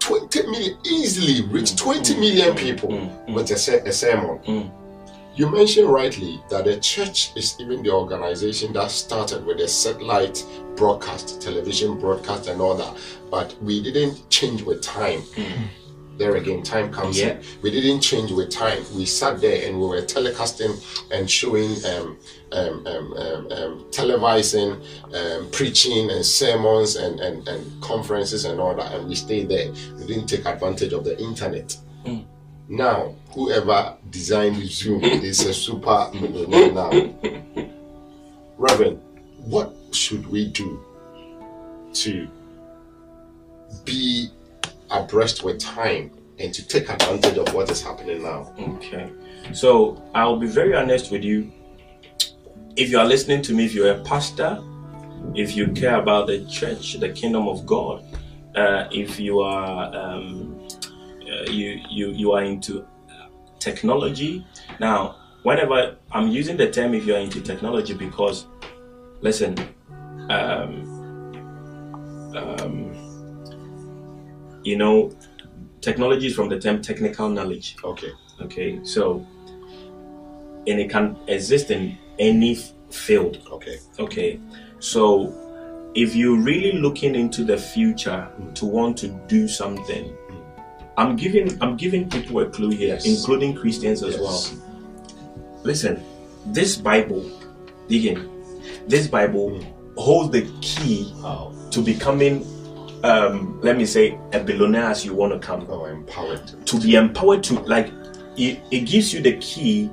20 0.00 0.42
million, 0.48 0.78
easily 0.84 1.46
reach 1.48 1.72
mm, 1.72 1.78
20 1.78 2.14
mm, 2.14 2.20
million 2.20 2.54
mm, 2.54 2.58
people 2.58 2.88
with 3.34 3.50
a, 3.50 3.88
a 3.88 3.92
sermon. 3.92 4.70
You 5.34 5.48
mentioned 5.50 5.88
rightly 5.88 6.42
that 6.50 6.66
the 6.66 6.78
church 6.78 7.32
is 7.36 7.56
even 7.58 7.82
the 7.82 7.90
organization 7.90 8.74
that 8.74 8.90
started 8.90 9.46
with 9.46 9.60
a 9.60 9.68
satellite 9.68 10.44
broadcast, 10.76 11.40
television 11.40 11.98
broadcast, 11.98 12.48
and 12.48 12.60
all 12.60 12.74
that, 12.74 12.94
but 13.30 13.56
we 13.62 13.82
didn't 13.82 14.28
change 14.28 14.60
with 14.62 14.82
time 14.82 15.22
there 16.18 16.36
again, 16.36 16.62
time 16.62 16.92
comes 16.92 17.18
yeah. 17.18 17.30
in. 17.30 17.42
We 17.62 17.70
didn't 17.70 18.00
change 18.00 18.30
with 18.32 18.50
time. 18.50 18.84
We 18.94 19.06
sat 19.06 19.40
there 19.40 19.66
and 19.68 19.80
we 19.80 19.86
were 19.86 20.02
telecasting 20.02 20.82
and 21.10 21.30
showing, 21.30 21.72
um, 21.84 22.18
um, 22.52 22.86
um, 22.86 23.12
um, 23.14 23.52
um 23.52 23.86
televising, 23.90 24.82
um, 25.14 25.50
preaching 25.50 26.10
and 26.10 26.24
sermons 26.24 26.96
and, 26.96 27.20
and, 27.20 27.46
and 27.48 27.82
conferences 27.82 28.44
and 28.44 28.60
all 28.60 28.74
that. 28.76 28.92
And 28.92 29.08
we 29.08 29.14
stayed 29.14 29.48
there. 29.48 29.72
We 29.98 30.06
didn't 30.06 30.26
take 30.26 30.44
advantage 30.46 30.92
of 30.92 31.04
the 31.04 31.18
internet. 31.18 31.76
Mm. 32.04 32.24
Now, 32.68 33.14
whoever 33.30 33.96
designed 34.10 34.56
Zoom 34.56 35.02
is 35.04 35.44
a 35.44 35.54
super 35.54 36.10
millionaire 36.14 36.72
now. 36.72 36.90
Reverend, 38.56 39.00
what 39.38 39.74
should 39.92 40.26
we 40.26 40.48
do 40.48 40.82
to 41.94 42.28
be 43.84 44.30
abreast 44.92 45.42
with 45.44 45.58
time 45.58 46.10
and 46.38 46.52
to 46.54 46.66
take 46.66 46.88
advantage 46.88 47.36
of 47.38 47.52
what 47.54 47.70
is 47.70 47.82
happening 47.82 48.22
now. 48.22 48.54
Okay. 48.58 49.10
So 49.52 50.02
I'll 50.14 50.38
be 50.38 50.46
very 50.46 50.74
honest 50.74 51.10
with 51.10 51.24
you. 51.24 51.52
If 52.76 52.90
you 52.90 52.98
are 52.98 53.04
listening 53.04 53.42
to 53.42 53.54
me, 53.54 53.64
if 53.64 53.74
you're 53.74 53.92
a 53.92 54.02
pastor, 54.02 54.62
if 55.34 55.56
you 55.56 55.68
care 55.68 56.00
about 56.00 56.26
the 56.26 56.44
church, 56.46 56.94
the 56.94 57.10
kingdom 57.10 57.46
of 57.48 57.66
God, 57.66 58.04
uh, 58.56 58.88
if 58.90 59.18
you 59.18 59.40
are 59.40 59.94
um, 59.94 60.68
uh, 61.22 61.50
you 61.50 61.80
you 61.90 62.10
you 62.10 62.32
are 62.32 62.42
into 62.42 62.86
technology. 63.58 64.44
Now, 64.80 65.16
whenever 65.42 65.96
I'm 66.10 66.28
using 66.28 66.56
the 66.56 66.70
term, 66.70 66.94
if 66.94 67.06
you 67.06 67.14
are 67.14 67.18
into 67.18 67.40
technology, 67.40 67.94
because 67.94 68.46
listen, 69.20 69.56
um, 70.28 70.88
um, 72.36 73.11
you 74.64 74.76
know, 74.76 75.12
technology 75.80 76.28
is 76.28 76.34
from 76.34 76.48
the 76.48 76.58
term 76.58 76.80
technical 76.82 77.28
knowledge. 77.28 77.76
Okay. 77.84 78.12
Okay. 78.40 78.80
So, 78.84 79.26
and 80.66 80.80
it 80.80 80.90
can 80.90 81.16
exist 81.28 81.70
in 81.70 81.98
any 82.18 82.54
field. 82.90 83.38
Okay. 83.50 83.78
Okay. 83.98 84.40
So, 84.78 85.38
if 85.94 86.14
you're 86.14 86.38
really 86.38 86.72
looking 86.72 87.14
into 87.14 87.44
the 87.44 87.56
future 87.56 88.28
mm. 88.40 88.54
to 88.54 88.64
want 88.64 88.96
to 88.98 89.08
do 89.28 89.46
something, 89.48 90.04
mm. 90.04 90.42
I'm 90.96 91.16
giving 91.16 91.60
I'm 91.62 91.76
giving 91.76 92.08
people 92.08 92.40
a 92.40 92.48
clue 92.48 92.70
here, 92.70 92.94
yes. 92.94 93.06
including 93.06 93.54
Christians 93.54 94.02
as 94.02 94.16
yes. 94.16 94.20
well. 94.20 95.62
Listen, 95.64 96.02
this 96.46 96.76
Bible, 96.76 97.30
digging, 97.88 98.28
this 98.88 99.06
Bible 99.06 99.50
mm. 99.50 99.96
holds 99.96 100.32
the 100.32 100.42
key 100.60 101.12
wow. 101.16 101.54
to 101.70 101.80
becoming 101.80 102.44
um, 103.02 103.60
let 103.62 103.76
me 103.76 103.84
say, 103.84 104.18
a 104.32 104.40
billionaire 104.40 104.84
as 104.84 105.04
you 105.04 105.14
want 105.14 105.32
to 105.32 105.38
come. 105.38 105.66
Oh, 105.68 105.84
empowered. 105.84 106.66
To 106.66 106.80
be 106.80 106.94
empowered 106.94 107.42
to, 107.44 107.60
like, 107.60 107.90
it, 108.36 108.60
it 108.70 108.80
gives 108.80 109.12
you 109.12 109.20
the 109.20 109.36
key 109.38 109.90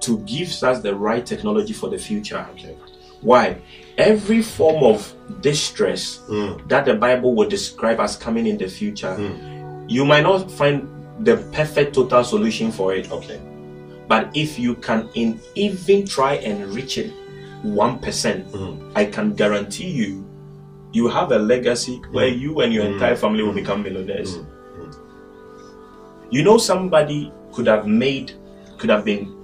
to 0.00 0.18
give 0.20 0.48
us 0.62 0.80
the 0.80 0.94
right 0.94 1.24
technology 1.24 1.72
for 1.72 1.88
the 1.88 1.98
future. 1.98 2.46
Okay. 2.52 2.76
Why? 3.20 3.58
Every 3.98 4.42
form 4.42 4.82
of 4.82 5.14
distress 5.40 6.20
mm. 6.28 6.68
that 6.68 6.84
the 6.84 6.94
Bible 6.94 7.34
would 7.36 7.48
describe 7.48 8.00
as 8.00 8.16
coming 8.16 8.46
in 8.46 8.58
the 8.58 8.68
future, 8.68 9.14
mm. 9.16 9.88
you 9.88 10.04
might 10.04 10.22
not 10.22 10.50
find 10.50 10.88
the 11.20 11.36
perfect 11.52 11.94
total 11.94 12.24
solution 12.24 12.72
for 12.72 12.94
it. 12.94 13.10
Okay. 13.12 13.40
But 14.08 14.36
if 14.36 14.58
you 14.58 14.74
can 14.74 15.08
in 15.14 15.40
even 15.54 16.04
try 16.04 16.34
and 16.34 16.74
reach 16.74 16.98
it 16.98 17.12
one 17.62 18.00
mm. 18.00 18.92
I 18.96 19.04
can 19.06 19.34
guarantee 19.34 19.88
you 19.88 20.28
you 20.92 21.08
have 21.08 21.32
a 21.32 21.38
legacy 21.38 21.96
where 22.10 22.30
mm. 22.30 22.38
you 22.38 22.60
and 22.60 22.72
your 22.72 22.84
mm. 22.84 22.92
entire 22.94 23.16
family 23.16 23.42
will 23.42 23.52
become 23.54 23.82
millionaires. 23.82 24.36
Mm. 24.36 24.46
You 26.30 26.44
know, 26.44 26.58
somebody 26.58 27.32
could 27.52 27.66
have 27.66 27.86
made, 27.86 28.32
could 28.78 28.90
have 28.90 29.04
been 29.04 29.38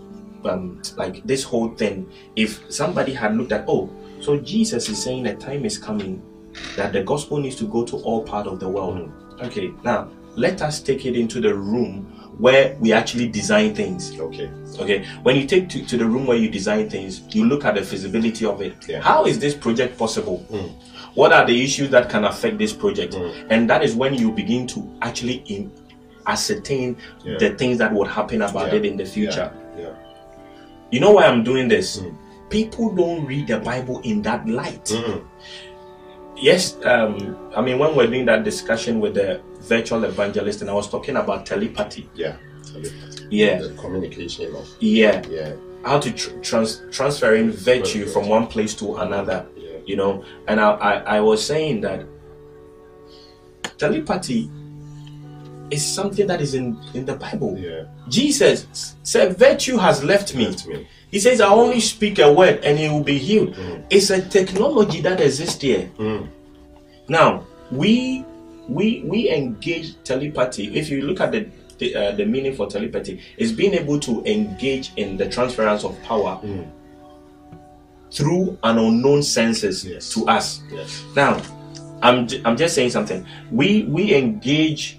um, 0.45 0.81
like 0.97 1.27
this 1.27 1.43
whole 1.43 1.75
thing 1.75 2.11
if 2.37 2.71
somebody 2.73 3.13
had 3.13 3.37
looked 3.37 3.53
at, 3.53 3.65
oh, 3.69 3.91
so 4.21 4.39
Jesus 4.39 4.89
is 4.89 5.03
saying 5.03 5.27
a 5.27 5.37
time 5.37 5.65
is 5.65 5.79
coming 5.79 6.23
that 6.77 6.93
the 6.93 7.03
gospel 7.03 7.39
needs 7.39 7.57
to 7.57 7.65
go 7.65 7.85
to 7.85 7.97
all 7.99 8.23
part 8.23 8.47
of 8.47 8.61
the 8.61 8.69
world. 8.69 9.11
Okay, 9.41 9.73
now 9.85 10.11
let 10.35 10.63
us 10.63 10.81
take 10.81 11.05
it 11.07 11.17
into 11.17 11.41
the 11.41 11.55
room 11.55 12.05
where 12.39 12.77
we 12.81 12.93
actually 12.93 13.29
design 13.29 13.75
things. 13.75 14.19
Okay. 14.19 14.51
Okay. 14.79 15.05
When 15.23 15.37
you 15.37 15.47
take 15.47 15.69
to, 15.71 15.85
to 15.85 15.97
the 15.97 16.05
room 16.05 16.27
where 16.27 16.37
you 16.37 16.49
design 16.49 16.89
things, 16.89 17.23
you 17.35 17.45
look 17.45 17.65
at 17.65 17.75
the 17.75 17.83
feasibility 17.83 18.45
of 18.45 18.63
it. 18.63 18.75
Yeah. 18.89 19.01
How 19.01 19.27
is 19.27 19.39
this 19.39 19.55
project 19.55 19.99
possible? 19.99 20.47
Mm 20.51 20.73
what 21.19 21.33
are 21.33 21.45
the 21.45 21.65
issues 21.65 21.91
that 21.91 22.09
can 22.09 22.25
affect 22.25 22.59
this 22.59 22.73
project 22.73 23.15
mm. 23.15 23.47
and 23.51 23.69
that 23.69 23.83
is 23.83 23.97
when 23.97 24.15
you 24.15 24.31
begin 24.31 24.69
to 24.69 24.89
actually 25.03 25.43
in, 25.47 25.69
ascertain 26.29 26.97
yeah. 27.25 27.37
the 27.39 27.51
things 27.57 27.77
that 27.77 27.93
would 27.93 28.07
happen 28.07 28.43
about 28.43 28.69
yeah. 28.69 28.79
it 28.79 28.85
in 28.85 28.97
the 28.97 29.05
future 29.05 29.53
yeah. 29.77 29.93
you 30.93 31.01
know 31.01 31.11
why 31.11 31.25
i'm 31.25 31.43
doing 31.43 31.67
this 31.67 31.99
mm. 31.99 32.17
people 32.51 32.95
don't 32.95 33.27
read 33.27 33.49
the 33.49 33.59
bible 33.59 33.99
in 34.03 34.23
that 34.23 34.49
light 34.49 34.85
mm. 34.85 35.27
yes 36.37 36.77
um, 36.85 37.37
i 37.57 37.61
mean 37.61 37.81
when 37.81 37.97
we're 37.97 38.07
doing 38.07 38.25
that 38.25 38.45
discussion 38.45 39.01
with 39.01 39.15
the 39.15 39.43
virtual 39.63 40.05
evangelist 40.05 40.61
and 40.61 40.71
i 40.71 40.73
was 40.73 40.89
talking 40.89 41.17
about 41.17 41.45
telepathy 41.45 42.09
yeah 42.15 42.37
telepathy 42.65 43.27
yeah 43.29 43.59
the 43.61 43.75
communication 43.75 44.55
of 44.55 44.69
yeah 44.79 45.21
yeah 45.29 45.53
how 45.85 45.99
to 45.99 46.13
tr- 46.13 46.31
trans- 46.41 46.83
transferring 46.91 47.51
virtue 47.51 48.07
from 48.07 48.29
one 48.29 48.47
place 48.47 48.75
to 48.75 48.97
another. 48.97 49.47
You 49.89 49.97
know, 49.97 50.23
and 50.47 50.61
I, 50.61 50.71
I 50.73 50.93
I 51.17 51.21
was 51.21 51.41
saying 51.41 51.81
that 51.81 52.05
telepathy 53.79 54.51
is 55.71 55.81
something 55.81 56.27
that 56.27 56.41
is 56.41 56.53
in 56.53 56.77
in 56.93 57.07
the 57.07 57.17
Bible. 57.17 57.57
Yeah. 57.57 57.89
Jesus 58.09 58.95
said, 59.03 59.39
"Virtue 59.39 59.79
has 59.79 60.05
left 60.05 60.35
me." 60.35 60.47
Left 60.47 60.67
me. 60.67 60.87
He 61.11 61.19
says, 61.19 61.41
"I 61.41 61.49
only 61.49 61.81
speak 61.81 62.19
a 62.19 62.31
word, 62.31 62.61
and 62.65 62.79
he 62.79 62.89
will 62.93 63.03
be 63.03 63.17
healed." 63.17 63.55
Mm. 63.55 63.85
It's 63.89 64.11
a 64.11 64.21
technology 64.21 65.01
that 65.01 65.21
exists 65.21 65.63
here. 65.63 65.89
Mm. 65.97 66.29
Now 67.09 67.47
we 67.73 68.25
we 68.69 69.03
we 69.09 69.31
engage 69.31 69.97
telepathy. 70.05 70.77
If 70.77 70.91
you 70.91 71.01
look 71.01 71.21
at 71.21 71.33
the 71.33 71.49
the, 71.79 71.95
uh, 71.95 72.13
the 72.13 72.27
meaning 72.27 72.55
for 72.55 72.67
telepathy, 72.67 73.23
is 73.39 73.53
being 73.53 73.73
able 73.73 73.99
to 74.01 74.23
engage 74.27 74.93
in 74.97 75.17
the 75.17 75.29
transference 75.29 75.85
of 75.85 75.97
power. 76.03 76.41
Mm. 76.45 76.69
Through 78.11 78.59
an 78.63 78.79
unknown 78.79 79.23
senses 79.23 79.85
yes. 79.85 80.13
to 80.15 80.27
us. 80.29 80.63
Yes. 80.73 81.05
Now, 81.15 81.43
I'm, 82.03 82.27
I'm 82.45 82.57
just 82.57 82.75
saying 82.75 82.91
something. 82.91 83.27
We 83.51 83.85
we 83.85 84.15
engage 84.15 84.99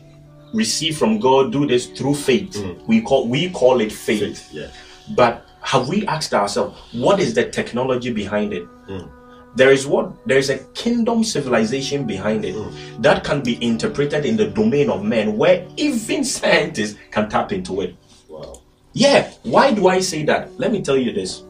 receive 0.53 0.97
from 0.97 1.19
God, 1.19 1.51
do 1.51 1.67
this 1.67 1.87
through 1.87 2.15
faith. 2.15 2.51
Mm. 2.51 2.87
We 2.87 3.01
call 3.01 3.27
we 3.27 3.49
call 3.49 3.81
it 3.81 3.91
faith. 3.91 4.19
faith 4.21 4.53
yeah. 4.53 4.67
But 5.15 5.45
have 5.61 5.89
we 5.89 6.05
asked 6.07 6.33
ourselves 6.33 6.77
what 6.93 7.19
is 7.19 7.33
the 7.33 7.49
technology 7.49 8.11
behind 8.11 8.53
it? 8.53 8.67
Mm. 8.87 9.09
There 9.55 9.71
is 9.71 9.87
what 9.87 10.11
there 10.27 10.37
is 10.37 10.49
a 10.49 10.59
kingdom 10.73 11.23
civilization 11.23 12.05
behind 12.05 12.45
it 12.45 12.55
mm. 12.55 13.01
that 13.01 13.23
can 13.23 13.41
be 13.41 13.63
interpreted 13.63 14.25
in 14.25 14.37
the 14.37 14.47
domain 14.47 14.89
of 14.89 15.03
men, 15.03 15.37
where 15.37 15.67
even 15.77 16.23
scientists 16.23 16.97
can 17.11 17.29
tap 17.29 17.51
into 17.51 17.81
it. 17.81 17.95
Wow. 18.27 18.61
Yeah. 18.93 19.31
Why 19.43 19.73
do 19.73 19.87
I 19.87 19.99
say 19.99 20.23
that? 20.25 20.57
Let 20.59 20.71
me 20.71 20.81
tell 20.81 20.97
you 20.97 21.13
this. 21.13 21.43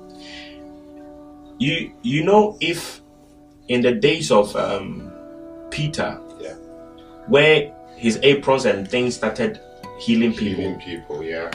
You 1.59 1.93
you 2.01 2.23
know 2.23 2.57
if 2.59 3.01
in 3.67 3.81
the 3.81 3.91
days 3.91 4.31
of 4.31 4.55
um, 4.55 5.11
Peter, 5.69 6.19
yeah. 6.39 6.55
where 7.27 7.71
his 7.95 8.19
aprons 8.23 8.65
and 8.65 8.89
things 8.89 9.15
started 9.15 9.59
healing 9.99 10.33
people. 10.33 10.63
Healing 10.63 10.79
people, 10.79 11.23
yeah. 11.23 11.51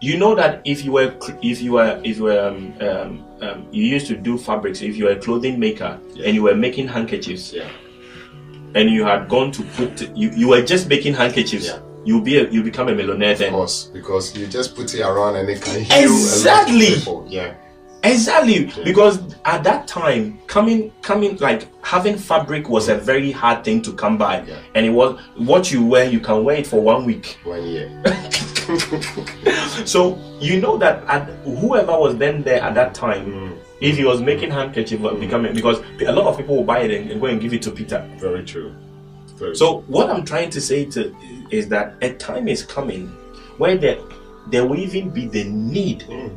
You 0.00 0.18
know 0.18 0.34
that 0.34 0.60
if 0.64 0.84
you 0.84 0.92
were 0.92 1.14
if 1.42 1.62
you 1.62 1.72
were 1.72 2.00
if 2.04 2.18
you 2.18 2.24
were 2.24 2.48
um, 2.48 2.74
um, 2.80 3.24
um, 3.40 3.68
you 3.70 3.84
used 3.84 4.06
to 4.08 4.16
do 4.16 4.36
fabrics, 4.36 4.82
if 4.82 4.96
you 4.96 5.04
were 5.04 5.12
a 5.12 5.20
clothing 5.20 5.58
maker 5.58 5.98
yeah. 6.14 6.26
and 6.26 6.34
you 6.34 6.42
were 6.42 6.54
making 6.54 6.88
handkerchiefs, 6.88 7.52
yeah. 7.52 7.70
and 8.74 8.90
you 8.90 9.04
had 9.04 9.28
gone 9.28 9.50
to 9.52 9.62
put 9.62 10.02
you, 10.14 10.30
you 10.30 10.48
were 10.48 10.62
just 10.62 10.88
making 10.88 11.14
handkerchiefs. 11.14 11.68
Yeah. 11.68 11.80
You'll 12.04 12.20
be 12.20 12.36
a, 12.36 12.50
you 12.50 12.62
become 12.62 12.88
a 12.88 12.94
millionaire 12.94 13.34
then. 13.34 13.48
Of 13.48 13.54
course, 13.54 13.84
because 13.84 14.36
you 14.36 14.46
just 14.46 14.76
put 14.76 14.92
it 14.92 15.00
around 15.00 15.36
and 15.36 15.48
it 15.48 15.62
can 15.62 15.80
heal 15.84 16.10
exactly. 16.10 16.96
Yeah. 17.28 17.54
Exactly, 18.04 18.70
because 18.84 19.18
at 19.46 19.64
that 19.64 19.88
time, 19.88 20.38
coming, 20.46 20.92
coming, 21.00 21.36
like 21.38 21.68
having 21.82 22.18
fabric 22.18 22.68
was 22.68 22.88
a 22.88 22.96
very 22.96 23.32
hard 23.32 23.64
thing 23.64 23.80
to 23.82 23.92
come 23.94 24.18
by, 24.18 24.42
yeah. 24.42 24.58
and 24.74 24.84
it 24.84 24.90
was 24.90 25.18
what 25.36 25.72
you 25.72 25.84
wear. 25.84 26.04
You 26.04 26.20
can 26.20 26.44
wear 26.44 26.56
it 26.56 26.66
for 26.66 26.82
one 26.82 27.06
week, 27.06 27.38
one 27.44 27.62
year. 27.62 27.88
so 29.86 30.18
you 30.38 30.60
know 30.60 30.76
that 30.76 31.02
at, 31.04 31.28
whoever 31.44 31.98
was 31.98 32.16
then 32.18 32.42
there 32.42 32.60
at 32.62 32.74
that 32.74 32.94
time, 32.94 33.26
mm. 33.26 33.58
if 33.80 33.96
he 33.96 34.04
was 34.04 34.20
making 34.20 34.50
handkerchief, 34.50 35.00
mm. 35.00 35.18
becoming 35.18 35.54
because 35.54 35.80
a 36.06 36.12
lot 36.12 36.26
of 36.26 36.36
people 36.36 36.56
will 36.56 36.64
buy 36.64 36.80
it 36.80 36.90
and, 36.90 37.10
and, 37.10 37.20
go 37.20 37.26
and 37.28 37.40
give 37.40 37.54
it 37.54 37.62
to 37.62 37.70
Peter. 37.70 38.06
Very 38.18 38.44
true. 38.44 38.74
Very 39.36 39.56
so 39.56 39.80
true. 39.80 39.84
what 39.88 40.10
I'm 40.10 40.26
trying 40.26 40.50
to 40.50 40.60
say 40.60 40.84
to 40.90 41.14
is 41.50 41.68
that 41.68 41.94
a 42.02 42.12
time 42.14 42.48
is 42.48 42.62
coming 42.62 43.08
where 43.56 43.78
there 43.78 43.98
there 44.48 44.66
will 44.66 44.78
even 44.78 45.08
be 45.08 45.26
the 45.26 45.44
need. 45.44 46.00
Mm 46.00 46.36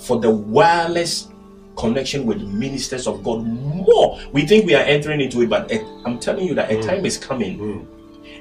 for 0.00 0.20
the 0.20 0.30
wireless 0.30 1.28
connection 1.76 2.26
with 2.26 2.42
ministers 2.42 3.06
of 3.06 3.22
God 3.24 3.44
more. 3.44 4.20
We 4.32 4.46
think 4.46 4.66
we 4.66 4.74
are 4.74 4.82
entering 4.82 5.20
into 5.20 5.42
it, 5.42 5.48
but 5.48 5.72
I'm 6.04 6.18
telling 6.18 6.46
you 6.46 6.54
that 6.54 6.70
a 6.70 6.74
mm. 6.74 6.86
time 6.86 7.06
is 7.06 7.16
coming. 7.16 7.58
Mm. 7.58 7.86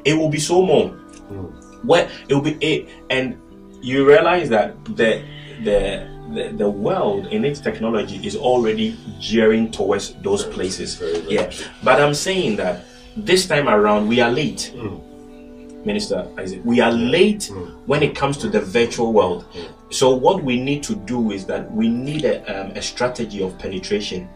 It 0.05 0.13
will 0.13 0.29
be 0.29 0.39
so 0.39 0.61
more. 0.61 0.89
Mm. 1.31 1.85
Where 1.85 2.09
it 2.27 2.33
will 2.33 2.41
be 2.41 2.57
it, 2.59 2.89
and 3.09 3.39
you 3.81 4.05
realize 4.05 4.49
that 4.49 4.83
the 4.85 5.23
the 5.63 6.07
the, 6.33 6.53
the 6.57 6.69
world 6.69 7.27
in 7.27 7.45
its 7.45 7.59
technology 7.59 8.25
is 8.25 8.35
already 8.35 8.97
gearing 9.21 9.71
towards 9.71 10.13
those 10.15 10.43
places. 10.45 10.95
Very, 10.95 11.21
very 11.21 11.33
yeah, 11.33 11.51
but 11.83 12.01
I'm 12.01 12.13
saying 12.13 12.57
that 12.57 12.85
this 13.15 13.47
time 13.47 13.69
around 13.69 14.07
we 14.07 14.19
are 14.19 14.31
late. 14.31 14.73
Mm. 14.75 15.01
Minister 15.85 16.27
Isaac, 16.37 16.61
we 16.63 16.81
are 16.81 16.91
late 16.91 17.49
mm. 17.51 17.75
when 17.85 18.03
it 18.03 18.15
comes 18.15 18.37
to 18.37 18.49
the 18.49 18.59
virtual 18.59 19.13
world. 19.13 19.45
Mm. 19.53 19.93
So 19.93 20.13
what 20.15 20.43
we 20.43 20.59
need 20.59 20.83
to 20.83 20.95
do 20.95 21.31
is 21.31 21.45
that 21.45 21.71
we 21.71 21.89
need 21.89 22.25
a, 22.25 22.43
um, 22.43 22.71
a 22.71 22.81
strategy 22.81 23.41
of 23.41 23.57
penetration. 23.57 24.29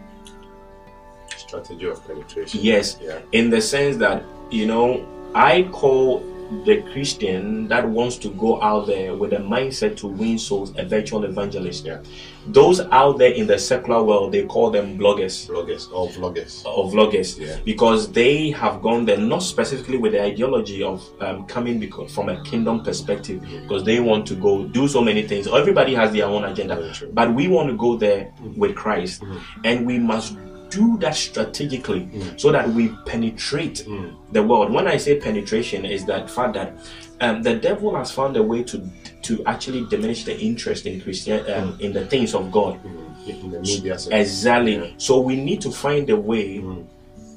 Strategy 1.38 1.86
of 1.88 2.06
penetration. 2.08 2.60
Yes, 2.62 2.98
yeah. 3.02 3.20
in 3.32 3.50
the 3.50 3.62
sense 3.62 3.98
that 3.98 4.24
you 4.54 4.68
know, 4.68 5.06
I 5.34 5.64
call 5.72 6.20
the 6.66 6.84
Christian 6.94 7.68
that 7.68 7.88
wants 7.88 8.18
to 8.18 8.30
go 8.30 8.62
out 8.62 8.88
there 8.88 9.16
with 9.16 9.34
a 9.34 9.38
mindset 9.38 9.98
to 9.98 10.08
win 10.08 10.38
souls 10.38 10.74
a 10.78 10.86
virtual 10.86 11.24
evangelist. 11.24 11.86
Yeah. 11.86 12.02
Those 12.48 12.82
out 12.82 13.18
there 13.18 13.32
in 13.32 13.48
the 13.48 13.58
secular 13.58 14.04
world, 14.04 14.32
they 14.32 14.44
call 14.46 14.70
them 14.70 14.98
bloggers. 14.98 15.48
Bloggers 15.48 15.92
or 15.92 16.10
vloggers. 16.10 16.66
Or 16.66 16.92
vloggers. 16.92 17.40
Yeah. 17.40 17.58
Because 17.64 18.12
they 18.12 18.52
have 18.52 18.82
gone 18.82 19.06
there 19.06 19.18
not 19.18 19.44
specifically 19.44 19.98
with 19.98 20.12
the 20.12 20.22
ideology 20.22 20.84
of 20.84 21.08
um, 21.22 21.46
coming 21.46 21.80
because, 21.80 22.14
from 22.14 22.30
a 22.30 22.44
kingdom 22.44 22.84
perspective, 22.84 23.42
because 23.62 23.84
they 23.84 24.00
want 24.00 24.26
to 24.28 24.36
go 24.36 24.66
do 24.66 24.88
so 24.88 25.02
many 25.02 25.24
things. 25.24 25.48
Everybody 25.48 25.94
has 25.94 26.12
their 26.12 26.26
own 26.26 26.44
agenda. 26.44 26.94
But 27.14 27.34
we 27.34 27.48
want 27.48 27.70
to 27.70 27.78
go 27.78 27.96
there 27.96 28.26
mm-hmm. 28.26 28.60
with 28.60 28.76
Christ. 28.76 29.22
Mm-hmm. 29.22 29.62
And 29.64 29.86
we 29.86 30.00
must 30.00 30.38
do 30.74 30.98
that 30.98 31.16
strategically 31.16 32.02
mm. 32.08 32.40
so 32.40 32.52
that 32.52 32.68
we 32.68 32.90
penetrate 33.06 33.86
mm. 33.88 34.16
the 34.32 34.42
world. 34.42 34.74
When 34.74 34.88
I 34.88 34.98
say 34.98 35.20
penetration, 35.20 35.86
is 35.86 36.04
that 36.06 36.32
fact 36.32 36.56
that 36.56 36.76
um, 37.24 37.42
the 37.42 37.56
devil 37.56 37.96
has 37.96 38.12
found 38.12 38.36
a 38.38 38.44
way 38.44 38.64
to 38.64 38.90
to 39.24 39.44
actually 39.46 39.86
diminish 39.86 40.26
the 40.26 40.38
interest 40.38 40.86
in 40.86 41.00
Christian 41.00 41.40
um, 41.54 41.78
mm. 41.78 41.80
in 41.80 41.94
the 41.94 42.06
things 42.06 42.36
of 42.36 42.52
God. 42.52 42.84
Mm. 42.84 43.00
In 43.26 43.52
the 43.52 43.62
media, 43.62 43.98
exactly. 44.12 44.76
Yeah. 44.76 44.94
So 44.98 45.22
we 45.22 45.38
need 45.38 45.62
to 45.62 45.72
find 45.72 46.10
a 46.10 46.18
way 46.18 46.58
mm. 46.58 46.86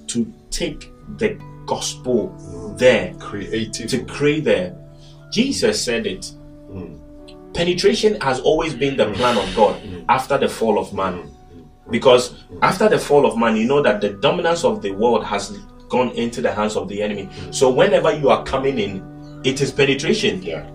to 0.08 0.32
take 0.50 0.90
the 1.18 1.40
gospel 1.64 2.34
mm. 2.36 2.76
there, 2.76 3.14
creative 3.14 3.88
to 3.90 4.04
create 4.04 4.44
there. 4.44 4.76
Jesus 5.30 5.82
said 5.84 6.06
it. 6.06 6.32
Penetration 7.54 8.20
has 8.20 8.40
always 8.40 8.74
been 8.74 8.96
the 8.96 9.12
plan 9.12 9.38
of 9.38 9.56
God 9.56 9.80
after 10.08 10.36
the 10.36 10.48
fall 10.48 10.78
of 10.78 10.92
man. 10.92 11.30
Because 11.88 12.44
after 12.62 12.88
the 12.88 12.98
fall 12.98 13.24
of 13.24 13.38
man, 13.38 13.56
you 13.56 13.66
know 13.66 13.80
that 13.80 14.00
the 14.00 14.10
dominance 14.10 14.64
of 14.64 14.82
the 14.82 14.90
world 14.90 15.24
has 15.24 15.56
gone 15.88 16.10
into 16.10 16.42
the 16.42 16.52
hands 16.52 16.76
of 16.76 16.88
the 16.88 17.00
enemy. 17.00 17.28
So 17.50 17.70
whenever 17.70 18.12
you 18.12 18.28
are 18.28 18.44
coming 18.44 18.78
in, 18.78 19.15
it 19.46 19.60
is 19.60 19.70
penetration. 19.72 20.42
Yeah. 20.42 20.66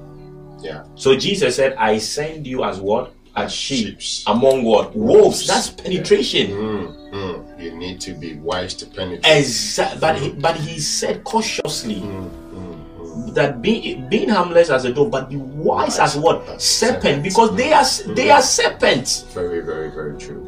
Yeah. 0.62 0.84
So 0.96 1.16
Jesus 1.18 1.56
said, 1.56 1.74
I 1.76 1.98
send 1.98 2.48
you 2.48 2.64
as 2.64 2.80
what? 2.80 3.14
As 3.36 3.54
sheep 3.54 4.00
Sheeps. 4.00 4.24
among 4.28 4.64
what? 4.64 4.96
Wolves. 4.96 5.48
That's 5.48 5.70
penetration. 5.70 6.50
Yeah. 6.52 6.56
Mm, 6.56 7.12
mm. 7.14 7.62
You 7.64 7.76
need 7.78 8.02
to 8.02 8.14
be 8.14 8.36
wise 8.36 8.74
to 8.76 8.86
penetrate. 8.86 9.26
Exactly. 9.26 10.00
But 10.00 10.18
he, 10.20 10.30
but 10.32 10.56
he 10.58 10.80
said 10.80 11.24
cautiously 11.24 12.02
mm, 12.02 12.30
mm, 12.52 13.34
that 13.34 13.62
being 13.62 14.08
being 14.10 14.28
harmless 14.30 14.70
as 14.70 14.84
a 14.86 14.92
dove, 14.94 15.12
but 15.12 15.30
be 15.30 15.38
wise, 15.38 15.98
as 16.00 16.18
what? 16.18 16.44
Serpent, 16.62 16.62
serpent. 16.62 17.24
because 17.24 17.56
they 17.56 17.72
are 17.72 17.86
they 18.16 18.30
are 18.32 18.42
serpents. 18.42 19.24
very, 19.34 19.62
very, 19.62 19.92
very 19.92 20.18
true. 20.20 20.48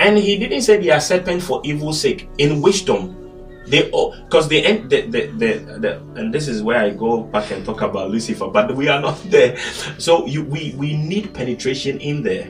And 0.00 0.18
he 0.18 0.36
didn't 0.38 0.62
say 0.62 0.76
they 0.78 0.90
are 0.90 1.00
serpent 1.00 1.42
for 1.42 1.60
evil 1.64 1.92
sake. 1.92 2.28
In 2.38 2.60
wisdom, 2.60 3.23
they 3.66 3.90
all 3.90 4.14
because 4.24 4.48
they 4.48 4.62
end 4.64 4.90
the, 4.90 5.02
the, 5.02 5.26
the, 5.26 5.78
the 5.78 6.00
and 6.16 6.32
this 6.32 6.48
is 6.48 6.62
where 6.62 6.78
I 6.78 6.90
go 6.90 7.22
back 7.22 7.50
and 7.50 7.64
talk 7.64 7.80
about 7.82 8.10
Lucifer, 8.10 8.48
but 8.48 8.74
we 8.76 8.88
are 8.88 9.00
not 9.00 9.16
there. 9.30 9.56
So 9.98 10.26
you 10.26 10.44
we 10.44 10.74
we 10.76 10.96
need 10.96 11.32
penetration 11.34 11.98
in 12.00 12.22
there. 12.22 12.48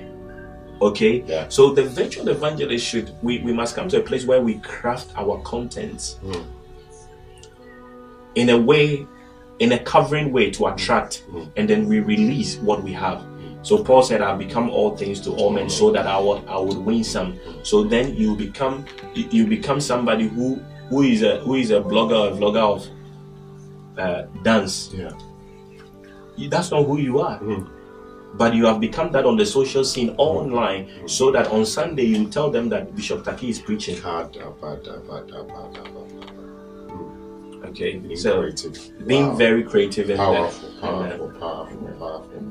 Okay. 0.83 1.23
Yeah. 1.27 1.47
So 1.49 1.73
the 1.73 1.85
virtual 1.85 2.29
evangelist 2.29 2.85
should 2.85 3.15
we, 3.23 3.39
we 3.41 3.53
must 3.53 3.75
come 3.77 3.89
to 3.89 4.01
a 4.01 4.03
place 4.03 4.27
where 4.27 4.41
we 4.43 4.55
craft 4.59 5.13
our 5.17 5.41
contents 5.43 6.19
Mm. 6.25 6.45
in 8.35 8.51
a 8.51 8.59
way, 8.59 9.07
in 9.61 9.73
a 9.73 9.79
covering 9.79 10.33
way 10.33 10.51
to 10.51 10.67
attract, 10.67 11.25
Mm. 11.31 11.49
and 11.57 11.69
then 11.71 11.87
we 11.89 12.01
release 12.01 12.57
what 12.57 12.83
we 12.83 12.93
have. 12.93 13.25
So 13.63 13.83
Paul 13.83 14.03
said, 14.03 14.21
"I've 14.21 14.39
become 14.39 14.69
all 14.69 14.95
things 14.95 15.21
to 15.23 15.31
all 15.31 15.51
men, 15.51 15.71
so 15.71 15.91
that 15.93 16.07
I 16.07 16.19
would 16.21 16.43
I 16.47 16.59
would 16.59 16.77
win 16.77 17.03
some." 17.03 17.39
So 17.63 17.83
then 17.85 18.15
you 18.15 18.35
become 18.37 18.85
you 19.15 19.47
become 19.47 19.81
somebody 19.81 20.29
who 20.29 20.61
who 20.91 21.03
is 21.03 21.23
a 21.23 21.39
who 21.41 21.55
is 21.55 21.71
a 21.71 21.81
blogger 21.81 22.33
a 22.33 22.37
vlogger 22.37 22.65
of 22.77 23.99
uh, 23.99 24.23
dance. 24.43 24.91
Yeah. 24.95 25.11
You- 26.37 26.49
That's 26.51 26.71
not 26.71 26.85
who 26.85 26.99
you 26.99 27.21
are. 27.21 27.39
Mm. 27.41 27.69
But 28.37 28.55
you 28.55 28.67
have 28.67 28.81
become 28.81 29.13
that 29.13 29.25
on 29.27 29.37
the 29.37 29.47
social 29.47 29.85
scene 29.85 30.11
online, 30.19 30.89
so 31.07 31.31
that 31.31 31.47
on 31.53 31.65
Sunday 31.65 32.03
you 32.05 32.27
tell 32.29 32.51
them 32.51 32.69
that 32.71 32.95
Bishop 32.97 33.23
Taki 33.25 33.49
is 33.51 33.61
preaching. 33.61 33.97
Bada. 33.97 34.43
Okay, 37.67 37.99
Being 37.99 38.17
so 38.17 38.41
creative. 38.41 39.07
being 39.07 39.29
Wow. 39.29 39.35
very 39.37 39.63
creative 39.63 40.11
and 40.11 40.19
powerful, 40.19 40.69
there. 40.69 40.81
powerful, 40.81 41.31
powerful, 41.41 41.79
powerful. 41.99 42.43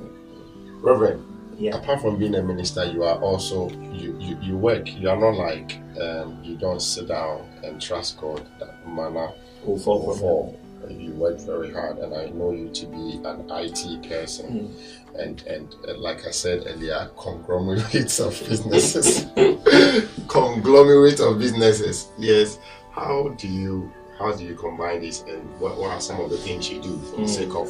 Reverend, 0.82 1.22
yeah. 1.64 1.78
apart 1.78 2.02
from 2.02 2.18
being 2.18 2.36
a 2.36 2.44
minister, 2.44 2.84
you 2.86 3.04
are 3.04 3.18
also 3.20 3.70
you 3.70 4.18
you, 4.20 4.38
you 4.42 4.58
work. 4.58 4.94
You 4.94 5.10
are 5.10 5.18
not 5.18 5.36
like 5.36 5.80
um, 6.00 6.40
you 6.44 6.58
don't 6.58 6.82
sit 6.82 7.08
down 7.08 7.48
and 7.64 7.82
trust 7.82 8.20
God 8.20 8.46
that 8.60 8.88
manna 8.88 9.34
will 9.66 9.80
fall 9.80 10.04
from 10.04 10.20
fall. 10.20 10.60
You 10.90 11.12
work 11.12 11.40
very 11.40 11.72
hard, 11.72 12.00
and 12.00 12.14
I 12.14 12.26
know 12.26 12.52
you 12.52 12.70
to 12.70 12.86
be 12.88 13.22
an 13.24 13.50
IT 13.50 14.10
person. 14.10 14.70
Mm. 15.16 15.22
And, 15.22 15.42
and 15.44 15.74
and 15.88 16.00
like 16.00 16.28
I 16.28 16.32
said 16.32 16.66
earlier, 16.68 17.10
conglomerates 17.18 18.20
of 18.20 18.38
businesses, 18.50 19.26
conglomerate 20.28 21.22
of 21.22 21.40
businesses. 21.40 22.10
Yes. 22.18 22.60
How 22.92 23.30
do 23.40 23.48
you 23.48 23.92
how 24.20 24.32
do 24.34 24.44
you 24.44 24.56
combine 24.56 25.02
this 25.02 25.22
and 25.24 25.60
what, 25.60 25.78
what 25.78 25.92
are 25.92 26.02
some 26.02 26.20
of 26.20 26.30
the 26.30 26.38
things 26.38 26.70
you 26.70 26.82
do 26.82 26.98
for 27.00 27.22
the 27.22 27.28
sake 27.28 27.54
of 27.56 27.68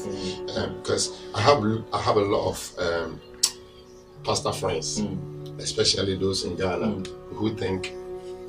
because 0.78 1.10
um, 1.10 1.36
I 1.36 1.42
have 1.42 1.84
I 1.94 2.02
have 2.02 2.18
a 2.18 2.22
lot 2.22 2.50
of 2.50 2.80
um, 2.80 3.22
pastor 4.24 4.52
friends, 4.54 5.02
Mm. 5.02 5.60
especially 5.60 6.16
those 6.16 6.44
in 6.46 6.56
Ghana, 6.56 7.04
who 7.34 7.56
think 7.56 7.94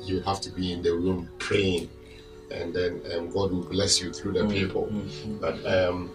you 0.03 0.21
have 0.21 0.39
to 0.41 0.49
be 0.51 0.71
in 0.71 0.81
the 0.81 0.93
room 0.93 1.29
praying, 1.39 1.89
and 2.51 2.73
then 2.73 3.01
um, 3.15 3.29
God 3.29 3.51
will 3.51 3.63
bless 3.63 4.01
you 4.01 4.11
through 4.13 4.33
the 4.33 4.45
people. 4.47 4.89
But 5.41 5.55
um, 5.65 6.11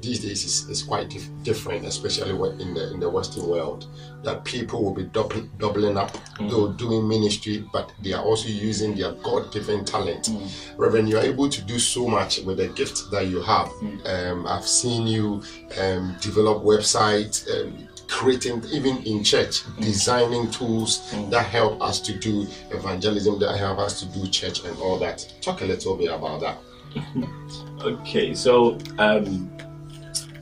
these 0.00 0.20
days 0.20 0.44
it's, 0.44 0.68
it's 0.68 0.82
quite 0.82 1.10
dif- 1.10 1.28
different, 1.42 1.84
especially 1.84 2.30
in 2.30 2.72
the 2.74 2.92
in 2.92 3.00
the 3.00 3.08
Western 3.10 3.46
world. 3.48 3.86
That 4.24 4.44
people 4.44 4.82
will 4.82 4.94
be 4.94 5.04
doubling, 5.04 5.50
doubling 5.58 5.96
up, 5.96 6.16
though 6.40 6.72
doing 6.72 7.06
ministry, 7.08 7.64
but 7.72 7.92
they 8.02 8.12
are 8.12 8.24
also 8.24 8.48
using 8.48 8.94
their 8.96 9.12
God-given 9.12 9.84
talent. 9.84 10.30
Reverend, 10.76 11.08
you 11.08 11.18
are 11.18 11.22
able 11.24 11.48
to 11.48 11.62
do 11.62 11.78
so 11.78 12.08
much 12.08 12.40
with 12.40 12.56
the 12.58 12.68
gift 12.68 13.10
that 13.10 13.26
you 13.26 13.40
have. 13.42 13.70
Um, 14.06 14.46
I've 14.46 14.66
seen 14.66 15.06
you 15.06 15.42
um, 15.80 16.16
develop 16.20 16.62
websites. 16.64 17.46
Um, 17.50 17.87
creating 18.08 18.64
even 18.72 18.98
in 19.04 19.22
church 19.22 19.62
designing 19.80 20.50
tools 20.50 21.12
that 21.30 21.44
help 21.46 21.80
us 21.82 22.00
to 22.00 22.18
do 22.18 22.46
evangelism 22.70 23.38
that 23.38 23.56
help 23.56 23.78
us 23.78 24.00
to 24.00 24.06
do 24.06 24.26
church 24.28 24.64
and 24.64 24.76
all 24.78 24.98
that 24.98 25.32
talk 25.40 25.60
a 25.60 25.64
little 25.64 25.96
bit 25.96 26.10
about 26.10 26.40
that 26.40 26.58
Okay, 27.82 28.34
so 28.34 28.78
um, 28.98 29.50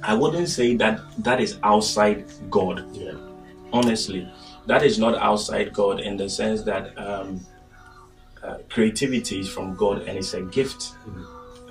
I 0.03 0.15
wouldn't 0.15 0.49
say 0.49 0.77
that 0.77 1.01
that 1.19 1.41
is 1.41 1.59
outside 1.63 2.25
God. 2.51 2.87
yeah 2.95 3.13
Honestly, 3.73 4.31
that 4.67 4.83
is 4.83 4.99
not 4.99 5.17
outside 5.17 5.73
God 5.73 6.01
in 6.01 6.17
the 6.17 6.29
sense 6.29 6.63
that 6.63 6.97
um, 6.97 7.45
uh, 8.43 8.59
creativity 8.71 9.41
is 9.41 9.49
from 9.49 9.75
God 9.75 10.03
and 10.03 10.17
it's 10.17 10.35
a 10.35 10.43
gift. 10.43 10.95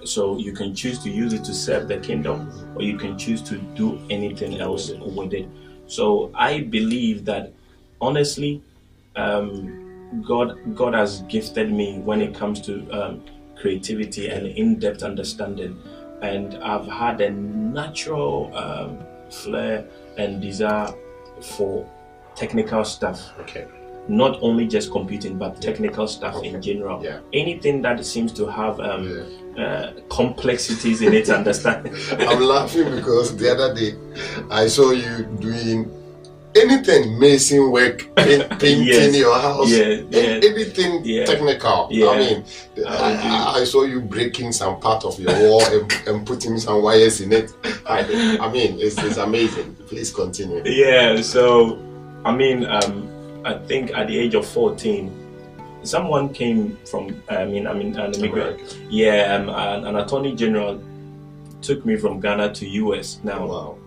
So 0.03 0.37
you 0.37 0.51
can 0.53 0.75
choose 0.75 0.99
to 0.99 1.09
use 1.09 1.33
it 1.33 1.43
to 1.45 1.53
serve 1.53 1.87
the 1.87 1.97
kingdom, 1.97 2.51
or 2.75 2.83
you 2.83 2.95
can 2.97 3.17
choose 3.17 3.41
to 3.43 3.57
do 3.57 3.99
anything 4.11 4.59
else 4.59 4.91
with 4.91 5.33
it. 5.33 5.47
So 5.87 6.31
I 6.33 6.61
believe 6.61 7.25
that 7.25 7.53
honestly, 8.01 8.61
um, 9.15 10.21
God 10.25 10.75
God 10.75 10.93
has 10.93 11.21
gifted 11.23 11.71
me 11.71 11.99
when 11.99 12.21
it 12.21 12.33
comes 12.35 12.61
to 12.61 12.89
um, 12.91 13.23
creativity 13.55 14.27
and 14.27 14.47
in-depth 14.47 15.03
understanding, 15.03 15.81
and 16.21 16.55
I've 16.55 16.87
had 16.87 17.21
a 17.21 17.29
natural 17.29 18.55
um, 18.55 18.99
flair 19.29 19.85
and 20.17 20.41
desire 20.41 20.93
for 21.41 21.89
technical 22.35 22.83
stuff. 22.83 23.31
Okay 23.39 23.65
not 24.07 24.37
only 24.41 24.67
just 24.67 24.91
computing 24.91 25.37
but 25.37 25.61
technical 25.61 26.07
stuff 26.07 26.43
in 26.43 26.61
general 26.61 27.03
Yeah. 27.03 27.19
anything 27.33 27.81
that 27.81 28.05
seems 28.05 28.31
to 28.33 28.45
have 28.47 28.79
um, 28.79 29.03
Yeah. 29.57 29.63
uh, 29.63 29.93
complexities 30.09 31.01
in 31.01 31.13
it 31.13 31.29
understand 31.39 31.89
i'm 32.29 32.41
laughing 32.41 32.89
because 32.95 33.35
the 33.35 33.49
other 33.51 33.73
day 33.73 33.95
i 34.51 34.67
saw 34.67 34.91
you 34.91 35.23
doing 35.39 35.89
anything 36.55 37.19
mason 37.19 37.69
work 37.71 38.07
paint, 38.15 38.47
painting 38.59 38.85
Yes. 38.85 39.15
your 39.17 39.37
house 39.37 39.69
Yeah, 39.69 40.01
yeah. 40.09 40.39
anything 40.49 41.01
Yeah. 41.03 41.25
technical 41.25 41.87
Yeah. 41.91 42.09
i 42.09 42.17
mean 42.19 42.45
I, 42.87 43.13
I, 43.55 43.59
I 43.61 43.63
saw 43.65 43.83
you 43.83 44.01
breaking 44.01 44.51
some 44.53 44.79
part 44.79 45.03
of 45.03 45.19
your 45.19 45.33
wall 45.33 45.63
and, 45.65 45.91
and 46.07 46.25
putting 46.27 46.57
some 46.59 46.81
wires 46.83 47.19
in 47.21 47.33
it 47.33 47.51
i, 47.87 47.99
I 48.39 48.51
mean 48.51 48.77
it's, 48.79 48.97
it's 49.03 49.17
amazing 49.17 49.75
please 49.87 50.11
continue 50.13 50.61
yeah 50.65 51.19
so 51.21 51.79
i 52.23 52.33
mean 52.35 52.65
um, 52.65 53.09
i 53.45 53.53
think 53.69 53.91
at 53.95 54.07
the 54.07 54.17
age 54.17 54.33
of 54.35 54.45
14 54.45 55.09
someone 55.83 56.33
came 56.33 56.77
from 56.89 57.21
i 57.29 57.45
mean 57.45 57.67
i 57.67 57.73
mean 57.73 57.95
an 57.97 58.13
immigrant 58.15 58.59
America. 58.59 58.75
yeah 58.89 59.35
um, 59.35 59.49
an, 59.49 59.85
an 59.85 59.95
attorney 60.03 60.33
general 60.35 60.81
took 61.61 61.85
me 61.85 61.95
from 61.95 62.19
ghana 62.19 62.53
to 62.53 62.65
us 62.93 63.19
now 63.23 63.45
wow 63.45 63.77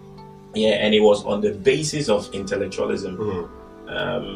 yeah 0.54 0.74
and 0.84 0.94
it 0.94 1.00
was 1.00 1.24
on 1.24 1.40
the 1.40 1.52
basis 1.52 2.08
of 2.08 2.32
intellectualism 2.34 3.16
Mhm. 3.16 3.48
um, 3.96 4.26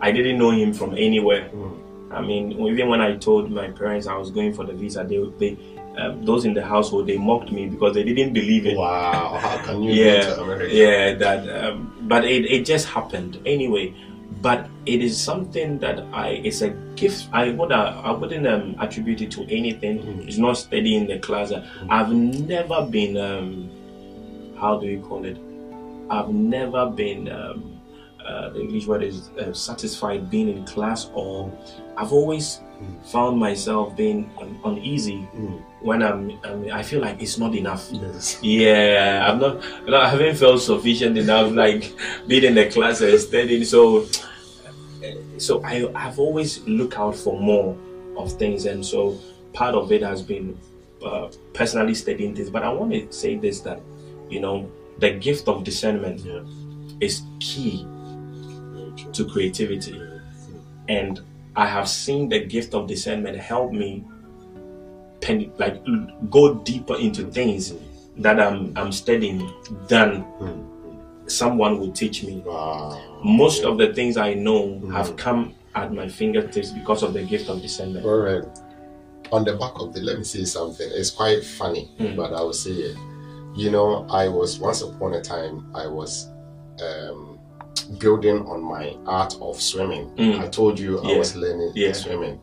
i 0.00 0.10
didn't 0.12 0.38
know 0.38 0.50
him 0.50 0.72
from 0.72 0.92
anywhere 0.96 1.48
Mhm. 1.54 1.78
I 2.14 2.20
mean, 2.20 2.52
even 2.68 2.90
when 2.90 3.00
I 3.00 3.16
told 3.16 3.50
my 3.50 3.68
parents 3.70 4.06
I 4.06 4.14
was 4.18 4.30
going 4.30 4.52
for 4.52 4.64
the 4.66 4.74
visa, 4.74 5.02
they, 5.02 5.16
they 5.38 5.56
um, 5.96 6.22
those 6.26 6.44
in 6.44 6.52
the 6.52 6.60
household, 6.62 7.06
they 7.06 7.16
mocked 7.16 7.50
me 7.50 7.62
because 7.74 7.94
they 7.94 8.02
didn't 8.02 8.34
believe 8.34 8.66
it. 8.66 8.76
wow 8.76 9.38
how 9.40 9.56
can 9.64 9.82
you 9.82 9.92
Yeah, 9.94 10.20
go 10.20 10.34
to 10.36 10.42
america 10.42 10.74
yeah, 10.76 11.14
that. 11.14 11.40
Um, 11.64 11.76
but 12.02 12.26
it, 12.26 12.44
it 12.44 12.66
just 12.66 12.86
happened 12.86 13.40
anyway. 13.46 13.94
But 14.42 14.68
it 14.86 15.00
is 15.02 15.20
something 15.20 15.78
that 15.78 16.00
I. 16.12 16.40
It's 16.44 16.62
a 16.62 16.70
gift. 16.96 17.28
I 17.32 17.50
would 17.50 17.72
I 17.72 18.10
wouldn't 18.12 18.46
um, 18.46 18.74
attribute 18.80 19.20
it 19.20 19.30
to 19.32 19.42
anything. 19.48 20.00
Mhm. 20.00 20.26
It's 20.28 20.38
not 20.38 20.56
studying 20.58 21.02
in 21.02 21.06
the 21.08 21.18
class. 21.18 21.52
I've 21.88 22.12
never 22.12 22.84
been. 22.86 23.16
Um, 23.16 23.70
how 24.60 24.78
do 24.78 24.86
you 24.86 25.00
call 25.00 25.24
it? 25.24 25.38
I've 26.10 26.28
never 26.30 26.90
been. 26.90 27.30
Um, 27.30 27.68
uh, 28.26 28.50
the 28.50 28.60
English 28.60 28.86
word 28.86 29.02
is 29.02 29.30
uh, 29.40 29.52
satisfied 29.52 30.30
being 30.30 30.48
in 30.48 30.64
class, 30.64 31.10
or 31.14 31.50
I've 31.96 32.12
always 32.12 32.60
found 33.10 33.38
myself 33.38 33.96
being 33.96 34.30
um, 34.40 34.58
uneasy 34.64 35.28
Mm. 35.36 35.60
when 35.82 36.02
I'm, 36.02 36.38
um, 36.44 36.66
I 36.72 36.82
feel 36.82 37.00
like 37.00 37.20
it's 37.22 37.38
not 37.38 37.54
enough. 37.54 37.88
yes 37.92 38.38
Yeah, 38.42 39.26
I'm 39.28 39.42
I'm 39.42 39.60
not- 39.90 40.02
I 40.04 40.08
haven't 40.08 40.36
felt 40.36 40.60
sufficient 40.62 41.18
enough, 41.18 41.50
like 41.52 41.92
being 42.28 42.44
in 42.44 42.54
the 42.54 42.66
class 42.70 43.00
and 43.00 43.18
studying. 43.20 43.64
So, 43.64 44.06
so 45.38 45.62
I, 45.64 45.90
I've 45.94 46.18
always 46.18 46.60
looked 46.66 46.96
out 46.98 47.16
for 47.16 47.38
more 47.38 47.76
of 48.16 48.32
things, 48.38 48.66
and 48.66 48.84
so 48.84 49.18
part 49.52 49.74
of 49.74 49.90
it 49.92 50.02
has 50.02 50.22
been 50.22 50.58
uh, 51.04 51.28
personally 51.52 51.94
studying 51.94 52.34
things. 52.34 52.50
But 52.50 52.62
I 52.62 52.72
want 52.72 52.92
to 52.92 53.10
say 53.12 53.36
this 53.36 53.60
that, 53.60 53.80
you 54.28 54.40
know, 54.40 54.70
the 54.98 55.10
gift 55.12 55.48
of 55.48 55.64
discernment 55.64 56.20
yeah 56.24 56.40
is 57.00 57.22
key 57.40 57.84
to 59.12 59.24
creativity, 59.28 60.00
and 60.88 61.20
I 61.56 61.66
have 61.66 61.88
seen 61.88 62.28
the 62.28 62.40
gift 62.44 62.74
of 62.74 62.86
discernment 62.86 63.36
help 63.38 63.72
me, 63.72 64.04
pen, 65.20 65.52
like 65.58 65.82
go 66.30 66.54
deeper 66.54 66.96
into 66.96 67.24
things 67.30 67.74
that 68.18 68.40
I'm 68.40 68.72
I'm 68.76 68.92
studying 68.92 69.38
than 69.88 70.24
Mm. 70.40 71.30
someone 71.30 71.78
will 71.80 71.92
teach 71.92 72.22
me. 72.24 72.42
wow 72.44 73.00
Most 73.24 73.64
of 73.64 73.78
the 73.78 73.92
things 73.94 74.16
I 74.16 74.34
know 74.34 74.80
have 74.92 75.16
come 75.16 75.54
at 75.74 75.92
my 75.92 76.08
fingertips 76.08 76.70
because 76.70 77.02
of 77.02 77.12
the 77.14 77.22
gift 77.22 77.48
of 77.48 77.62
discernment. 77.62 78.04
All 78.04 78.18
right. 78.18 78.44
On 79.30 79.44
the 79.44 79.56
back 79.56 79.72
of 79.76 79.94
the, 79.94 80.00
let 80.00 80.18
me 80.18 80.24
say 80.24 80.44
something. 80.44 80.86
It's 80.92 81.10
quite 81.10 81.42
funny, 81.44 81.90
Mm. 81.98 82.16
but 82.16 82.34
I 82.34 82.42
will 82.42 82.52
say 82.52 82.72
it. 82.72 82.96
You 83.56 83.70
know, 83.70 84.06
I 84.10 84.28
was 84.28 84.58
once 84.58 84.82
upon 84.82 85.14
a 85.14 85.20
time, 85.22 85.70
I 85.74 85.86
was 85.86 86.28
um, 86.82 87.38
building 87.98 88.46
on 88.46 88.62
my 88.62 88.96
art 89.06 89.34
of 89.40 89.60
swimming. 89.60 90.10
Mm. 90.16 90.40
I 90.40 90.48
told 90.48 90.78
you 90.78 91.00
I 91.00 91.16
was 91.16 91.34
learning 91.36 91.72
Yeah. 91.74 91.92
swimming, 91.92 92.40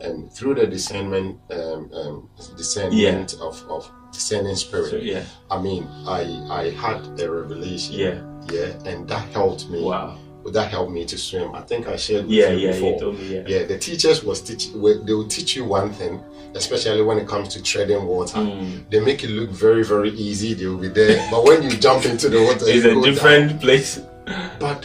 and 0.00 0.30
through 0.32 0.54
the 0.56 0.66
discernment, 0.66 1.38
um, 1.50 1.90
um, 1.92 2.28
discernment 2.56 3.34
of, 3.40 3.64
of 3.68 3.90
discerning 4.12 4.56
spirit. 4.56 4.90
So, 4.90 4.96
yeah, 4.96 5.22
I 5.50 5.60
mean, 5.60 5.86
I 6.06 6.22
I 6.50 6.70
had 6.70 7.00
a 7.20 7.30
revelation. 7.30 7.94
yeah, 7.94 8.16
Yeah, 8.52 8.70
and 8.90 9.06
that 9.08 9.24
helped 9.32 9.68
me. 9.68 9.82
wow, 9.82 10.16
That 10.52 10.70
helped 10.70 10.92
me 10.92 11.04
to 11.04 11.16
swim. 11.18 11.54
I 11.54 11.60
think 11.70 11.86
I 11.88 11.96
shared 11.96 12.24
with 12.26 12.32
yeah, 12.32 12.50
you 12.52 12.58
yeah. 12.66 12.72
before 12.72 12.92
You 12.94 12.98
told 13.00 13.18
me, 13.20 13.24
yeah, 13.34 13.42
yeah 13.46 13.62
the 13.66 13.78
teachers 13.78 14.24
was 14.24 14.40
teach 14.40 14.64
they 15.06 15.12
will 15.18 15.28
teach 15.28 15.50
you 15.56 15.64
one 15.78 15.90
thing 15.92 16.14
especially 16.54 17.02
when 17.08 17.18
it 17.18 17.28
comes 17.28 17.48
to 17.54 17.58
treading 17.62 18.02
water 18.06 18.38
Mm. 18.38 18.88
they 18.90 19.00
make 19.00 19.20
it 19.26 19.30
look 19.38 19.50
very 19.66 19.84
very 19.84 20.10
easy 20.28 20.54
they 20.54 20.66
will 20.70 20.82
be 20.88 20.92
there 21.00 21.16
but 21.32 21.40
when 21.44 21.58
you 21.62 21.70
jump 21.86 22.02
into 22.06 22.26
the 22.30 22.40
water 22.46 22.64
It's 22.66 22.84
a 22.86 22.94
go 22.94 22.94
down. 22.94 23.02
different 23.08 23.60
place. 23.60 24.00
but 24.64 24.80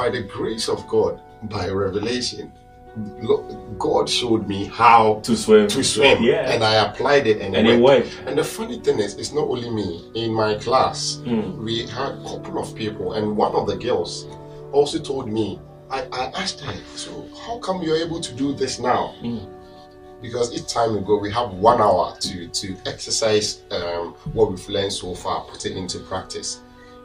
by 0.00 0.08
the 0.10 0.22
grace 0.36 0.66
of 0.74 0.78
god 0.88 1.14
by 1.54 1.64
revelation 1.68 2.50
god 3.78 4.08
showed 4.08 4.46
me 4.46 4.66
how 4.66 5.20
To 5.24 5.36
swim, 5.36 5.66
to 5.68 5.82
swim 5.82 6.22
Yeah. 6.22 6.50
and 6.52 6.62
i 6.62 6.74
applied 6.86 7.26
it 7.26 7.40
and, 7.40 7.54
and 7.56 7.66
it 7.66 7.80
worked. 7.80 8.08
and 8.26 8.36
the 8.38 8.44
funny 8.44 8.78
thing 8.80 8.98
is 8.98 9.14
it's 9.16 9.32
not 9.32 9.48
only 9.48 9.70
me 9.70 10.10
in 10.14 10.32
my 10.32 10.54
class 10.56 11.20
Mm. 11.24 11.58
we 11.64 11.86
had 11.86 12.12
a 12.12 12.22
couple 12.22 12.58
of 12.58 12.74
people, 12.74 13.14
and 13.14 13.36
one 13.36 13.52
of 13.54 13.66
the 13.66 13.76
girls 13.76 14.26
also 14.72 14.98
told 14.98 15.28
me, 15.28 15.60
I, 15.90 16.00
I 16.12 16.24
asked 16.42 16.60
her, 16.60 16.74
so 16.96 17.28
how 17.46 17.58
come 17.58 17.82
you're 17.82 17.96
able 18.06 18.20
to 18.20 18.32
do 18.34 18.54
this 18.54 18.78
now? 18.78 19.14
Mm. 19.22 19.46
Because 20.22 20.52
each 20.54 20.66
time 20.72 20.94
we 20.94 21.00
go, 21.00 21.18
we 21.18 21.30
have 21.32 21.50
one 21.54 21.80
hour 21.80 22.16
to, 22.20 22.48
to 22.48 22.76
exercise 22.86 23.62
um, 23.70 24.14
what 24.32 24.50
we've 24.50 24.68
learned 24.68 24.92
so 24.92 25.14
far, 25.14 25.44
put 25.44 25.66
it 25.66 25.76
into 25.76 25.98
practice. 26.00 26.60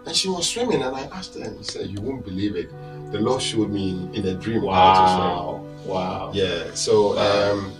and 0.05 0.15
she 0.15 0.29
was 0.29 0.47
swimming, 0.49 0.81
and 0.83 0.95
I 0.95 1.03
asked 1.17 1.35
her, 1.35 1.43
and 1.43 1.57
she 1.65 1.71
said, 1.71 1.88
"You 1.89 1.99
won't 2.01 2.23
believe 2.23 2.55
it. 2.55 2.69
The 3.11 3.19
Lord 3.19 3.41
showed 3.41 3.69
me 3.69 4.09
in 4.13 4.25
a 4.27 4.35
dream 4.35 4.61
wow. 4.63 5.61
Wow. 5.88 6.31
Yeah. 6.33 6.73
So 6.73 7.17
um, 7.17 7.73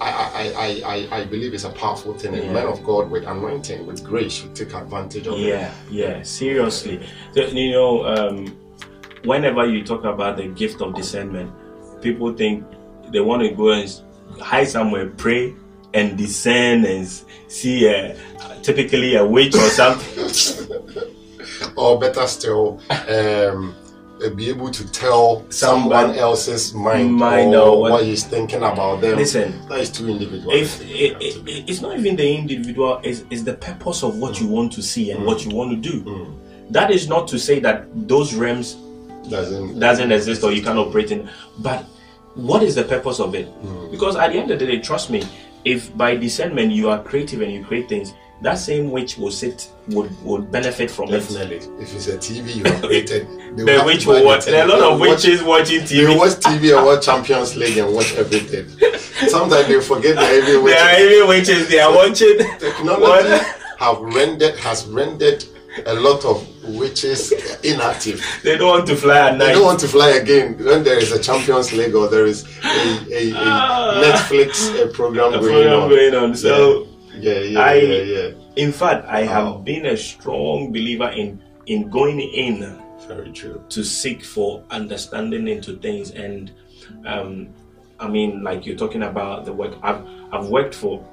I, 0.00 0.10
I, 0.56 0.82
I, 0.84 1.20
I, 1.20 1.24
believe 1.24 1.52
it's 1.52 1.64
a 1.64 1.70
powerful 1.70 2.14
thing, 2.14 2.34
and 2.34 2.44
yeah. 2.44 2.52
men 2.52 2.66
of 2.66 2.82
God 2.84 3.10
with 3.10 3.24
anointing, 3.24 3.86
with 3.86 4.02
grace, 4.02 4.32
should 4.32 4.54
take 4.54 4.72
advantage 4.74 5.26
of 5.26 5.38
yeah, 5.38 5.46
it. 5.46 5.90
Yeah. 5.90 6.08
Yeah. 6.16 6.22
Seriously, 6.22 7.06
you 7.34 7.72
know, 7.72 8.06
um, 8.06 8.46
whenever 9.24 9.66
you 9.66 9.84
talk 9.84 10.04
about 10.04 10.38
the 10.38 10.48
gift 10.48 10.80
of 10.80 10.94
discernment, 10.94 11.52
people 12.00 12.32
think 12.32 12.64
they 13.12 13.20
want 13.20 13.42
to 13.42 13.50
go 13.50 13.70
and 13.70 14.02
hide 14.40 14.68
somewhere, 14.68 15.08
pray, 15.10 15.54
and 15.92 16.16
discern 16.16 16.84
and 16.84 17.06
see 17.48 17.86
a, 17.86 18.16
typically 18.62 19.16
a 19.16 19.26
witch 19.26 19.54
or 19.54 19.68
something. 19.68 20.30
or 21.76 21.98
better 21.98 22.26
still, 22.26 22.80
um, 23.08 23.74
be 24.28 24.50
able 24.50 24.70
to 24.70 24.92
tell 24.92 25.50
someone 25.50 26.14
else's 26.14 26.74
mind, 26.74 27.14
mind 27.14 27.54
or, 27.54 27.68
or 27.68 27.80
what, 27.80 27.92
what, 27.92 28.04
he's 28.04 28.24
thinking 28.24 28.58
about 28.58 29.00
them. 29.00 29.16
Listen, 29.16 29.66
that 29.68 29.80
is 29.80 29.90
too 29.90 30.08
individual. 30.08 30.52
If 30.52 30.80
it, 30.82 31.16
it, 31.20 31.68
it's 31.68 31.80
not 31.80 31.98
even 31.98 32.16
the 32.16 32.34
individual, 32.34 33.00
it's, 33.02 33.24
it's 33.30 33.42
the 33.42 33.54
purpose 33.54 34.02
of 34.02 34.18
what 34.18 34.34
mm. 34.34 34.42
you 34.42 34.48
want 34.48 34.72
to 34.74 34.82
see 34.82 35.10
and 35.10 35.20
mm. 35.22 35.26
what 35.26 35.44
you 35.44 35.54
want 35.56 35.70
to 35.70 35.90
do. 35.90 36.02
Mm. 36.04 36.72
That 36.72 36.90
is 36.90 37.08
not 37.08 37.26
to 37.28 37.38
say 37.38 37.60
that 37.60 37.86
those 38.08 38.34
realms 38.34 38.76
doesn't 39.28 39.78
doesn't 39.78 40.12
exist 40.12 40.42
or 40.42 40.52
you 40.52 40.62
can 40.62 40.76
operate 40.76 41.10
in, 41.10 41.28
but 41.58 41.84
what 42.34 42.62
is 42.62 42.74
the 42.74 42.84
purpose 42.84 43.20
of 43.20 43.34
it? 43.34 43.48
Mm. 43.62 43.90
Because 43.90 44.16
at 44.16 44.32
the 44.32 44.38
end 44.38 44.50
of 44.50 44.58
the 44.58 44.66
day, 44.66 44.80
trust 44.80 45.10
me, 45.10 45.22
if 45.64 45.96
by 45.96 46.14
discernment 46.14 46.72
you 46.72 46.90
are 46.90 47.02
creative 47.02 47.40
and 47.40 47.52
you 47.52 47.64
create 47.64 47.88
things, 47.88 48.12
that 48.42 48.54
same 48.54 48.90
witch 48.90 49.18
will 49.18 49.30
sit 49.30 49.70
would 49.88 50.10
would 50.24 50.50
benefit 50.50 50.90
from 50.90 51.10
Definitely. 51.10 51.56
it. 51.56 51.68
If 51.78 51.94
it's 51.94 52.08
a 52.08 52.16
TV 52.16 52.56
you 52.56 52.64
have 52.70 52.82
created, 52.82 53.28
the 53.56 53.82
witch 53.84 54.06
will 54.06 54.24
watch. 54.24 54.46
There 54.46 54.62
are 54.62 54.68
a 54.68 54.68
lot 54.68 54.92
of 54.92 55.00
witches 55.00 55.42
watch, 55.42 55.70
watching 55.70 55.80
TV. 55.80 56.06
They 56.06 56.16
watch 56.16 56.32
TV 56.32 56.76
and 56.76 56.86
watch 56.86 57.04
Champions 57.04 57.56
League 57.56 57.76
and 57.78 57.94
watch 57.94 58.14
everything. 58.14 58.68
Sometimes 59.28 59.68
they 59.68 59.80
forget 59.80 60.16
the 60.16 60.24
heavy 60.24 60.56
witches. 60.56 60.64
They 60.64 60.78
are 60.78 60.88
heavy 60.88 61.28
witches. 61.28 61.68
They 61.68 61.80
are 61.80 61.94
watching. 61.94 62.38
Technology 62.58 63.44
have 63.78 63.98
rendered 64.00 64.56
has 64.58 64.86
rendered 64.86 65.44
a 65.86 65.94
lot 65.94 66.24
of 66.24 66.46
witches 66.74 67.32
inactive. 67.62 68.24
They 68.42 68.56
don't 68.56 68.68
want 68.68 68.86
to 68.88 68.96
fly 68.96 69.28
at 69.28 69.36
night. 69.36 69.46
They 69.46 69.52
don't 69.52 69.64
want 69.64 69.80
to 69.80 69.88
fly 69.88 70.10
again 70.10 70.58
when 70.64 70.82
there 70.84 70.98
is 70.98 71.12
a 71.12 71.18
Champions 71.22 71.72
League 71.72 71.94
or 71.94 72.08
there 72.08 72.26
is 72.26 72.44
a, 72.64 73.06
a, 73.12 73.30
a 73.30 73.34
ah. 73.36 74.02
Netflix 74.04 74.82
a 74.82 74.88
program, 74.88 75.34
a 75.34 75.40
going, 75.40 75.52
program 75.52 75.80
on. 75.80 75.88
going 75.88 76.14
on. 76.14 76.34
So 76.34 76.82
yeah, 76.82 76.89
yeah, 77.14 77.40
yeah, 77.40 77.60
I, 77.60 77.74
yeah, 77.74 78.02
yeah. 78.02 78.30
In 78.56 78.72
fact, 78.72 79.06
I 79.06 79.24
wow. 79.24 79.54
have 79.54 79.64
been 79.64 79.86
a 79.86 79.96
strong 79.96 80.72
believer 80.72 81.08
in 81.10 81.42
in 81.66 81.88
going 81.90 82.20
in. 82.20 82.78
Very 83.08 83.32
true. 83.32 83.64
To 83.70 83.82
seek 83.82 84.24
for 84.24 84.62
understanding 84.70 85.48
into 85.48 85.76
things, 85.78 86.12
and 86.12 86.52
um, 87.06 87.48
I 87.98 88.08
mean, 88.08 88.42
like 88.42 88.66
you're 88.66 88.76
talking 88.76 89.02
about 89.02 89.44
the 89.44 89.52
work. 89.52 89.74
I've 89.82 90.06
I've 90.32 90.48
worked 90.48 90.74
for 90.74 91.04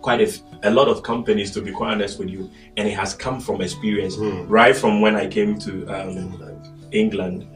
quite 0.00 0.20
a, 0.20 0.68
a 0.68 0.70
lot 0.70 0.88
of 0.88 1.02
companies, 1.02 1.50
to 1.52 1.60
be 1.60 1.72
quite 1.72 1.92
honest 1.92 2.18
with 2.18 2.30
you, 2.30 2.50
and 2.76 2.88
it 2.88 2.94
has 2.94 3.14
come 3.14 3.40
from 3.40 3.60
experience. 3.60 4.16
Mm. 4.16 4.46
Right 4.48 4.74
from 4.74 5.00
when 5.00 5.16
I 5.16 5.26
came 5.26 5.58
to 5.60 5.86
um, 5.88 6.16
England. 6.16 6.68
England, 6.90 7.46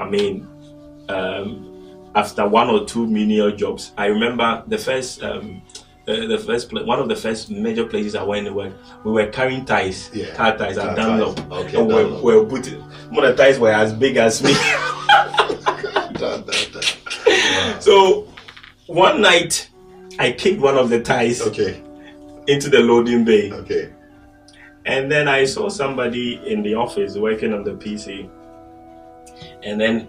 I 0.00 0.08
mean, 0.08 0.48
um, 1.08 2.10
after 2.14 2.48
one 2.48 2.68
or 2.68 2.84
two 2.84 3.06
menial 3.06 3.52
jobs, 3.52 3.92
I 3.96 4.06
remember 4.06 4.64
the 4.66 4.78
first. 4.78 5.22
Um, 5.22 5.62
uh, 6.08 6.26
the 6.26 6.38
first 6.38 6.68
pla- 6.70 6.84
one 6.84 7.00
of 7.00 7.08
the 7.08 7.16
first 7.16 7.50
major 7.50 7.84
places 7.84 8.14
I 8.14 8.22
went 8.22 8.46
to 8.46 8.52
work, 8.52 8.72
we 9.04 9.12
were 9.12 9.26
carrying 9.26 9.64
ties, 9.64 10.10
yeah. 10.12 10.34
car 10.34 10.56
ties 10.56 10.78
at 10.78 10.94
Dunlop. 10.94 11.38
Okay, 11.50 11.78
and 11.78 11.88
we're, 11.88 12.22
we're 12.22 12.44
putting, 12.44 12.80
of 12.80 13.36
the 13.36 13.42
ties 13.42 13.58
were 13.58 13.72
as 13.72 13.92
big 13.92 14.16
as 14.16 14.42
me. 14.42 14.54
So 17.80 18.26
one 18.86 19.20
night 19.20 19.70
I 20.18 20.32
kicked 20.32 20.60
one 20.60 20.76
of 20.76 20.88
the 20.88 21.00
ties 21.02 21.40
okay. 21.42 21.82
into 22.46 22.68
the 22.68 22.80
loading 22.80 23.24
bay. 23.24 23.52
Okay. 23.52 23.92
And 24.86 25.10
then 25.10 25.28
I 25.28 25.44
saw 25.44 25.68
somebody 25.68 26.40
in 26.46 26.62
the 26.62 26.74
office 26.74 27.16
working 27.16 27.52
on 27.52 27.64
the 27.64 27.72
PC. 27.72 28.30
And 29.62 29.80
then 29.80 30.08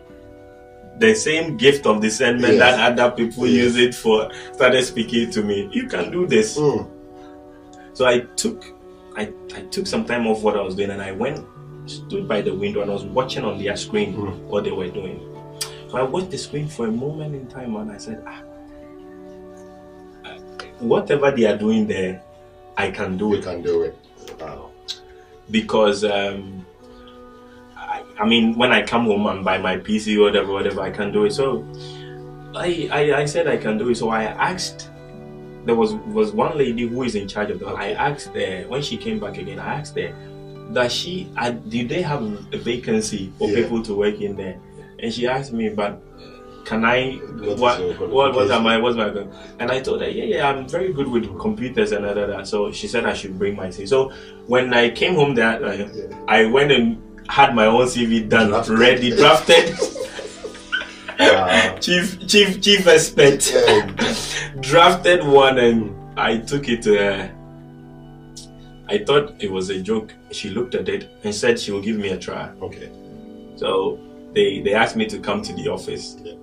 the 1.00 1.14
same 1.14 1.58
gift 1.58 1.86
of 1.86 2.02
discernment 2.02 2.56
yes. 2.56 2.60
that 2.60 2.92
other 2.92 3.16
people 3.16 3.46
yes. 3.48 3.64
use 3.64 3.78
it 3.78 3.96
for 3.96 4.32
started 4.54 4.84
speaking 4.84 5.30
to 5.32 5.44
me. 5.44 5.70
You 5.72 5.88
can 5.88 6.12
do 6.12 6.26
this. 6.28 6.58
Mm. 6.58 6.90
So 7.94 8.06
I 8.06 8.20
took 8.36 8.66
I, 9.16 9.34
I 9.56 9.62
took 9.72 9.88
some 9.88 10.06
time 10.06 10.28
off 10.28 10.44
what 10.44 10.56
I 10.56 10.62
was 10.62 10.76
doing 10.76 10.92
and 10.92 11.02
I 11.02 11.12
went 11.12 11.46
stood 11.90 12.28
by 12.28 12.42
the 12.42 12.54
window 12.54 12.82
and 12.82 12.92
I 12.92 12.94
was 12.94 13.06
watching 13.06 13.44
on 13.46 13.58
their 13.58 13.76
screen 13.76 14.16
mm. 14.16 14.38
what 14.42 14.64
they 14.64 14.72
were 14.72 14.90
doing. 14.90 15.20
So 15.90 15.98
I 15.98 16.04
watched 16.04 16.32
the 16.32 16.38
screen 16.38 16.68
for 16.68 16.88
a 16.88 16.92
moment 16.92 17.34
in 17.34 17.48
time 17.48 17.76
and 17.76 17.92
I 17.92 17.98
said, 17.98 18.24
ah, 18.28 18.42
whatever 20.80 21.32
they 21.32 21.46
are 21.46 21.58
doing 21.58 21.88
there, 21.88 22.22
I 22.76 22.92
can 22.92 23.18
do 23.18 23.30
you 23.30 23.36
it. 23.36 23.44
can 23.44 23.62
do 23.62 23.84
it. 23.84 23.98
Wow. 24.40 24.72
Because 25.50 26.04
um, 26.04 26.66
I, 27.98 28.24
I, 28.24 28.26
mean, 28.28 28.56
when 28.58 28.72
I 28.72 28.84
come 28.84 29.06
home 29.06 29.26
and 29.28 29.44
buy 29.44 29.58
my 29.58 29.78
PC 29.78 30.22
whatever, 30.22 30.52
whatever, 30.52 30.82
I 30.82 30.92
can 30.92 31.12
do 31.12 31.26
it. 31.26 31.32
So 31.32 31.66
I, 32.56 32.90
I, 32.92 33.22
I 33.22 33.26
said 33.26 33.48
I 33.48 33.58
can 33.58 33.78
do 33.78 33.90
it. 33.90 33.96
So 33.96 34.10
I 34.10 34.24
asked. 34.24 34.90
There 35.66 35.76
was 35.76 35.96
was 36.16 36.32
one 36.32 36.58
lady 36.58 36.88
who 36.88 37.04
is 37.04 37.16
in 37.16 37.28
charge 37.28 37.52
of 37.52 37.60
that. 37.60 37.68
Okay. 37.68 37.94
I 37.94 38.10
asked 38.10 38.34
her 38.34 38.64
when 38.70 38.82
she 38.82 38.96
came 38.96 39.20
back 39.20 39.38
again. 39.38 39.60
I 39.60 39.80
asked 39.80 39.98
her, 39.98 40.16
"Does 40.72 40.94
she? 40.94 41.30
Uh, 41.36 41.52
did 41.52 41.90
they 41.90 42.02
have 42.02 42.24
a 42.24 42.58
vacancy 42.58 43.34
for 43.38 43.50
yeah. 43.50 43.56
people 43.56 43.84
to 43.84 43.94
work 43.94 44.22
in 44.22 44.38
there?" 44.38 44.62
And 45.00 45.14
she 45.14 45.28
asked 45.28 45.52
me, 45.52 45.68
"But 45.68 46.02
can 46.68 46.84
I 46.84 47.16
what 47.56 47.80
what 48.10 48.36
was 48.36 48.50
my 48.50 48.78
what's 48.78 48.98
my 48.98 49.08
and 49.60 49.72
I 49.72 49.80
told 49.80 50.02
her 50.02 50.10
yeah 50.10 50.26
yeah 50.26 50.50
I'm 50.50 50.68
very 50.68 50.92
good 50.92 51.08
with 51.08 51.26
computers 51.40 51.94
and 51.94 52.06
all 52.06 52.14
that 52.14 52.46
so 52.46 52.74
she 52.74 52.90
said 52.90 53.06
I 53.06 53.14
should 53.14 53.40
bring 53.40 53.56
my 53.56 53.72
thing. 53.72 53.88
so 53.88 54.12
when 54.48 54.74
I 54.74 54.90
came 54.90 55.16
home 55.16 55.34
that 55.36 55.62
yeah. 55.62 55.88
I 56.28 56.46
went 56.46 56.74
and 56.74 57.02
had 57.30 57.54
my 57.56 57.66
own 57.66 57.86
CV 57.86 58.28
done 58.28 58.50
drafted. 58.50 58.80
ready 58.80 59.16
drafted. 59.16 59.78
Chief 61.82 62.28
chief 62.28 62.62
chief 62.62 62.88
expert. 62.88 63.42
Drafted 64.62 65.24
one 65.26 65.58
and 65.58 65.96
I 66.20 66.38
took 66.38 66.68
it 66.70 66.82
to 66.84 66.98
her 66.98 67.38
I 68.90 69.00
thought 69.00 69.36
it 69.40 69.52
was 69.52 69.70
a 69.70 69.82
joke. 69.82 70.14
She 70.32 70.50
looked 70.50 70.74
at 70.74 70.88
it 70.88 71.10
and 71.24 71.36
said 71.36 71.60
she 71.60 71.72
will 71.72 71.82
give 71.82 71.98
me 71.98 72.10
a 72.10 72.18
try 72.18 72.50
okay. 72.62 72.90
So 73.56 74.00
they 74.34 74.62
they 74.62 74.74
asked 74.74 74.96
me 74.96 75.06
to 75.08 75.20
come 75.20 75.42
to 75.42 75.54
the 75.54 75.68
office. 75.68 76.18
Yeah. 76.24 76.36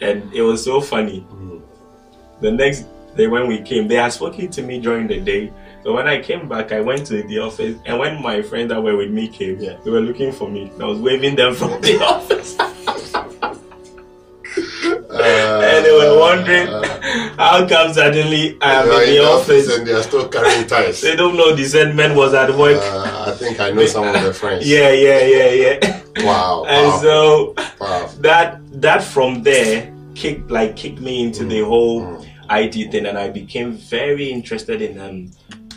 And 0.00 0.32
it 0.32 0.42
was 0.42 0.62
so 0.64 0.80
funny. 0.80 1.26
Mm. 1.32 1.62
The 2.40 2.52
next 2.52 2.86
day 3.16 3.26
when 3.26 3.48
we 3.48 3.62
came, 3.62 3.88
they 3.88 3.96
had 3.96 4.12
spoken 4.12 4.50
to 4.50 4.62
me 4.62 4.78
during 4.80 5.06
the 5.06 5.20
day. 5.20 5.52
So 5.86 5.92
when 5.92 6.08
I 6.08 6.20
came 6.20 6.48
back, 6.48 6.72
I 6.72 6.80
went 6.80 7.06
to 7.06 7.22
the 7.22 7.38
office, 7.38 7.78
and 7.86 7.96
when 8.00 8.20
my 8.20 8.42
friends 8.42 8.70
that 8.70 8.82
were 8.82 8.96
with 8.96 9.12
me 9.12 9.28
came, 9.28 9.60
yeah. 9.60 9.76
they 9.84 9.92
were 9.92 10.00
looking 10.00 10.32
for 10.32 10.50
me. 10.50 10.72
I 10.80 10.84
was 10.84 10.98
waving 10.98 11.36
them 11.36 11.54
from 11.54 11.80
the 11.80 12.02
office. 12.02 12.58
uh, 12.58 12.72
and 15.62 15.84
they 15.86 15.92
were 15.92 16.18
wondering 16.18 16.66
uh, 16.66 16.82
how 17.38 17.68
come 17.68 17.92
suddenly 17.92 18.58
I 18.60 18.82
am 18.82 18.90
in 18.90 19.14
the, 19.14 19.22
office, 19.22 19.68
office 19.68 19.78
and 19.78 19.86
they 19.86 19.92
are 19.92 20.02
still 20.02 20.26
carrying 20.26 20.66
ties. 20.66 21.00
they 21.02 21.14
don't 21.14 21.36
know 21.36 21.50
the 21.52 21.62
discernment 21.62 22.16
was 22.16 22.34
at 22.34 22.50
work. 22.50 22.82
Uh, 22.82 23.26
I 23.28 23.30
think 23.36 23.60
I 23.60 23.70
know 23.70 23.86
some 23.86 24.08
of 24.08 24.14
their 24.14 24.32
friends. 24.32 24.68
Yeah, 24.68 24.90
yeah, 24.90 25.20
yeah, 25.20 25.50
yeah. 25.50 26.02
Wow. 26.26 26.64
and 26.66 26.88
wow. 26.88 26.98
so 27.00 27.54
wow. 27.80 28.10
that 28.22 28.58
that 28.82 29.04
from 29.04 29.44
there 29.44 29.94
kicked 30.16 30.50
like 30.50 30.74
kicked 30.74 30.98
me 30.98 31.22
into 31.22 31.44
mm. 31.44 31.48
the 31.48 31.60
whole 31.64 32.00
mm. 32.02 32.26
IT 32.50 32.90
thing, 32.90 33.06
and 33.06 33.16
I 33.16 33.30
became 33.30 33.74
very 33.74 34.32
interested 34.32 34.82
in 34.82 34.98
um, 34.98 35.30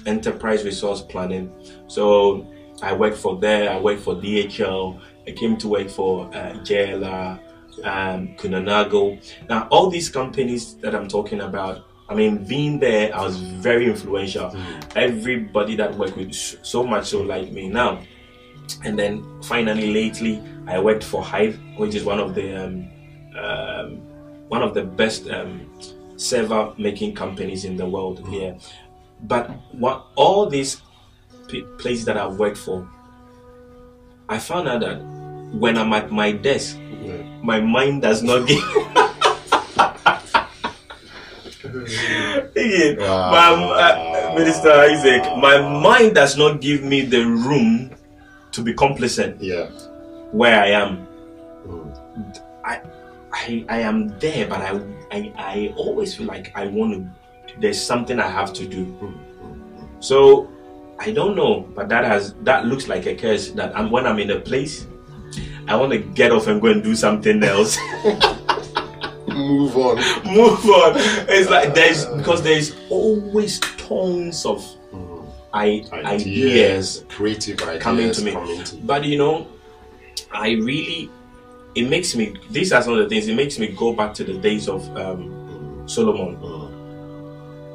enterprise 0.05 0.63
resource 0.63 1.01
planning. 1.01 1.51
So 1.87 2.47
I 2.81 2.93
worked 2.93 3.17
for 3.17 3.37
there. 3.37 3.69
I 3.69 3.79
worked 3.79 4.01
for 4.01 4.15
DHL. 4.15 4.99
I 5.27 5.31
came 5.31 5.57
to 5.57 5.67
work 5.67 5.89
for 5.89 6.27
uh, 6.27 6.53
JLR, 6.63 7.39
um, 7.83 8.35
Kuehne 8.37 8.63
Nagel. 8.63 9.19
Now 9.49 9.67
all 9.69 9.89
these 9.89 10.09
companies 10.09 10.75
that 10.77 10.95
I'm 10.95 11.07
talking 11.07 11.41
about. 11.41 11.85
I 12.07 12.15
mean, 12.15 12.43
being 12.43 12.79
there, 12.79 13.15
I 13.15 13.21
was 13.21 13.37
very 13.37 13.85
influential. 13.85 14.49
Mm. 14.49 14.95
Everybody 14.95 15.75
that 15.75 15.93
worked 15.95 16.17
with 16.17 16.33
so 16.33 16.83
much 16.83 17.05
so 17.05 17.21
like 17.21 17.51
me 17.51 17.69
now. 17.69 18.01
And 18.83 18.97
then 18.97 19.23
finally, 19.43 19.93
lately, 19.93 20.41
I 20.65 20.79
worked 20.79 21.03
for 21.03 21.23
Hive, 21.23 21.59
which 21.77 21.93
is 21.93 22.03
one 22.03 22.19
of 22.19 22.33
the 22.33 22.65
um, 22.65 22.89
um, 23.37 23.97
one 24.47 24.63
of 24.63 24.73
the 24.73 24.83
best 24.83 25.29
um, 25.29 25.69
server 26.17 26.73
making 26.77 27.13
companies 27.13 27.63
in 27.63 27.77
the 27.77 27.85
world 27.85 28.23
mm. 28.23 28.29
here. 28.33 28.57
But 29.23 29.49
what 29.73 30.07
all 30.15 30.49
these 30.49 30.81
places 31.77 32.05
that 32.05 32.17
I've 32.17 32.37
worked 32.37 32.57
for, 32.57 32.87
I 34.29 34.39
found 34.39 34.67
out 34.67 34.81
that 34.81 35.01
when 35.53 35.77
I'm 35.77 35.93
at 35.93 36.11
my 36.11 36.31
desk, 36.31 36.77
yeah. 37.01 37.21
my 37.41 37.59
mind 37.59 38.01
does 38.01 38.23
not 38.23 38.47
give. 38.47 38.63
wow. 42.99 43.31
my, 43.31 43.49
uh, 43.49 44.35
Minister 44.37 44.71
Isaac, 44.71 45.23
my 45.37 45.61
mind 45.61 46.15
does 46.15 46.37
not 46.37 46.61
give 46.61 46.83
me 46.83 47.01
the 47.01 47.25
room 47.25 47.91
to 48.51 48.61
be 48.61 48.73
complacent. 48.73 49.41
Yeah. 49.41 49.69
Where 50.31 50.61
I 50.61 50.67
am. 50.67 51.07
Mm. 51.65 52.41
I, 52.65 52.81
I 53.33 53.65
I 53.69 53.79
am 53.81 54.17
there, 54.19 54.47
but 54.47 54.61
I, 54.61 54.79
I 55.11 55.33
I 55.35 55.73
always 55.75 56.15
feel 56.15 56.27
like 56.27 56.51
I 56.55 56.67
want 56.67 56.93
to. 56.93 57.09
There's 57.59 57.81
something 57.81 58.19
I 58.19 58.27
have 58.27 58.53
to 58.53 58.65
do. 58.65 59.13
So 59.99 60.49
I 60.99 61.11
don't 61.11 61.35
know, 61.35 61.61
but 61.75 61.89
that 61.89 62.05
has 62.05 62.33
that 62.41 62.65
looks 62.65 62.87
like 62.87 63.05
a 63.05 63.15
curse. 63.15 63.51
That 63.51 63.77
I'm 63.77 63.91
when 63.91 64.05
I'm 64.05 64.19
in 64.19 64.31
a 64.31 64.39
place, 64.39 64.87
I 65.67 65.75
want 65.75 65.91
to 65.91 65.99
get 65.99 66.31
off 66.31 66.47
and 66.47 66.61
go 66.61 66.67
and 66.67 66.83
do 66.83 66.95
something 66.95 67.43
else. 67.43 67.77
Move 69.27 69.77
on. 69.77 69.95
Move 70.25 70.65
on. 70.65 70.93
It's 71.29 71.49
like 71.49 71.73
there's 71.73 72.05
because 72.05 72.41
there's 72.43 72.75
always 72.89 73.59
tons 73.59 74.45
of 74.45 74.59
mm. 74.91 75.31
I, 75.53 75.85
ideas, 75.93 76.05
ideas, 76.05 77.05
creative 77.09 77.61
ideas 77.61 77.83
coming 77.83 78.11
to 78.11 78.21
me. 78.23 78.31
Coming 78.31 78.63
to 78.63 78.75
but 78.77 79.03
you 79.03 79.17
know, 79.17 79.47
I 80.31 80.51
really 80.51 81.09
it 81.75 81.89
makes 81.89 82.15
me. 82.15 82.35
These 82.49 82.73
are 82.73 82.81
some 82.81 82.93
of 82.93 82.99
the 82.99 83.09
things. 83.09 83.27
It 83.27 83.35
makes 83.35 83.59
me 83.59 83.67
go 83.67 83.93
back 83.93 84.13
to 84.15 84.23
the 84.23 84.33
days 84.33 84.67
of 84.69 84.85
um. 84.97 85.39
Solomon. 85.89 86.37
Mm. 86.37 86.58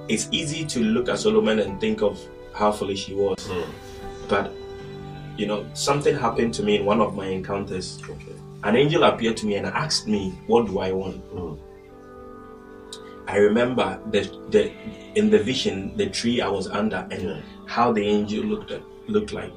It's 0.09 0.29
easy 0.31 0.65
to 0.67 0.81
look 0.81 1.09
at 1.09 1.19
Solomon 1.19 1.59
and 1.61 1.81
think 1.81 2.03
of 2.03 2.21
how 2.53 2.73
foolish 2.73 3.07
he 3.07 3.15
was, 3.15 3.39
mm. 3.49 3.67
but 4.29 4.53
you 5.37 5.47
know, 5.47 5.67
something 5.75 6.17
happened 6.17 6.55
to 6.55 6.63
me 6.63 6.77
in 6.77 6.85
one 6.85 7.01
of 7.01 7.17
my 7.17 7.27
encounters. 7.27 8.01
Okay. 8.09 8.37
An 8.63 8.77
angel 8.77 9.03
appeared 9.03 9.37
to 9.39 9.47
me 9.47 9.57
and 9.57 9.67
asked 9.67 10.07
me, 10.07 10.31
"What 10.47 10.67
do 10.67 10.79
I 10.79 10.93
want?" 10.93 11.25
Mm. 11.35 11.59
I 13.27 13.37
remember 13.39 13.99
the, 14.11 14.21
the 14.51 14.73
in 15.15 15.31
the 15.31 15.39
vision 15.39 15.97
the 15.97 16.11
tree 16.11 16.41
I 16.41 16.49
was 16.49 16.69
under 16.69 17.07
and 17.11 17.23
yeah. 17.23 17.41
how 17.67 17.93
the 17.93 18.07
angel 18.07 18.45
looked 18.45 18.71
at, 18.71 18.83
looked 19.09 19.33
like, 19.33 19.53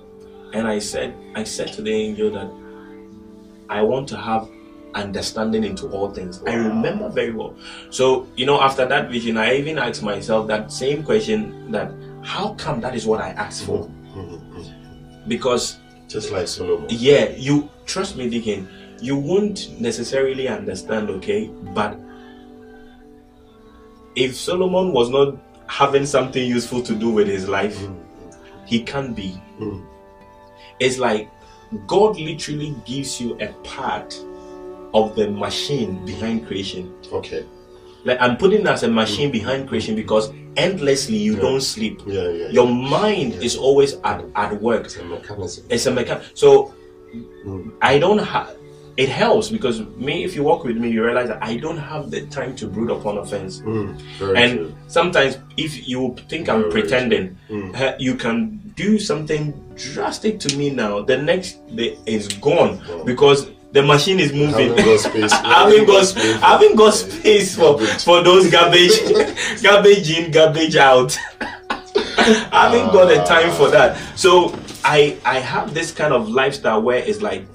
and 0.54 0.68
I 0.68 0.80
said 0.80 1.14
I 1.36 1.44
said 1.44 1.74
to 1.74 1.82
the 1.82 1.92
angel 1.92 2.32
that 2.32 2.50
I 3.70 3.82
want 3.82 4.08
to 4.10 4.18
have 4.18 4.50
understanding 4.98 5.64
into 5.64 5.88
all 5.90 6.12
things. 6.12 6.40
Wow. 6.40 6.52
I 6.52 6.56
remember 6.56 7.10
very 7.10 7.32
well. 7.32 7.56
So 7.90 8.28
you 8.36 8.46
know, 8.46 8.62
after 8.62 8.86
that 8.86 9.10
vision, 9.10 9.38
I 9.38 9.56
even 9.56 9.78
asked 9.78 10.04
myself 10.04 10.48
that 10.48 10.72
same 10.72 11.04
question: 11.04 11.72
that 11.72 11.92
how 12.24 12.54
come 12.56 12.82
that 12.82 12.96
is 12.96 13.06
what 13.06 13.22
I 13.22 13.30
asked 13.30 13.66
for? 13.66 13.86
Mm-hmm. 14.16 15.28
Because 15.28 15.78
just 16.08 16.32
like 16.32 16.48
Solomon. 16.48 16.88
Yeah, 16.90 17.30
you 17.30 17.70
trust 17.86 18.18
me, 18.18 18.30
Deacon. 18.30 18.68
You 19.00 19.16
won't 19.16 19.80
necessarily 19.80 20.48
understand, 20.48 21.10
okay? 21.10 21.48
But 21.76 22.00
if 24.16 24.36
Solomon 24.36 24.92
was 24.92 25.10
not 25.10 25.38
having 25.68 26.06
something 26.06 26.44
useful 26.44 26.82
to 26.82 26.96
do 26.96 27.10
with 27.10 27.28
his 27.28 27.48
life, 27.48 27.78
mm. 27.78 27.96
he 28.66 28.82
can't 28.82 29.16
be. 29.16 29.40
Mm. 29.60 29.86
It's 30.80 30.98
like 30.98 31.30
God 31.86 32.18
literally 32.18 32.76
gives 32.86 33.20
you 33.22 33.38
a 33.40 33.48
part 33.64 34.20
of 34.94 35.16
the 35.16 35.30
machine 35.30 36.06
behind 36.06 36.48
creation. 36.48 36.94
Okay. 37.12 37.46
Like 38.04 38.22
I'm 38.22 38.38
putting 38.38 38.66
as 38.68 38.84
a 38.84 38.88
machine 38.88 39.32
behind 39.32 39.68
creation 39.68 39.96
because 39.96 40.32
endlessly 40.56 41.18
you 41.18 41.36
yeah. 41.36 41.42
don't 41.42 41.62
sleep. 41.62 42.02
Yeah, 42.06 42.30
yeah, 42.30 42.48
Your 42.50 42.68
mind 42.68 43.34
is 43.34 43.58
always 43.58 43.96
at, 44.04 44.24
at 44.36 44.62
work. 44.62 44.86
It's 44.86 44.98
a 44.98 45.04
mechanism. 45.04 45.66
It's 45.70 45.86
a 45.86 45.92
mechanism. 45.92 46.32
So 46.36 46.74
mm. 47.14 47.74
I 47.82 48.00
don't 48.00 48.20
have 48.20 48.58
it 48.98 49.10
helps 49.10 49.50
because 49.50 49.82
me, 49.96 50.24
if 50.24 50.36
you 50.36 50.42
walk 50.42 50.64
with 50.64 50.76
me, 50.76 50.90
you 50.90 51.06
realize 51.06 51.28
that 51.28 51.42
I 51.44 51.58
don't 51.58 51.78
have 51.78 52.10
the 52.10 52.26
time 52.28 52.56
to 52.56 52.68
brood 52.68 52.90
upon 52.90 53.20
offense. 53.20 53.60
Mm, 53.62 54.36
and 54.36 54.58
true. 54.58 54.76
sometimes, 54.88 55.38
if 55.56 55.88
you 55.88 56.16
think 56.28 56.48
very 56.48 56.64
I'm 56.64 56.72
pretending, 56.72 57.38
mm. 57.48 57.96
you 58.00 58.16
can 58.16 58.58
do 58.76 58.98
something 58.98 59.54
drastic 59.76 60.40
to 60.40 60.58
me 60.58 60.72
now. 60.72 61.04
The 61.04 61.18
next 61.18 61.64
day 61.76 62.00
is 62.08 62.28
gone 62.28 62.82
oh. 62.90 63.04
because 63.04 63.52
the 63.72 63.84
machine 63.84 64.20
is 64.20 64.34
moving. 64.34 64.72
I 64.72 64.82
haven't 64.82 64.86
got 64.86 65.00
space. 65.00 65.34
I 65.34 65.64
haven't 65.64 65.86
got, 65.88 66.06
space. 66.06 66.36
I 66.42 66.48
haven't 66.48 66.76
got 66.76 66.94
space 66.94 67.56
for, 67.56 67.80
for 67.80 68.24
those 68.24 68.50
garbage, 68.50 68.92
garbage 69.64 70.10
in, 70.10 70.32
garbage 70.32 70.76
out. 70.76 71.18
I 72.20 72.70
haven't 72.70 72.94
got 72.94 73.08
the 73.08 73.24
time 73.24 73.52
for 73.54 73.70
that. 73.70 73.98
So 74.18 74.58
I 74.84 75.18
I 75.26 75.40
have 75.40 75.74
this 75.74 75.92
kind 75.92 76.14
of 76.14 76.30
lifestyle 76.30 76.82
where 76.82 77.00
it's 77.00 77.22
like 77.22 77.46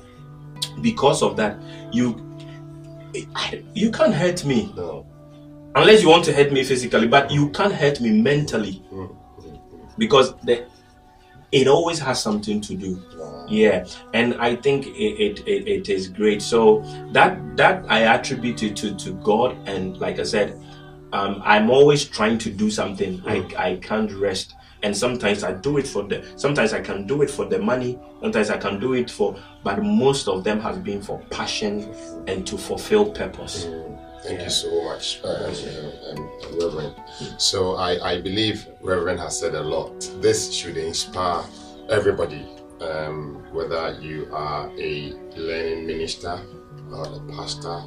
because 0.80 1.22
of 1.22 1.36
that, 1.36 1.58
you 1.92 2.28
you 3.74 3.90
can't 3.90 4.14
hurt 4.14 4.44
me. 4.44 4.72
No. 4.76 5.06
Unless 5.74 6.02
you 6.02 6.10
want 6.10 6.24
to 6.26 6.32
hurt 6.34 6.52
me 6.52 6.64
physically, 6.64 7.08
but 7.08 7.30
you 7.30 7.48
can't 7.50 7.72
hurt 7.72 8.00
me 8.00 8.10
mentally. 8.20 8.82
Mm. 8.92 9.16
Because 9.96 10.34
the, 10.40 10.66
it 11.50 11.66
always 11.66 11.98
has 11.98 12.22
something 12.22 12.60
to 12.60 12.74
do. 12.74 13.02
Yeah. 13.48 13.86
And 14.12 14.34
I 14.34 14.56
think 14.56 14.86
it, 14.86 14.90
it, 14.90 15.46
it, 15.46 15.68
it 15.68 15.88
is 15.88 16.08
great. 16.08 16.42
So 16.42 16.82
that 17.12 17.56
that 17.56 17.84
I 17.88 18.02
attribute 18.02 18.62
it 18.62 18.76
to, 18.76 18.94
to 18.94 19.12
God 19.22 19.56
and 19.66 19.96
like 19.98 20.18
I 20.18 20.24
said, 20.24 20.58
um, 21.12 21.42
I'm 21.44 21.70
always 21.70 22.04
trying 22.04 22.38
to 22.38 22.50
do 22.50 22.70
something. 22.70 23.20
Mm. 23.20 23.56
I, 23.56 23.70
I 23.70 23.76
can't 23.76 24.10
rest 24.12 24.54
and 24.82 24.96
sometimes 24.96 25.44
I 25.44 25.52
do 25.52 25.78
it 25.78 25.86
for 25.86 26.02
the 26.02 26.24
sometimes 26.36 26.72
I 26.72 26.80
can 26.80 27.06
do 27.06 27.22
it 27.22 27.30
for 27.30 27.44
the 27.44 27.58
money, 27.58 27.98
sometimes 28.20 28.50
I 28.50 28.58
can 28.58 28.80
do 28.80 28.94
it 28.94 29.10
for 29.10 29.36
but 29.62 29.82
most 29.82 30.28
of 30.28 30.44
them 30.44 30.60
has 30.60 30.78
been 30.78 31.00
for 31.00 31.18
passion 31.30 31.94
and 32.26 32.46
to 32.46 32.58
fulfill 32.58 33.10
purpose. 33.10 33.66
Mm, 33.66 34.22
thank 34.22 34.38
yeah. 34.38 34.44
you 34.44 34.50
so 34.50 34.84
much, 34.84 35.20
uh, 35.24 35.52
um, 36.10 36.30
Reverend. 36.60 36.94
So 37.38 37.76
I, 37.76 38.12
I 38.12 38.20
believe 38.20 38.66
Reverend 38.80 39.20
has 39.20 39.38
said 39.38 39.54
a 39.54 39.62
lot. 39.62 40.00
This 40.20 40.52
should 40.52 40.76
inspire 40.76 41.44
everybody, 41.88 42.48
um, 42.82 43.42
whether 43.52 43.98
you 44.00 44.28
are 44.32 44.70
a 44.78 45.12
learning 45.36 45.86
minister 45.86 46.40
or 46.90 47.04
a 47.04 47.20
pastor 47.36 47.82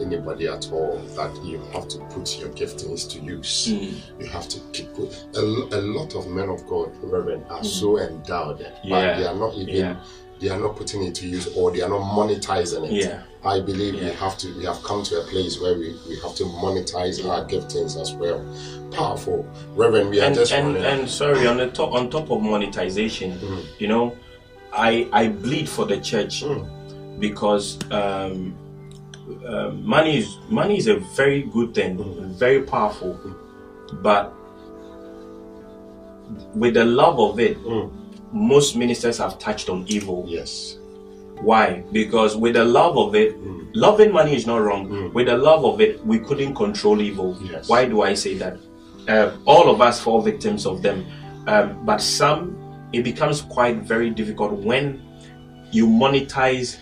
anybody 0.00 0.48
at 0.48 0.70
all 0.72 0.98
that 1.16 1.44
you 1.44 1.58
have 1.72 1.88
to 1.88 1.98
put 2.10 2.38
your 2.38 2.48
giftings 2.50 3.08
to 3.10 3.20
use. 3.20 3.68
Mm. 3.68 4.20
You 4.20 4.26
have 4.26 4.48
to 4.48 4.60
keep 4.72 4.92
put 4.94 5.10
a, 5.34 5.40
a 5.40 5.80
lot 5.80 6.14
of 6.14 6.28
men 6.28 6.48
of 6.48 6.66
God, 6.66 6.92
Reverend, 7.02 7.44
are 7.48 7.60
mm. 7.60 7.66
so 7.66 7.98
endowed, 7.98 8.60
yeah. 8.60 8.90
but 8.90 9.18
they 9.18 9.26
are 9.26 9.34
not 9.34 9.54
even 9.54 9.74
yeah. 9.74 10.04
they 10.40 10.48
are 10.48 10.58
not 10.58 10.76
putting 10.76 11.04
it 11.04 11.14
to 11.16 11.28
use 11.28 11.48
or 11.56 11.70
they 11.70 11.82
are 11.82 11.88
not 11.88 12.02
monetizing 12.02 12.86
it. 12.86 13.04
Yeah. 13.04 13.22
I 13.44 13.60
believe 13.60 13.94
we 13.94 14.06
have 14.06 14.38
to 14.38 14.56
we 14.56 14.64
have 14.64 14.82
come 14.82 15.02
to 15.04 15.20
a 15.20 15.24
place 15.24 15.60
where 15.60 15.74
we, 15.74 15.96
we 16.08 16.18
have 16.20 16.34
to 16.36 16.44
monetize 16.44 17.24
our 17.28 17.44
giftings 17.44 18.00
as 18.00 18.12
well. 18.12 18.44
Powerful. 18.92 19.46
Reverend, 19.74 20.10
we 20.10 20.20
are 20.20 20.26
and, 20.26 20.34
just 20.34 20.52
and, 20.52 20.76
and 20.76 21.08
sorry, 21.08 21.46
on 21.46 21.56
the 21.56 21.70
top 21.70 21.92
on 21.92 22.10
top 22.10 22.30
of 22.30 22.40
monetization, 22.42 23.38
mm. 23.38 23.64
you 23.78 23.88
know, 23.88 24.16
I 24.72 25.08
I 25.12 25.28
bleed 25.28 25.68
for 25.68 25.84
the 25.84 26.00
church 26.00 26.42
mm. 26.42 27.20
because 27.20 27.78
um 27.90 28.56
um, 29.46 29.86
money 29.86 30.18
is 30.18 30.38
money 30.48 30.76
is 30.76 30.88
a 30.88 30.96
very 30.96 31.42
good 31.42 31.74
thing, 31.74 31.98
very 32.34 32.62
powerful, 32.62 33.18
but 34.02 34.32
with 36.54 36.74
the 36.74 36.84
love 36.84 37.20
of 37.20 37.38
it, 37.38 37.58
mm. 37.62 37.90
most 38.32 38.76
ministers 38.76 39.18
have 39.18 39.38
touched 39.38 39.68
on 39.68 39.84
evil. 39.88 40.24
Yes. 40.26 40.78
Why? 41.40 41.82
Because 41.92 42.36
with 42.36 42.54
the 42.54 42.64
love 42.64 42.96
of 42.96 43.14
it, 43.14 43.36
mm. 43.36 43.68
loving 43.74 44.12
money 44.12 44.34
is 44.34 44.46
not 44.46 44.58
wrong. 44.58 44.88
Mm. 44.88 45.12
With 45.12 45.26
the 45.26 45.36
love 45.36 45.64
of 45.64 45.80
it, 45.80 46.04
we 46.06 46.18
couldn't 46.18 46.54
control 46.54 47.00
evil. 47.00 47.36
Yes. 47.42 47.68
Why 47.68 47.84
do 47.84 48.02
I 48.02 48.14
say 48.14 48.34
that? 48.38 48.58
Uh, 49.08 49.36
all 49.44 49.68
of 49.68 49.80
us 49.80 50.00
fall 50.00 50.22
victims 50.22 50.64
of 50.66 50.82
them, 50.82 51.04
um, 51.48 51.84
but 51.84 52.00
some 52.00 52.56
it 52.92 53.02
becomes 53.02 53.42
quite 53.42 53.78
very 53.78 54.10
difficult 54.10 54.52
when 54.52 55.02
you 55.70 55.86
monetize 55.86 56.78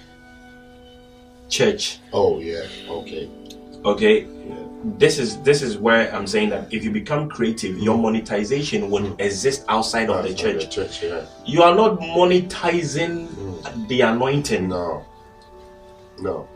church. 1.49 2.01
Oh 2.13 2.41
yeah. 2.41 2.65
Okay. 2.89 3.31
Okay. 3.85 4.23
Yeah. 4.23 4.57
This 4.99 5.19
is 5.19 5.41
this 5.43 5.63
is 5.63 5.77
where 5.77 6.15
I'm 6.15 6.27
saying 6.27 6.51
that 6.51 6.73
if 6.73 6.85
you 6.85 6.91
become 6.91 7.29
creative, 7.29 7.77
mm. 7.77 7.85
your 7.85 7.99
monetization 7.99 8.91
will 8.91 9.03
mm. 9.03 9.21
exist 9.21 9.65
outside 9.69 10.09
of 10.09 10.25
the 10.25 10.35
church. 10.35 10.65
The 10.65 10.71
church 10.71 11.03
yeah. 11.03 11.27
You 11.45 11.63
are 11.63 11.75
not 11.75 12.01
monetizing 12.01 13.29
mm. 13.29 13.89
the 13.89 14.01
anointing. 14.03 14.69
No. 14.69 15.05
No. 16.21 16.49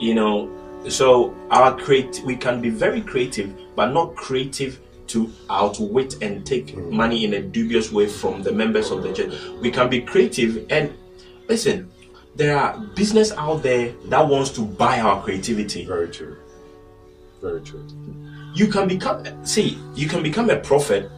You 0.00 0.14
know, 0.14 0.50
so 0.88 1.34
our 1.50 1.76
create 1.76 2.22
we 2.24 2.36
can 2.36 2.60
be 2.60 2.70
very 2.70 3.00
creative, 3.00 3.54
but 3.74 3.92
not 3.92 4.14
creative 4.14 4.80
to 5.08 5.32
outwit 5.50 6.22
and 6.22 6.46
take 6.46 6.68
mm. 6.68 6.90
money 6.90 7.24
in 7.24 7.34
a 7.34 7.42
dubious 7.42 7.90
way 7.90 8.06
from 8.06 8.42
the 8.42 8.52
members 8.52 8.90
of 8.90 9.02
the 9.02 9.12
church. 9.12 9.34
We 9.60 9.70
can 9.70 9.88
be 9.88 10.02
creative 10.02 10.66
and 10.70 10.94
listen, 11.48 11.90
there 12.36 12.56
are 12.56 12.78
business 12.94 13.32
out 13.32 13.62
there 13.62 13.92
that 14.06 14.26
wants 14.26 14.50
to 14.50 14.62
buy 14.62 15.00
our 15.00 15.22
creativity. 15.22 15.84
Very 15.84 16.08
true. 16.08 16.36
Very 17.40 17.60
true. 17.62 17.86
You 18.54 18.68
can 18.68 18.88
become 18.88 19.24
see, 19.44 19.78
you 19.94 20.08
can 20.08 20.22
become 20.22 20.50
a 20.50 20.58
prophet 20.58 21.10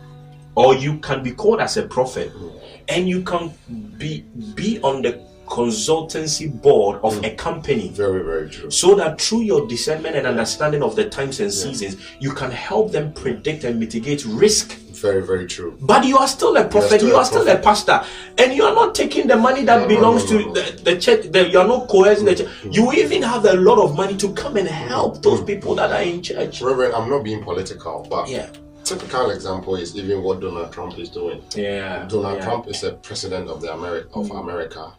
or 0.54 0.74
you 0.74 0.98
can 0.98 1.22
be 1.22 1.32
called 1.32 1.60
as 1.60 1.76
a 1.76 1.86
prophet 1.86 2.32
mm. 2.34 2.60
and 2.88 3.08
you 3.08 3.22
can 3.22 3.52
be 3.98 4.22
be 4.54 4.80
on 4.80 5.02
the 5.02 5.29
consultancy 5.50 6.48
board 6.62 7.00
of 7.02 7.14
mm. 7.14 7.32
a 7.32 7.34
company. 7.34 7.88
Very, 7.88 8.22
very 8.22 8.48
true. 8.48 8.70
So 8.70 8.94
that 8.94 9.20
through 9.20 9.42
your 9.42 9.66
discernment 9.66 10.16
and 10.16 10.26
understanding 10.26 10.82
of 10.82 10.96
the 10.96 11.08
times 11.10 11.40
and 11.40 11.52
seasons, 11.52 11.96
you 12.20 12.32
can 12.32 12.50
help 12.50 12.92
them 12.92 13.12
predict 13.12 13.64
and 13.64 13.78
mitigate 13.78 14.24
risk 14.24 14.78
Very, 15.00 15.26
very 15.26 15.46
true. 15.46 15.78
But 15.80 16.04
you 16.04 16.18
are 16.18 16.28
still 16.28 16.56
a 16.56 16.64
prophet, 16.68 17.00
still 17.00 17.08
you 17.08 17.16
are 17.16 17.22
a 17.22 17.24
still 17.24 17.48
a 17.48 17.56
pastor, 17.56 18.04
and 18.36 18.52
you 18.52 18.64
are 18.64 18.74
not 18.74 18.94
taking 18.94 19.26
the 19.26 19.36
money 19.36 19.64
that 19.64 19.82
no, 19.82 19.88
belongs 19.88 20.30
no, 20.30 20.38
no, 20.38 20.52
to 20.52 20.60
the, 20.60 20.82
the, 20.82 21.00
church. 21.00 21.22
The, 21.32 21.48
you 21.48 21.58
are 21.58 21.66
not 21.66 21.88
coercing 21.88 22.26
mm-hmm. 22.26 22.36
the 22.36 22.44
church. 22.44 22.52
Mm. 22.64 22.74
You 22.74 22.92
even 22.92 23.22
have 23.22 23.44
a 23.46 23.54
lot 23.54 23.78
of 23.78 23.96
money 23.96 24.16
to 24.18 24.32
come 24.34 24.58
and 24.58 24.68
help 24.68 25.22
those 25.22 25.40
mm. 25.40 25.46
people 25.46 25.74
that 25.76 25.90
are 25.90 26.02
in 26.02 26.22
church. 26.22 26.60
Reverend, 26.60 26.94
I'm 26.94 27.08
not 27.08 27.24
being 27.24 27.42
political, 27.42 28.06
but 28.10 28.28
yeah. 28.28 28.50
Typical 28.84 29.30
example 29.30 29.76
is 29.76 29.96
even 29.96 30.22
what 30.22 30.40
Donald 30.40 30.72
Trump 30.72 30.98
is 30.98 31.08
doing. 31.10 31.42
Yeah. 31.54 32.06
Donald 32.06 32.38
yeah. 32.38 32.44
Trump 32.44 32.66
is 32.66 32.82
a 32.82 32.92
president 32.94 33.48
of 33.48 33.60
the 33.62 33.68
Ameri- 33.68 34.06
of 34.12 34.28
mm. 34.28 34.40
America, 34.40 34.92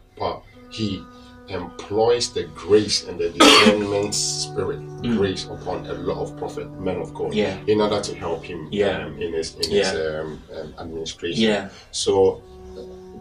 he 0.70 1.04
employs 1.48 2.32
the 2.32 2.44
grace 2.54 3.06
and 3.08 3.18
the 3.18 3.30
discernment 3.30 4.14
spirit 4.14 4.80
mm. 4.80 5.16
grace 5.16 5.44
upon 5.46 5.84
a 5.86 5.92
lot 5.92 6.18
of 6.18 6.36
prophet 6.38 6.70
men 6.80 6.96
of 6.96 7.12
God 7.14 7.34
yeah. 7.34 7.58
in 7.66 7.80
order 7.80 8.00
to 8.00 8.14
help 8.14 8.44
him 8.44 8.68
yeah. 8.70 9.04
um, 9.04 9.20
in 9.20 9.32
his 9.32 9.54
in 9.56 9.70
yeah. 9.70 9.90
his 9.90 10.20
um, 10.20 10.42
um, 10.56 10.74
administration. 10.78 11.42
Yeah. 11.42 11.68
So 11.90 12.42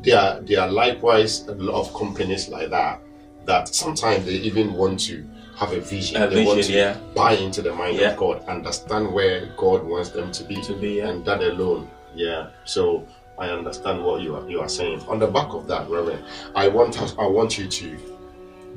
there 0.04 0.20
are 0.20 0.42
there 0.42 0.62
are 0.62 0.72
likewise 0.72 1.48
a 1.48 1.56
lot 1.56 1.82
of 1.82 1.94
companies 1.94 2.48
like 2.50 2.70
that 2.70 3.02
that 3.46 3.68
sometimes 3.68 4.26
they 4.26 4.34
even 4.34 4.74
want 4.74 5.00
to 5.00 5.28
have 5.56 5.74
a 5.74 5.80
vision. 5.80 6.22
A 6.22 6.28
they 6.28 6.36
vision, 6.36 6.48
want 6.48 6.64
to 6.64 6.74
yeah. 6.74 6.98
buy 7.16 7.34
into 7.34 7.62
the 7.62 7.74
mind 7.74 8.00
of 8.00 8.18
God, 8.18 8.44
understand 8.48 9.12
where 9.12 9.48
God 9.58 9.84
wants 9.84 10.10
them 10.10 10.32
to 10.32 10.44
be, 10.44 10.62
to 10.62 10.74
be 10.74 11.00
and 11.00 11.26
that 11.26 11.42
alone. 11.42 11.90
Yeah. 12.16 12.50
So 12.66 13.08
I 13.38 13.50
understand 13.50 14.04
what 14.04 14.22
you 14.22 14.36
are 14.36 14.50
you 14.50 14.60
are 14.62 14.70
saying. 14.70 15.02
On 15.08 15.20
the 15.20 15.28
back 15.28 15.54
of 15.54 15.68
that, 15.68 15.90
Reverend, 15.90 16.24
I 16.56 16.68
want 16.68 17.02
us, 17.02 17.16
I 17.18 17.26
want 17.26 17.58
you 17.58 17.68
to 17.68 17.98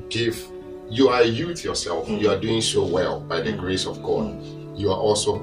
give. 0.09 0.43
You 0.89 1.09
are 1.09 1.23
a 1.23 1.27
youth 1.27 1.65
yourself. 1.65 2.09
Mm. 2.09 2.21
You 2.21 2.31
are 2.31 2.39
doing 2.39 2.61
so 2.61 2.85
well 2.85 3.21
by 3.21 3.41
the 3.41 3.53
mm. 3.53 3.59
grace 3.59 3.87
of 3.87 4.03
God. 4.03 4.27
Mm. 4.27 4.79
You 4.79 4.91
are 4.91 4.99
also 4.99 5.39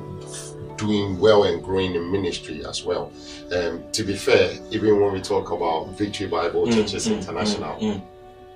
doing 0.78 1.20
well 1.20 1.43
and 1.43 1.64
growing 1.64 1.93
in 1.95 2.12
ministry 2.12 2.66
as 2.66 2.84
well. 2.84 3.12
Um, 3.55 3.84
to 3.91 4.03
be 4.03 4.16
fair, 4.16 4.57
even 4.72 4.99
when 4.99 5.14
we 5.14 5.22
talk 5.22 5.51
about 5.51 5.89
Victory 5.97 6.28
Bible 6.28 6.66
mm, 6.66 6.74
Churches 6.74 7.07
mm, 7.07 7.18
International, 7.18 7.76
mm, 7.80 8.01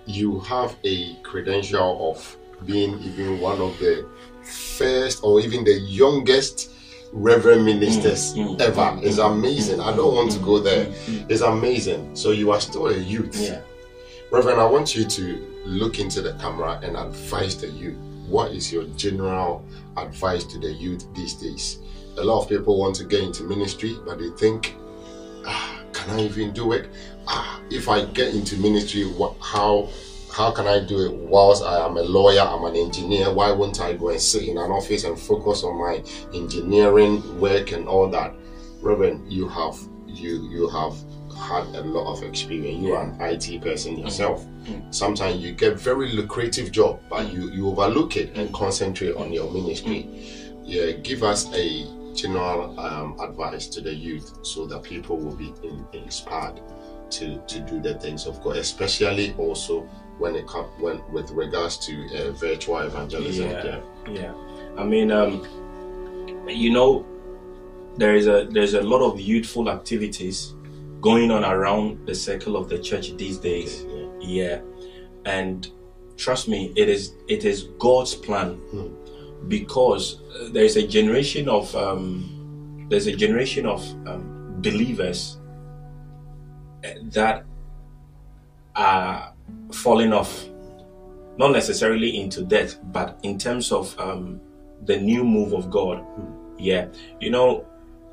you 0.06 0.40
have 0.42 0.76
a 0.84 1.16
credential 1.22 2.12
of 2.12 2.38
being 2.66 3.00
even 3.02 3.40
one 3.40 3.62
of 3.62 3.78
the 3.80 4.08
first 4.42 5.24
or 5.24 5.40
even 5.40 5.64
the 5.64 5.80
youngest 5.80 6.72
reverend 7.16 7.64
ministers 7.64 8.36
mm, 8.36 8.58
mm, 8.58 8.62
ever. 8.62 8.82
Mm, 8.82 9.04
it's 9.04 9.18
amazing. 9.18 9.80
I 9.80 9.96
don't 9.96 10.14
want 10.14 10.32
to 10.34 10.40
go 10.40 10.60
there. 10.60 10.94
It's 11.30 11.42
amazing. 11.42 12.14
So 12.16 12.32
you 12.32 12.52
are 12.52 12.60
still 12.60 12.88
a 12.88 12.98
youth. 12.98 13.36
Yeah. 13.36 13.62
Reverend, 14.32 14.60
I 14.60 14.66
want 14.66 14.96
you 14.96 15.06
to 15.06 15.62
look 15.66 16.00
into 16.00 16.22
the 16.22 16.34
camera 16.34 16.80
and 16.84 16.98
advise 16.98 17.60
the 17.60 17.68
youth. 17.68 17.98
What 18.28 18.52
is 18.52 18.72
your 18.72 18.84
general 18.98 19.66
advice 19.98 20.44
to 20.46 20.60
the 20.60 20.74
youth 20.74 21.08
these 21.16 21.36
days? 21.36 21.80
A 22.18 22.24
lot 22.24 22.44
of 22.44 22.50
people 22.50 22.78
want 22.78 22.96
to 22.98 23.06
get 23.06 23.24
into 23.24 23.44
ministry, 23.44 23.96
but 24.06 24.20
they 24.20 24.30
think, 24.32 24.76
ah, 25.46 25.80
can 25.94 26.20
I 26.20 26.24
even 26.24 26.52
do 26.52 26.74
it? 26.74 26.90
Ah, 27.28 27.62
if 27.72 27.88
I 27.88 28.06
get 28.06 28.34
into 28.36 28.58
ministry, 28.58 29.04
what, 29.04 29.36
how 29.40 29.90
how 30.36 30.52
can 30.52 30.68
I 30.68 30.84
do 30.84 31.00
it 31.06 31.14
whilst 31.14 31.64
I 31.64 31.86
am 31.86 31.96
a 31.96 32.02
lawyer, 32.02 32.42
I'm 32.42 32.66
an 32.66 32.76
engineer? 32.76 33.34
Why 33.34 33.52
won't 33.52 33.80
I 33.80 33.94
go 33.94 34.10
and 34.10 34.20
sit 34.20 34.44
in 34.44 34.58
an 34.58 34.70
office 34.70 35.06
and 35.06 35.18
focus 35.18 35.64
on 35.64 35.80
my 35.80 36.04
engineering 36.34 37.40
work 37.40 37.72
and 37.72 37.88
all 37.88 38.10
that? 38.10 38.36
Reverend, 38.82 39.32
you 39.32 39.48
have 39.48 39.78
you 40.06 40.50
you 40.50 40.68
have 40.68 40.94
had 41.38 41.64
a 41.76 41.82
lot 41.84 42.12
of 42.12 42.24
experience. 42.24 42.84
You 42.84 42.96
are 42.96 43.04
an 43.04 43.22
IT 43.22 43.62
person 43.62 43.94
mm-hmm. 43.94 44.04
yourself. 44.04 44.44
Mm-hmm. 44.44 44.92
Sometimes 44.92 45.42
you 45.42 45.54
get 45.54 45.80
very 45.80 46.12
lucrative 46.12 46.70
job, 46.70 47.00
but 47.10 47.32
you, 47.32 47.50
you 47.52 47.68
overlook 47.70 48.18
it 48.18 48.36
and 48.36 48.54
concentrate 48.54 49.16
on 49.16 49.32
your 49.32 49.50
ministry. 49.52 50.04
Mm-hmm. 50.04 50.62
Yeah, 50.66 50.92
give 50.92 51.24
us 51.24 51.50
a 51.54 51.86
general 52.14 52.78
um, 52.78 53.18
advice 53.22 53.68
to 53.68 53.80
the 53.80 53.94
youth 53.94 54.46
so 54.46 54.66
that 54.68 54.84
people 54.84 55.18
will 55.18 55.36
be 55.36 55.54
in, 55.64 55.86
inspired 55.94 56.60
to, 57.12 57.38
to 57.48 57.60
do 57.62 57.80
the 57.82 57.94
things 57.96 58.26
of 58.26 58.42
God, 58.42 58.58
especially 58.58 59.34
also 59.36 59.88
when 60.18 60.36
it 60.36 60.48
comes 60.48 60.70
when 60.80 61.02
with 61.12 61.32
regards 61.32 61.78
to 61.78 61.94
uh, 62.16 62.32
virtual 62.32 62.78
evangelism. 62.78 63.50
Yeah, 63.50 63.80
yeah. 64.10 64.34
I 64.78 64.84
mean, 64.84 65.12
um, 65.12 65.46
you 66.48 66.72
know, 66.72 67.06
there 67.98 68.16
is 68.16 68.28
a 68.28 68.48
there's 68.50 68.74
a 68.74 68.82
lot 68.82 69.02
of 69.02 69.20
youthful 69.20 69.70
activities 69.70 70.54
going 71.02 71.32
on 71.32 71.44
around 71.44 72.06
the 72.08 72.16
circle 72.16 72.56
of 72.56 72.70
the 72.70 72.80
church 72.80 73.16
these 73.18 73.38
days. 73.38 73.86
Yeah, 73.88 74.08
yeah. 74.20 74.62
and 75.26 75.70
trust 76.18 76.48
me, 76.48 76.74
it 76.76 76.90
is 76.90 77.14
it 77.28 77.46
is 77.46 77.64
God's 77.80 78.16
plan 78.16 78.56
hmm. 78.56 79.48
because 79.48 80.22
uh, 80.22 80.50
there 80.52 80.64
is 80.64 80.78
a 80.78 80.88
generation 80.88 81.50
of 81.50 81.76
um, 81.76 82.88
there's 82.90 83.08
a 83.08 83.16
generation 83.16 83.66
of 83.66 83.82
um, 84.08 84.56
believers 84.62 85.38
uh, 86.84 86.90
that 87.04 87.46
are 88.76 89.35
falling 89.72 90.14
off, 90.14 90.46
not 91.38 91.52
necessarily 91.52 92.20
into 92.20 92.44
death, 92.44 92.78
but 92.92 93.20
in 93.24 93.38
terms 93.38 93.72
of 93.72 93.98
um, 94.00 94.40
the 94.86 94.98
new 94.98 95.24
move 95.24 95.54
of 95.54 95.70
God. 95.70 96.00
Hmm. 96.00 96.32
Yeah, 96.58 96.88
you 97.20 97.32
know, 97.32 97.66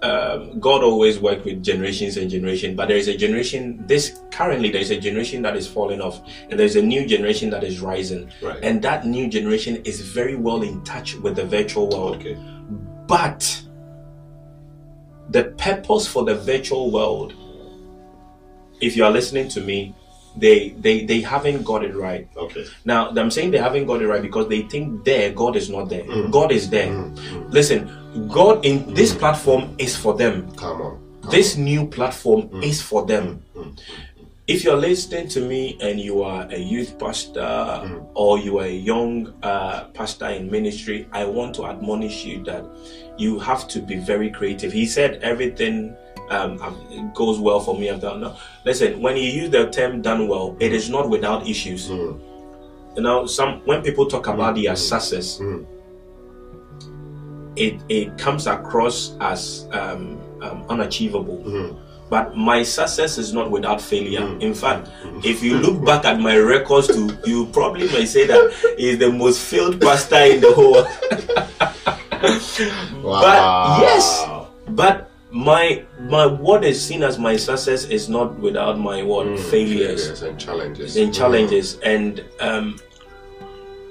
um, 0.03 0.59
God 0.59 0.83
always 0.83 1.20
worked 1.20 1.45
with 1.45 1.62
generations 1.62 2.16
and 2.16 2.28
generation, 2.28 2.74
but 2.74 2.89
there 2.89 2.97
is 2.97 3.07
a 3.07 3.16
generation. 3.16 3.85
This 3.87 4.20
currently 4.33 4.70
there 4.70 4.80
is 4.80 4.91
a 4.91 4.99
generation 4.99 5.43
that 5.43 5.57
is 5.57 5.68
falling 5.68 6.01
off, 6.01 6.20
and 6.51 6.59
there's 6.59 6.74
a 6.74 6.83
new 6.83 7.07
generation 7.07 7.51
that 7.51 7.62
is 7.62 7.80
rising, 7.80 8.30
right. 8.43 8.59
and 8.64 8.83
that 8.83 9.07
new 9.07 9.28
generation 9.28 9.76
is 9.85 10.01
very 10.01 10.35
well 10.35 10.62
in 10.62 10.83
touch 10.83 11.14
with 11.14 11.37
the 11.37 11.45
virtual 11.45 11.89
world. 11.89 12.16
Okay. 12.16 12.37
But 13.07 13.62
the 15.28 15.45
purpose 15.57 16.07
for 16.09 16.24
the 16.24 16.35
virtual 16.35 16.91
world, 16.91 17.35
if 18.80 18.97
you 18.97 19.05
are 19.05 19.11
listening 19.11 19.49
to 19.51 19.61
me, 19.61 19.95
they 20.37 20.70
they 20.70 21.05
they 21.05 21.20
haven't 21.20 21.62
got 21.64 21.85
it 21.85 21.95
right. 21.95 22.28
Okay. 22.37 22.64
Now 22.85 23.11
I'm 23.11 23.30
saying 23.30 23.51
they 23.51 23.59
haven't 23.59 23.87
got 23.87 24.03
it 24.03 24.09
right 24.09 24.22
because 24.22 24.49
they 24.49 24.62
think 24.62 25.05
there 25.05 25.33
God 25.33 25.57
is 25.57 25.68
not 25.68 25.89
there. 25.89 26.05
Mm. 26.05 26.30
God 26.30 26.53
is 26.53 26.70
there. 26.70 26.89
Mm. 26.89 27.16
Mm. 27.16 27.53
Listen, 27.53 28.28
God 28.28 28.64
in 28.64 28.95
this 28.95 29.12
mm. 29.12 29.18
platform 29.18 29.74
is 29.78 29.97
for 29.97 30.14
them. 30.14 30.51
Come 30.57 30.83
on. 30.83 31.20
Come 31.22 31.30
this 31.30 31.57
on. 31.57 31.64
new 31.64 31.87
platform 31.87 32.49
mm. 32.49 32.62
is 32.62 32.80
for 32.80 33.05
them. 33.07 33.43
If 34.49 34.64
you're 34.64 34.76
listening 34.76 35.28
to 35.28 35.41
me 35.41 35.78
and 35.80 36.01
you 36.01 36.22
are 36.22 36.49
a 36.51 36.59
youth 36.59 36.99
pastor 36.99 38.03
or 38.14 38.39
you 38.39 38.59
are 38.59 38.64
a 38.64 38.74
young 38.74 39.33
uh, 39.43 39.85
pastor 39.95 40.26
in 40.28 40.51
ministry, 40.51 41.07
I 41.12 41.24
want 41.24 41.55
to 41.57 41.66
admonish 41.66 42.24
you 42.24 42.43
that 42.45 42.66
you 43.16 43.39
have 43.39 43.68
to 43.68 43.80
be 43.80 43.97
very 43.97 44.30
creative. 44.30 44.72
He 44.72 44.85
said 44.85 45.22
everything 45.22 45.97
um, 46.33 46.61
um, 46.62 47.12
goes 47.14 47.39
well 47.39 47.61
for 47.61 47.78
me. 47.78 47.91
I've 47.91 48.01
done 48.01 48.20
no. 48.20 48.37
Listen, 48.64 49.01
when 49.01 49.16
you 49.16 49.24
use 49.24 49.51
the 49.51 49.68
term 49.70 50.03
"done 50.03 50.28
well," 50.28 50.57
it 50.61 50.72
is 50.72 50.89
not 50.89 51.09
without 51.09 51.47
issues. 51.47 51.89
Mm. 51.89 52.18
You 52.97 53.03
know, 53.03 53.26
some 53.26 53.61
when 53.64 53.83
people 53.83 54.07
talk 54.07 54.26
about 54.26 54.57
mm. 54.57 54.64
their 54.64 54.76
success, 54.76 55.39
mm. 55.39 55.66
it 57.57 57.80
it 57.89 58.18
comes 58.18 58.47
across 58.47 59.16
as 59.20 59.68
um, 59.72 60.18
um, 60.43 60.64
unachievable. 60.68 61.43
Mm. 61.45 61.78
But 62.09 62.37
my 62.37 62.62
success 62.62 63.16
is 63.16 63.33
not 63.33 63.51
without 63.51 63.80
failure. 63.80 64.20
Mm. 64.20 64.43
In 64.43 64.55
fact, 64.55 64.89
mm. 65.03 65.24
if 65.24 65.43
you 65.43 65.59
look 65.59 65.85
back 65.89 66.05
at 66.05 66.20
my 66.20 66.37
records, 66.37 66.89
too, 66.89 67.16
you 67.24 67.47
probably 67.47 67.87
may 67.89 68.05
say 68.05 68.26
that 68.26 68.74
he's 68.76 68.99
the 68.99 69.11
most 69.11 69.41
failed 69.41 69.80
pastor 69.80 70.16
in 70.16 70.41
the 70.41 70.53
whole. 70.53 70.85
wow. 73.03 73.20
But 73.20 73.83
yes, 73.83 74.26
but 74.68 75.11
my 75.33 75.83
my 75.99 76.26
what 76.26 76.62
is 76.62 76.83
seen 76.83 77.03
as 77.03 77.18
my 77.18 77.37
success 77.37 77.85
is 77.85 78.09
not 78.09 78.39
without 78.39 78.78
my 78.78 79.03
what 79.03 79.26
mm, 79.26 79.39
failures. 79.51 80.03
failures 80.03 80.22
and 80.22 80.39
challenges. 80.39 80.97
And 80.97 81.14
challenges. 81.14 81.76
Mm. 81.76 81.95
and 81.95 82.24
um, 82.41 82.80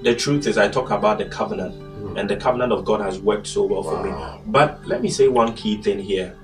the 0.02 0.14
truth 0.14 0.46
is 0.46 0.56
i 0.56 0.68
talk 0.68 0.90
about 0.90 1.18
the 1.18 1.24
covenant. 1.24 1.74
Mm. 1.80 2.18
and 2.18 2.30
the 2.30 2.36
covenant 2.36 2.72
of 2.72 2.84
god 2.84 3.00
has 3.00 3.18
worked 3.18 3.48
so 3.48 3.64
well 3.64 3.82
wow. 3.82 3.90
for 3.90 4.04
me. 4.04 4.42
But 4.52 4.86
let 4.86 5.02
me 5.02 5.10
say 5.10 5.28
one 5.28 5.54
key 5.54 5.82
thing 5.82 5.98
here. 5.98 6.36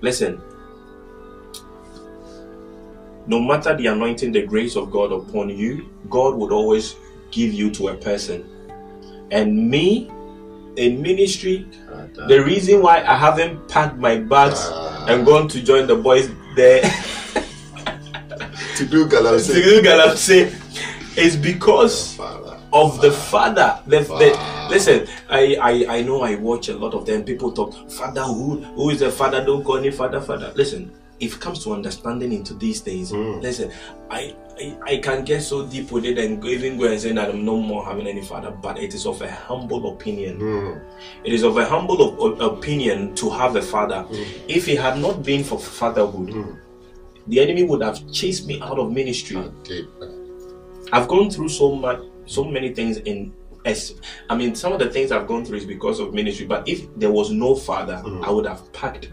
Listen. 0.00 0.40
No 3.26 3.40
matter 3.40 3.74
the 3.74 3.86
anointing 3.86 4.32
the 4.32 4.46
grace 4.46 4.76
of 4.76 4.92
god 4.92 5.10
upon 5.10 5.48
you 5.48 5.90
god 6.08 6.36
would 6.36 6.52
always 6.52 6.94
give 7.32 7.52
you 7.52 7.68
to 7.72 7.88
a 7.88 7.96
person. 7.96 8.48
And 9.32 9.68
me 9.68 10.08
in 10.76 11.02
ministry 11.02 11.66
the 12.28 12.42
reason 12.44 12.82
why 12.82 13.02
I 13.02 13.16
haven't 13.16 13.68
packed 13.68 13.96
my 13.96 14.16
bags 14.16 14.60
uh, 14.60 15.06
and 15.08 15.24
gone 15.24 15.48
to 15.48 15.62
join 15.62 15.86
the 15.86 15.96
boys 15.96 16.30
there 16.56 16.82
to 18.76 18.86
do 18.86 19.06
galamsey 19.06 19.54
to 19.54 19.62
do 19.62 19.80
is 21.16 21.36
because 21.36 22.18
of 22.72 23.00
the 23.00 23.12
father. 23.12 23.78
The, 23.86 24.00
the, 24.00 24.68
listen, 24.68 25.06
I, 25.28 25.56
I 25.60 25.98
I 25.98 26.02
know 26.02 26.22
I 26.22 26.34
watch 26.34 26.68
a 26.68 26.76
lot 26.76 26.94
of 26.94 27.06
them. 27.06 27.22
People 27.24 27.52
talk, 27.52 27.72
father 27.90 28.22
who 28.22 28.56
who 28.74 28.90
is 28.90 28.98
the 29.00 29.10
father? 29.10 29.44
Don't 29.44 29.64
call 29.64 29.80
me 29.80 29.90
father, 29.90 30.20
father. 30.20 30.52
Listen, 30.56 30.90
if 31.20 31.36
it 31.36 31.40
comes 31.40 31.62
to 31.64 31.72
understanding 31.72 32.32
into 32.32 32.54
these 32.54 32.80
days, 32.80 33.12
mm. 33.12 33.40
listen, 33.40 33.70
I, 34.10 34.34
I, 34.58 34.76
I 34.84 34.96
can 34.98 35.24
get 35.24 35.42
so 35.42 35.66
deep 35.66 35.90
with 35.92 36.04
it 36.04 36.18
and 36.18 36.44
even 36.44 36.78
go 36.78 36.86
and 36.86 37.00
say 37.00 37.12
that 37.12 37.30
I'm 37.30 37.44
no 37.44 37.56
more 37.56 37.84
having 37.84 38.06
any 38.06 38.22
father, 38.22 38.50
but 38.50 38.78
it 38.78 38.94
is 38.94 39.06
of 39.06 39.22
a 39.22 39.30
humble 39.30 39.94
opinion. 39.94 40.38
Mm. 40.38 40.84
It 41.24 41.32
is 41.32 41.42
of 41.42 41.56
a 41.56 41.64
humble 41.64 42.00
op- 42.02 42.40
opinion 42.40 43.14
to 43.16 43.30
have 43.30 43.56
a 43.56 43.62
father. 43.62 44.06
Mm. 44.10 44.26
If 44.48 44.68
it 44.68 44.80
had 44.80 44.98
not 44.98 45.22
been 45.22 45.44
for 45.44 45.58
fatherhood, 45.58 46.28
mm. 46.28 46.58
the 47.26 47.40
enemy 47.40 47.64
would 47.64 47.82
have 47.82 48.10
chased 48.12 48.46
me 48.46 48.60
out 48.60 48.78
of 48.78 48.92
ministry. 48.92 49.36
Okay. 49.36 49.86
I've 50.92 51.08
gone 51.08 51.30
through 51.30 51.48
so 51.48 51.74
much, 51.74 52.00
so 52.26 52.44
many 52.44 52.74
things 52.74 52.98
in 52.98 53.32
as 53.64 53.98
I 54.28 54.36
mean, 54.36 54.54
some 54.54 54.72
of 54.72 54.78
the 54.78 54.90
things 54.90 55.10
I've 55.10 55.26
gone 55.26 55.44
through 55.44 55.58
is 55.58 55.64
because 55.64 55.98
of 55.98 56.12
ministry. 56.12 56.46
But 56.46 56.68
if 56.68 56.86
there 56.96 57.10
was 57.10 57.30
no 57.30 57.54
father, 57.54 58.02
mm. 58.04 58.24
I 58.24 58.30
would 58.30 58.46
have 58.46 58.70
packed. 58.72 59.10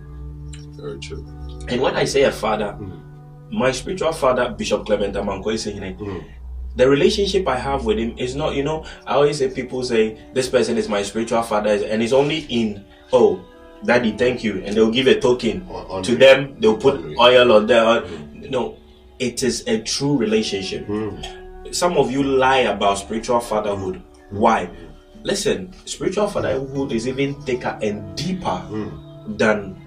Very 0.76 0.99
true. 0.99 1.26
And 1.72 1.82
when 1.82 1.95
I 1.95 2.05
say 2.05 2.24
a 2.24 2.32
father, 2.32 2.78
mm. 2.80 3.51
my 3.51 3.72
spiritual 3.72 4.13
father, 4.13 4.49
Bishop 4.51 4.86
Clement 4.86 5.15
Amanko, 5.15 5.53
is 5.53 5.63
saying 5.63 5.97
mm. 5.97 6.24
the 6.76 6.89
relationship 6.89 7.47
I 7.47 7.57
have 7.57 7.86
with 7.86 7.97
him 7.97 8.17
is 8.17 8.36
not, 8.36 8.55
you 8.55 8.63
know, 8.63 8.86
I 9.05 9.15
always 9.15 9.38
say 9.38 9.49
people 9.49 9.84
say 9.84 10.19
this 10.34 10.49
person 10.49 10.78
is 10.78 10.88
my 10.89 11.03
spiritual 11.03 11.43
father, 11.43 11.72
and 11.72 12.01
it's 12.03 12.13
only 12.13 12.39
in 12.49 12.86
oh, 13.13 13.43
daddy, 13.84 14.11
thank 14.11 14.43
you, 14.43 14.61
and 14.63 14.76
they'll 14.76 14.91
give 14.91 15.07
a 15.07 15.19
token 15.19 15.67
on, 15.69 16.03
to 16.03 16.15
them. 16.15 16.59
They'll 16.59 16.78
put 16.78 16.95
on 16.95 17.15
oil 17.19 17.51
on 17.51 17.67
there. 17.67 17.84
Mm. 17.84 18.49
No, 18.49 18.78
it 19.19 19.43
is 19.43 19.67
a 19.67 19.82
true 19.82 20.17
relationship. 20.17 20.88
Mm. 20.88 21.76
Some 21.76 21.97
of 21.97 22.11
you 22.11 22.24
lie 22.24 22.67
about 22.67 22.97
spiritual 22.97 23.39
fatherhood 23.39 24.01
why? 24.32 24.69
Listen, 25.24 25.74
spiritual 25.86 26.28
fatherhood 26.28 26.91
is 26.91 27.07
even 27.07 27.36
thicker 27.43 27.78
and 27.82 28.15
deeper 28.15 28.63
mm. 28.72 29.38
than 29.38 29.80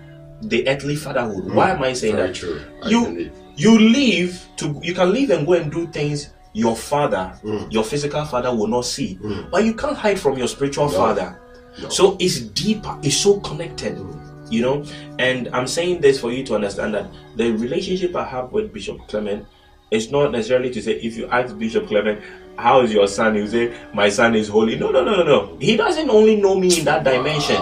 the 0.49 0.69
earthly 0.69 0.97
fatherhood. 0.97 1.45
Mm. 1.45 1.55
Why 1.55 1.71
am 1.71 1.83
I 1.83 1.93
saying 1.93 2.17
that? 2.17 2.35
True. 2.35 2.61
you 2.87 3.31
you 3.57 3.79
live 3.79 4.49
to 4.57 4.79
you 4.83 4.95
can 4.95 5.13
live 5.13 5.31
and 5.31 5.47
go 5.47 5.55
and 5.55 5.71
do 5.71 5.87
things 5.89 6.31
your 6.55 6.77
father, 6.77 7.37
mm. 7.43 7.71
your 7.71 7.85
physical 7.85 8.25
father 8.25 8.55
will 8.55 8.69
not 8.69 8.85
see. 8.85 9.19
Mm. 9.21 9.51
But 9.51 9.65
you 9.65 9.75
can't 9.75 9.97
hide 9.97 10.19
from 10.19 10.39
your 10.39 10.49
spiritual 10.49 10.89
no. 10.89 10.97
father. 10.97 11.41
No. 11.83 11.89
So 11.89 12.17
it's 12.21 12.41
deeper, 12.41 12.97
it's 13.03 13.17
so 13.17 13.41
connected. 13.41 13.97
Mm. 13.97 14.53
You 14.53 14.63
know, 14.63 14.85
and 15.19 15.49
I'm 15.53 15.67
saying 15.67 16.01
this 16.01 16.21
for 16.21 16.31
you 16.31 16.45
to 16.45 16.55
understand 16.55 16.95
that 16.95 17.07
the 17.35 17.51
relationship 17.53 18.15
I 18.15 18.25
have 18.25 18.53
with 18.53 18.73
Bishop 18.73 18.99
Clement 19.09 19.47
is 19.91 20.11
not 20.11 20.31
necessarily 20.33 20.71
to 20.71 20.83
say 20.83 20.93
if 20.93 21.17
you 21.17 21.29
ask 21.29 21.59
Bishop 21.59 21.89
Clement, 21.89 22.21
how 22.57 22.83
is 22.83 22.93
your 22.93 23.09
son? 23.09 23.35
You 23.35 23.49
say, 23.49 23.75
My 23.93 24.09
son 24.09 24.35
is 24.37 24.49
holy. 24.49 24.77
No, 24.77 24.91
no, 24.91 25.03
no, 25.03 25.17
no, 25.17 25.25
no. 25.25 25.57
He 25.59 25.77
doesn't 25.77 26.09
only 26.09 26.37
know 26.37 26.55
me 26.57 26.79
in 26.79 26.85
that 26.85 27.03
dimension. 27.03 27.57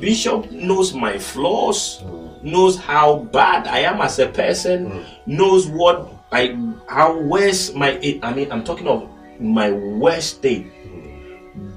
Bishop 0.00 0.50
knows 0.50 0.94
my 0.94 1.18
flaws, 1.18 2.02
knows 2.42 2.78
how 2.78 3.18
bad 3.32 3.66
I 3.66 3.80
am 3.80 4.00
as 4.00 4.18
a 4.18 4.28
person, 4.28 5.04
knows 5.26 5.66
what 5.66 6.08
I 6.30 6.56
how 6.88 7.18
worse 7.18 7.74
my 7.74 7.98
I 8.22 8.32
mean 8.32 8.50
I'm 8.52 8.64
talking 8.64 8.86
of 8.86 9.08
my 9.40 9.70
worst 9.70 10.36
state. 10.36 10.66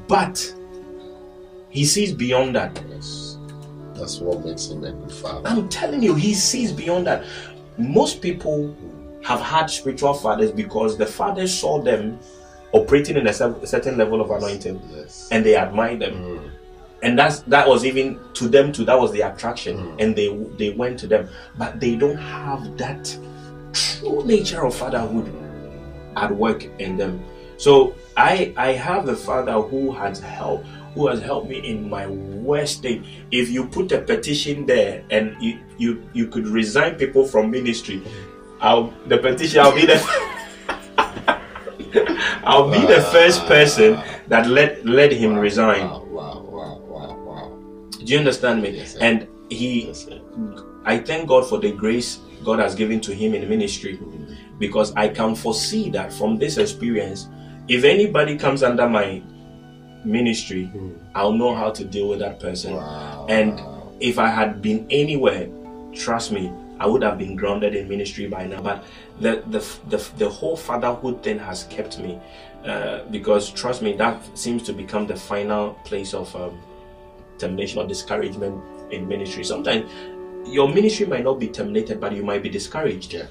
But 0.07 0.53
he 1.69 1.83
sees 1.83 2.13
beyond 2.13 2.55
that. 2.55 2.79
Yes. 2.89 3.37
That's 3.95 4.19
what 4.19 4.45
makes 4.45 4.67
him 4.67 4.83
a 4.83 4.91
good 4.91 5.11
father. 5.11 5.47
I'm 5.47 5.67
telling 5.69 6.03
you, 6.03 6.15
he 6.15 6.33
sees 6.33 6.71
beyond 6.71 7.07
that. 7.07 7.25
Most 7.77 8.21
people 8.21 8.75
have 9.23 9.41
had 9.41 9.67
spiritual 9.67 10.13
fathers 10.13 10.51
because 10.51 10.97
the 10.97 11.05
fathers 11.05 11.57
saw 11.57 11.81
them 11.81 12.19
operating 12.71 13.17
in 13.17 13.25
a 13.27 13.33
certain 13.33 13.97
level 13.97 14.21
of 14.21 14.29
anointing 14.31 14.81
yes. 14.93 15.29
and 15.31 15.45
they 15.45 15.55
admired 15.55 15.99
them. 15.99 16.13
Mm. 16.13 16.44
And 17.03 17.17
that's 17.19 17.39
that 17.41 17.67
was 17.67 17.85
even 17.85 18.19
to 18.33 18.47
them 18.47 18.71
too, 18.71 18.85
that 18.85 18.99
was 18.99 19.11
the 19.11 19.21
attraction. 19.21 19.77
Mm. 19.77 20.01
And 20.01 20.15
they 20.15 20.35
they 20.57 20.75
went 20.75 20.99
to 20.99 21.07
them. 21.07 21.29
But 21.57 21.79
they 21.79 21.95
don't 21.95 22.17
have 22.17 22.77
that 22.77 23.17
true 23.73 24.23
nature 24.25 24.65
of 24.65 24.75
fatherhood 24.75 25.31
at 26.15 26.35
work 26.35 26.63
in 26.79 26.97
them. 26.97 27.23
So 27.57 27.95
I 28.17 28.53
I 28.57 28.71
have 28.73 29.07
a 29.07 29.15
father 29.15 29.61
who 29.61 29.91
has 29.91 30.19
helped 30.19 30.67
who 30.95 31.07
has 31.07 31.21
helped 31.21 31.49
me 31.49 31.59
in 31.59 31.89
my 31.89 32.07
worst 32.07 32.81
day. 32.81 33.03
If 33.31 33.49
you 33.49 33.67
put 33.67 33.91
a 33.91 33.99
petition 33.99 34.65
there 34.65 35.03
and 35.11 35.35
you 35.41 35.59
you, 35.77 36.09
you 36.13 36.27
could 36.27 36.47
resign 36.47 36.95
people 36.95 37.25
from 37.25 37.51
ministry, 37.51 38.01
I'll 38.61 38.93
the 39.07 39.17
petition. 39.17 39.59
I'll 39.59 39.75
be 39.75 39.85
the. 39.85 40.01
I'll 42.43 42.69
be 42.69 42.79
the 42.85 43.01
first 43.11 43.45
person 43.47 43.99
that 44.27 44.47
let 44.47 44.85
let 44.85 45.11
him 45.11 45.35
resign. 45.35 45.87
Wow, 45.89 46.05
wow, 46.05 46.21
wow, 46.21 46.41
wow, 46.41 46.44
Do 48.05 48.13
you 48.13 48.19
understand 48.19 48.61
me? 48.61 48.69
Yes, 48.69 48.95
and 48.95 49.27
he, 49.49 49.87
yes, 49.87 50.07
I 50.85 50.99
thank 50.99 51.27
God 51.27 51.49
for 51.49 51.59
the 51.59 51.71
grace 51.71 52.19
God 52.43 52.59
has 52.59 52.75
given 52.75 53.01
to 53.01 53.13
him 53.13 53.33
in 53.33 53.49
ministry, 53.49 53.99
because 54.59 54.93
I 54.95 55.09
can 55.09 55.35
foresee 55.35 55.89
that 55.89 56.13
from 56.13 56.37
this 56.37 56.57
experience, 56.57 57.27
if 57.67 57.83
anybody 57.83 58.37
comes 58.37 58.61
under 58.61 58.87
my 58.87 59.23
ministry, 60.03 60.71
mm. 60.73 60.95
I'll 61.15 61.33
know 61.33 61.55
how 61.55 61.71
to 61.71 61.83
deal 61.83 62.07
with 62.07 62.19
that 62.19 62.39
person. 62.39 62.75
Wow. 62.75 63.25
And 63.27 63.59
if 63.99 64.19
I 64.19 64.27
had 64.27 64.61
been 64.61 64.85
anywhere, 64.91 65.49
trust 65.91 66.31
me, 66.31 66.53
I 66.79 66.85
would 66.85 67.01
have 67.01 67.17
been 67.17 67.35
grounded 67.35 67.73
in 67.73 67.89
ministry 67.89 68.27
by 68.27 68.45
now. 68.45 68.61
But 68.61 68.83
the 69.19 69.41
the 69.47 69.65
the, 69.89 69.97
the 70.17 70.29
whole 70.29 70.55
fatherhood 70.55 71.23
thing 71.23 71.39
has 71.39 71.63
kept 71.71 71.97
me 71.97 72.19
uh, 72.63 73.05
because 73.09 73.49
trust 73.49 73.81
me, 73.81 73.93
that 73.93 74.21
seems 74.37 74.61
to 74.63 74.73
become 74.73 75.07
the 75.07 75.15
final 75.15 75.73
place 75.85 76.13
of 76.13 76.35
um, 76.35 76.61
termination 77.37 77.79
or 77.79 77.87
discouragement 77.87 78.61
in 78.91 79.07
ministry. 79.07 79.43
Sometimes 79.43 79.91
your 80.47 80.69
ministry 80.69 81.05
might 81.05 81.23
not 81.23 81.39
be 81.39 81.47
terminated, 81.47 81.99
but 81.99 82.13
you 82.13 82.23
might 82.23 82.43
be 82.43 82.49
discouraged. 82.49 83.13
Yeah. 83.13 83.27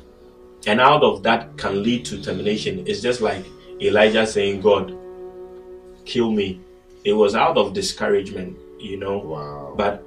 And 0.66 0.80
out 0.80 1.02
of 1.02 1.22
that 1.22 1.56
can 1.56 1.82
lead 1.82 2.04
to 2.06 2.22
termination. 2.22 2.86
It's 2.86 3.00
just 3.00 3.20
like 3.20 3.44
Elijah 3.80 4.26
saying, 4.26 4.62
God, 4.62 4.96
kill 6.04 6.30
me. 6.30 6.60
It 7.04 7.12
was 7.12 7.34
out 7.34 7.58
of 7.58 7.74
discouragement, 7.74 8.56
you 8.78 8.96
know. 8.96 9.18
Wow. 9.18 9.74
But 9.76 10.02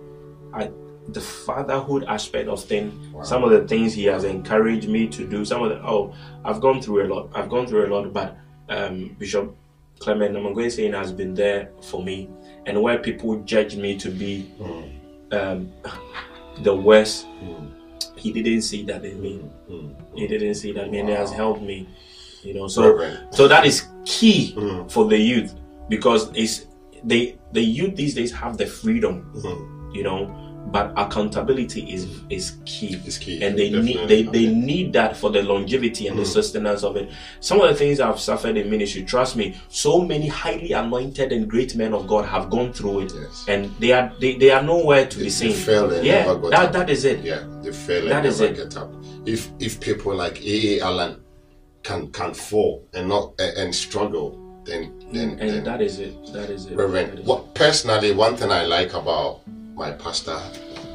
I 0.54 0.72
the 1.10 1.22
fatherhood 1.22 2.04
aspect 2.06 2.50
of 2.50 2.62
things, 2.64 2.94
wow. 3.14 3.24
some 3.24 3.44
of 3.44 3.52
the 3.52 3.66
things 3.68 3.94
he 3.94 4.04
has 4.06 4.24
encouraged 4.24 4.90
me 4.90 5.08
to 5.08 5.26
do, 5.26 5.46
some 5.46 5.64
of 5.64 5.70
the 5.70 5.78
oh, 5.88 6.14
I've 6.44 6.60
gone 6.60 6.82
through 6.82 7.06
a 7.06 7.08
lot. 7.14 7.30
I've 7.34 7.50
gone 7.50 7.66
through 7.66 7.88
a 7.88 7.90
lot, 7.94 8.12
but 8.12 8.38
um, 8.70 9.16
Bishop 9.18 9.56
Clement 10.00 10.36
Namangwe 10.36 10.72
saying 10.72 10.94
has 10.94 11.12
been 11.12 11.34
there 11.34 11.72
for 11.82 12.04
me, 12.04 12.30
and 12.68 12.82
where 12.82 13.00
people 13.00 13.40
judge 13.44 13.76
me 13.76 13.98
to 13.98 14.12
be 14.12 14.52
mm. 14.60 14.92
um, 15.32 15.72
the 16.62 16.76
worst, 16.76 17.26
mm. 17.42 17.72
he 18.16 18.32
didn't 18.32 18.62
see 18.62 18.84
that 18.84 19.04
in 19.06 19.22
me. 19.22 19.42
Mm. 19.70 19.96
He 20.16 20.28
didn't 20.28 20.56
see 20.56 20.74
that 20.74 20.86
in 20.86 20.92
me, 20.92 21.00
and 21.00 21.10
it 21.10 21.18
has 21.18 21.32
helped 21.32 21.62
me. 21.62 21.88
You 22.44 22.54
know, 22.54 22.68
so 22.68 23.18
so 23.32 23.48
that 23.48 23.66
is 23.66 23.88
key 24.06 24.54
hmm. 24.54 24.88
for 24.88 25.06
the 25.06 25.18
youth 25.18 25.56
because 25.90 26.30
it's 26.34 26.68
they 27.04 27.38
the 27.52 27.62
youth 27.62 27.96
these 27.96 28.14
days 28.14 28.32
have 28.32 28.58
the 28.58 28.66
freedom. 28.68 29.24
Hmm. 29.42 29.92
You 29.94 30.04
know, 30.04 30.47
but 30.72 30.92
accountability 30.98 31.82
is 31.94 32.22
is 32.30 32.58
key. 32.66 33.00
It's 33.06 33.18
key. 33.18 33.44
And 33.44 33.58
they 33.58 33.70
Definitely. 33.70 33.96
need 33.96 34.32
they, 34.32 34.46
they 34.46 34.54
need 34.54 34.94
that 34.94 35.16
for 35.16 35.30
the 35.30 35.42
longevity 35.42 36.08
and 36.08 36.18
mm. 36.18 36.20
the 36.20 36.26
sustenance 36.26 36.84
of 36.84 36.96
it. 36.98 37.12
Some 37.40 37.62
of 37.62 37.70
the 37.70 37.76
things 37.76 38.00
I've 38.00 38.20
suffered 38.20 38.58
in 38.58 38.70
ministry, 38.70 39.04
trust 39.04 39.36
me, 39.36 39.56
so 39.70 40.02
many 40.02 40.28
highly 40.28 40.74
anointed 40.74 41.32
and 41.32 41.50
great 41.50 41.76
men 41.76 41.94
of 41.94 42.08
God 42.08 42.26
have 42.26 42.50
gone 42.50 42.74
through 42.74 43.02
it. 43.02 43.14
Yes. 43.16 43.46
And 43.48 43.74
they 43.80 43.92
are 43.94 44.12
they, 44.20 44.36
they 44.36 44.52
are 44.52 44.64
nowhere 44.64 45.06
to 45.08 45.18
they, 45.18 45.26
be 45.26 45.30
seen. 45.30 45.52
yeah, 46.04 46.34
that, 46.50 46.74
that 46.74 46.90
is 46.90 47.06
it. 47.06 47.20
Yeah, 47.20 47.46
they 47.62 47.72
fail 47.72 48.04
and 48.04 48.12
that 48.12 48.24
never 48.24 48.28
is 48.28 48.42
it. 48.42 48.56
get 48.56 48.78
up. 48.78 48.94
If 49.26 49.50
if 49.60 49.80
people 49.80 50.16
like 50.16 50.42
A. 50.44 50.80
A. 50.80 50.82
Allen 50.82 51.22
can 51.84 52.12
can 52.12 52.34
fall 52.34 52.86
and 52.94 53.08
not 53.08 53.40
and 53.40 53.74
struggle 53.74 54.44
then 54.66 54.94
then, 55.14 55.40
and 55.40 55.50
then 55.50 55.64
that 55.64 55.82
is 55.82 56.00
it. 56.00 56.34
That 56.34 56.50
is 56.50 56.66
it. 56.66 56.76
Reverend, 56.76 57.26
what 57.26 57.56
personally 57.56 58.12
one 58.14 58.36
thing 58.36 58.52
I 58.52 58.66
like 58.66 58.94
about 58.94 59.42
my 59.78 59.92
pastor, 59.92 60.42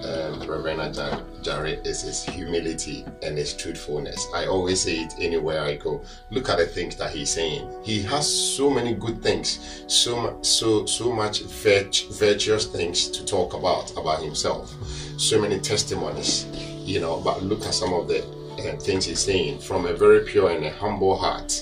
um, 0.03 0.41
Reverend 0.41 0.97
Jare, 1.43 1.67
is 1.85 2.03
his 2.03 2.25
humility 2.25 3.07
and 3.23 3.39
his 3.39 3.55
truthfulness. 3.55 4.27
I 4.35 4.47
always 4.47 4.81
say 4.81 4.97
it 4.97 5.15
anywhere 5.21 5.63
I 5.63 5.77
go. 5.77 6.03
Look 6.31 6.49
at 6.49 6.59
the 6.59 6.67
things 6.67 6.97
that 6.97 7.15
he's 7.15 7.31
saying. 7.31 7.73
He 7.85 8.03
has 8.03 8.27
so 8.29 8.69
many 8.69 8.95
good 8.95 9.23
things, 9.23 9.85
so 9.87 10.37
so 10.43 10.85
so 10.87 11.13
much 11.13 11.45
virt- 11.45 12.13
virtuous 12.19 12.67
things 12.67 13.09
to 13.11 13.25
talk 13.25 13.55
about 13.55 13.93
about 13.93 14.21
himself. 14.21 14.75
So 15.17 15.41
many 15.41 15.61
testimonies, 15.61 16.47
you 16.85 16.99
know. 16.99 17.21
But 17.21 17.45
look 17.45 17.65
at 17.65 17.75
some 17.75 17.95
of 17.95 18.09
the 18.09 18.25
uh, 18.59 18.77
things 18.81 19.05
he's 19.05 19.21
saying 19.21 19.61
from 19.61 19.87
a 19.87 19.95
very 19.95 20.25
pure 20.25 20.51
and 20.51 20.65
a 20.65 20.71
humble 20.71 21.17
heart. 21.17 21.53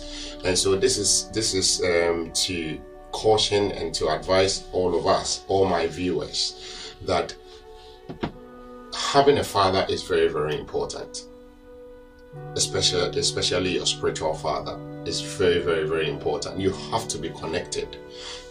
And 0.43 0.57
so 0.57 0.75
this 0.75 0.97
is 0.97 1.29
this 1.33 1.53
is 1.53 1.83
um, 1.85 2.31
to 2.47 2.81
caution 3.13 3.73
and 3.73 3.93
to 3.97 4.09
advise 4.09 4.65
all 4.73 4.99
of 4.99 5.07
us, 5.07 5.45
all 5.49 5.67
my 5.67 5.87
viewers 5.87 6.79
that 7.07 7.35
having 8.95 9.39
a 9.39 9.45
father 9.45 9.87
is 9.89 10.03
very, 10.03 10.29
very 10.29 10.59
important. 10.59 11.27
Especially, 12.55 13.19
especially 13.19 13.75
your 13.75 13.87
spiritual 13.87 14.35
father 14.35 14.79
is 15.05 15.21
very, 15.21 15.59
very, 15.61 15.89
very 15.89 16.09
important. 16.09 16.61
You 16.61 16.71
have 16.91 17.09
to 17.09 17.19
be 17.19 17.31
connected 17.31 17.97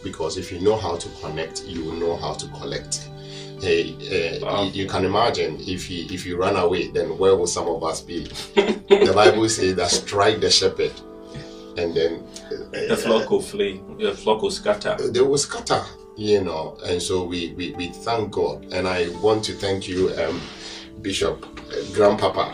because 0.03 0.37
if 0.37 0.51
you 0.51 0.59
know 0.59 0.75
how 0.75 0.97
to 0.97 1.09
connect, 1.21 1.63
you 1.65 1.85
will 1.85 1.93
know 1.93 2.15
how 2.17 2.33
to 2.33 2.47
collect. 2.47 3.07
Hey, 3.61 3.93
uh, 4.41 4.63
you, 4.63 4.83
you, 4.83 4.87
can 4.87 5.05
imagine 5.05 5.57
if 5.59 5.89
you 5.89 6.07
if 6.09 6.25
you 6.25 6.37
run 6.37 6.55
away, 6.55 6.89
then 6.91 7.17
where 7.17 7.35
will 7.35 7.47
some 7.47 7.67
of 7.67 7.83
us 7.83 8.01
be? 8.01 8.23
the 8.55 9.11
Bible 9.13 9.47
says 9.49 9.75
that 9.75 9.91
strike 9.91 10.39
the 10.39 10.49
shepherd, 10.49 10.93
and 11.77 11.93
then 11.95 12.23
uh, 12.73 12.87
the 12.87 12.97
flock 12.97 13.29
will 13.29 13.41
flee, 13.41 13.81
the 13.97 14.13
flock 14.13 14.41
will 14.41 14.51
scatter. 14.51 14.95
They 15.09 15.21
will 15.21 15.37
scatter, 15.37 15.83
you 16.19 16.43
know. 16.43 16.77
And 16.85 17.01
so 17.01 17.23
we 17.23 17.53
we, 17.53 17.71
we 17.71 17.87
thank 17.89 18.31
God, 18.31 18.65
and 18.71 18.87
I 18.87 19.09
want 19.21 19.43
to 19.45 19.53
thank 19.53 19.87
you, 19.87 20.09
um, 20.17 20.41
Bishop, 21.01 21.45
uh, 21.71 21.93
Grandpapa. 21.93 22.53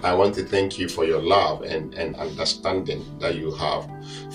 I 0.02 0.14
want 0.14 0.34
to 0.36 0.44
thank 0.44 0.78
you 0.78 0.88
for 0.88 1.04
your 1.04 1.20
love 1.20 1.62
and 1.62 1.94
and 1.94 2.16
understanding 2.16 3.04
that 3.20 3.34
you 3.36 3.52
have 3.52 3.88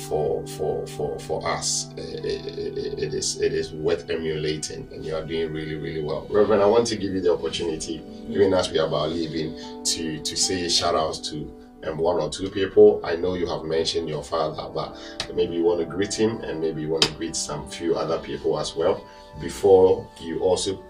for 0.08 0.46
for 0.48 0.86
for 0.88 1.18
for 1.20 1.46
us. 1.48 1.90
It, 1.98 2.26
it, 2.26 3.00
it 3.00 3.14
is 3.14 3.42
it 3.42 3.54
is 3.54 3.72
worth 3.74 4.10
emulating, 4.10 4.88
and 4.94 5.04
you 5.04 5.16
are 5.16 5.26
doing 5.26 5.52
really 5.52 5.76
really 5.76 6.04
well, 6.04 6.28
Reverend. 6.30 6.62
I 6.62 6.68
want 6.68 6.86
to 6.88 6.96
give 6.96 7.14
you 7.14 7.22
the 7.22 7.34
opportunity, 7.34 8.04
even 8.30 8.54
as 8.54 8.72
we 8.72 8.78
are 8.80 8.88
about 8.88 9.10
leaving, 9.10 9.58
to 9.86 10.20
to 10.20 10.36
say 10.38 10.70
shout 10.70 10.96
outs 10.96 11.18
to 11.32 11.52
um, 11.86 11.98
one 11.98 12.18
or 12.22 12.30
two 12.30 12.50
people. 12.50 13.02
I 13.04 13.16
know 13.16 13.36
you 13.36 13.48
have 13.48 13.64
mentioned 13.64 14.10
your 14.10 14.24
father, 14.24 14.70
but 14.74 14.96
maybe 15.36 15.56
you 15.56 15.64
want 15.64 15.80
to 15.80 15.86
greet 15.86 16.14
him, 16.14 16.42
and 16.42 16.60
maybe 16.60 16.82
you 16.82 16.90
want 16.90 17.04
to 17.04 17.12
greet 17.14 17.36
some 17.36 17.70
few 17.70 17.96
other 17.96 18.20
people 18.20 18.60
as 18.60 18.76
well 18.76 19.06
before 19.42 20.08
you 20.22 20.40
also 20.42 20.84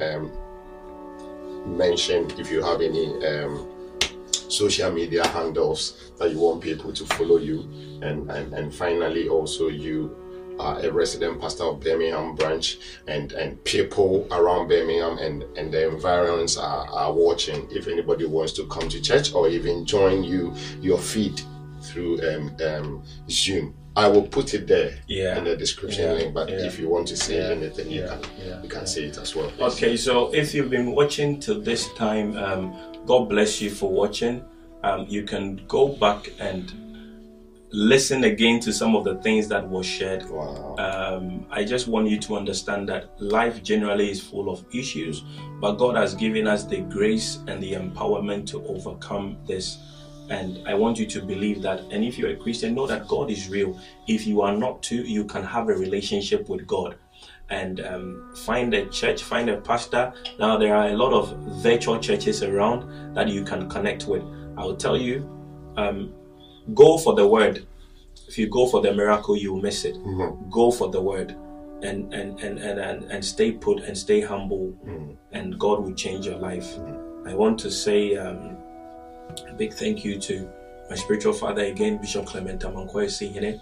um, 0.00 0.32
mention 1.76 2.30
if 2.38 2.50
you 2.50 2.62
have 2.62 2.80
any. 2.80 3.24
Um, 3.26 3.70
social 4.46 4.92
media 4.92 5.26
handles 5.28 6.12
that 6.18 6.30
you 6.30 6.38
want 6.38 6.60
people 6.60 6.92
to 6.92 7.04
follow 7.06 7.38
you 7.38 7.60
and 8.02 8.30
and, 8.30 8.52
and 8.54 8.72
finally 8.72 9.26
also 9.26 9.68
you 9.68 10.14
are 10.58 10.78
a 10.80 10.90
resident 10.90 11.40
pastor 11.40 11.64
of 11.64 11.80
Birmingham 11.80 12.34
branch 12.34 12.78
and 13.06 13.32
and 13.32 13.62
people 13.64 14.26
around 14.30 14.68
Birmingham 14.68 15.18
and 15.18 15.42
and 15.56 15.72
the 15.72 15.88
environs 15.88 16.56
are, 16.56 16.86
are 16.88 17.12
watching 17.12 17.68
if 17.70 17.88
anybody 17.88 18.26
wants 18.26 18.52
to 18.54 18.66
come 18.68 18.88
to 18.88 19.00
church 19.00 19.32
or 19.34 19.48
even 19.48 19.84
join 19.84 20.22
you 20.22 20.54
your 20.80 20.98
feed 20.98 21.40
through 21.82 22.20
um, 22.28 22.56
um, 22.64 23.02
Zoom 23.28 23.74
I 23.96 24.08
will 24.08 24.26
put 24.26 24.54
it 24.54 24.66
there 24.66 24.98
yeah. 25.06 25.38
in 25.38 25.44
the 25.44 25.56
description 25.56 26.04
yeah. 26.04 26.12
link. 26.12 26.34
But 26.34 26.48
yeah. 26.48 26.66
if 26.66 26.78
you 26.78 26.88
want 26.88 27.06
to 27.08 27.16
say 27.16 27.38
anything, 27.52 27.90
you 27.90 28.02
can 28.02 28.20
you 28.62 28.68
can 28.68 28.86
say 28.86 29.04
it 29.04 29.18
as 29.18 29.36
well. 29.36 29.50
Please. 29.50 29.74
Okay, 29.74 29.96
so 29.96 30.34
if 30.34 30.52
you've 30.52 30.70
been 30.70 30.92
watching 30.92 31.38
till 31.38 31.60
this 31.60 31.92
time, 31.94 32.36
um, 32.36 32.74
God 33.06 33.28
bless 33.28 33.60
you 33.60 33.70
for 33.70 33.90
watching. 33.90 34.44
Um, 34.82 35.06
you 35.08 35.22
can 35.22 35.64
go 35.68 35.88
back 35.88 36.30
and 36.40 36.72
listen 37.70 38.24
again 38.24 38.60
to 38.60 38.72
some 38.72 38.94
of 38.94 39.04
the 39.04 39.16
things 39.16 39.48
that 39.48 39.68
were 39.68 39.82
shared. 39.82 40.28
Wow. 40.28 40.76
Um, 40.78 41.46
I 41.50 41.64
just 41.64 41.88
want 41.88 42.08
you 42.08 42.18
to 42.20 42.36
understand 42.36 42.88
that 42.88 43.10
life 43.20 43.62
generally 43.62 44.10
is 44.10 44.20
full 44.20 44.48
of 44.48 44.64
issues, 44.72 45.24
but 45.60 45.72
God 45.72 45.96
has 45.96 46.14
given 46.14 46.46
us 46.46 46.64
the 46.64 46.80
grace 46.80 47.38
and 47.48 47.62
the 47.62 47.72
empowerment 47.72 48.46
to 48.48 48.64
overcome 48.66 49.38
this. 49.46 49.78
And 50.30 50.66
I 50.66 50.74
want 50.74 50.98
you 50.98 51.06
to 51.06 51.20
believe 51.20 51.60
that. 51.62 51.80
And 51.90 52.04
if 52.04 52.16
you're 52.16 52.30
a 52.30 52.36
Christian, 52.36 52.74
know 52.74 52.86
that 52.86 53.06
God 53.08 53.30
is 53.30 53.48
real. 53.48 53.78
If 54.06 54.26
you 54.26 54.40
are 54.40 54.56
not 54.56 54.82
too, 54.82 55.02
you 55.02 55.24
can 55.24 55.44
have 55.44 55.68
a 55.68 55.74
relationship 55.74 56.48
with 56.48 56.66
God 56.66 56.96
and 57.50 57.80
um, 57.80 58.34
find 58.34 58.72
a 58.72 58.86
church, 58.86 59.22
find 59.22 59.50
a 59.50 59.60
pastor. 59.60 60.12
Now, 60.38 60.56
there 60.56 60.74
are 60.74 60.88
a 60.88 60.96
lot 60.96 61.12
of 61.12 61.36
virtual 61.62 61.98
churches 61.98 62.42
around 62.42 63.14
that 63.14 63.28
you 63.28 63.44
can 63.44 63.68
connect 63.68 64.06
with. 64.06 64.22
I 64.56 64.64
will 64.64 64.76
tell 64.76 64.96
you, 64.96 65.28
um, 65.76 66.14
go 66.72 66.98
for 66.98 67.14
the 67.14 67.26
word. 67.26 67.66
If 68.28 68.38
you 68.38 68.48
go 68.48 68.66
for 68.66 68.80
the 68.80 68.92
miracle, 68.92 69.36
you'll 69.36 69.60
miss 69.60 69.84
it. 69.84 69.96
Mm-hmm. 69.96 70.50
Go 70.50 70.70
for 70.70 70.90
the 70.90 71.00
word. 71.00 71.36
And, 71.82 72.12
and, 72.14 72.40
and, 72.40 72.58
and, 72.58 72.78
and, 72.80 73.04
and 73.10 73.24
stay 73.24 73.52
put 73.52 73.80
and 73.80 73.96
stay 73.96 74.22
humble, 74.22 74.72
mm-hmm. 74.86 75.12
and 75.32 75.58
God 75.58 75.82
will 75.82 75.92
change 75.92 76.24
your 76.24 76.38
life. 76.38 76.76
Mm-hmm. 76.76 77.28
I 77.28 77.34
want 77.34 77.58
to 77.60 77.70
say 77.70 78.16
um, 78.16 78.56
a 79.48 79.52
big 79.54 79.74
thank 79.74 80.04
you 80.04 80.18
to 80.20 80.48
my 80.88 80.96
spiritual 80.96 81.32
father 81.32 81.64
again, 81.64 81.98
Bishop 81.98 82.26
Clement 82.26 82.62
Amankwai 82.62 83.06
Sihine 83.06 83.60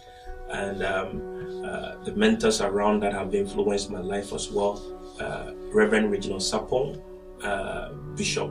and 0.53 0.82
um, 0.82 1.64
uh, 1.64 1.96
the 2.05 2.12
mentors 2.14 2.61
around 2.61 3.00
that 3.00 3.12
have 3.12 3.34
influenced 3.34 3.90
my 3.90 4.00
life 4.00 4.32
as 4.32 4.50
well. 4.50 4.80
Uh, 5.20 5.53
Reverend 5.72 6.11
Reginald 6.11 6.42
Sapong, 6.42 7.00
uh, 7.42 7.92
Bishop 8.16 8.50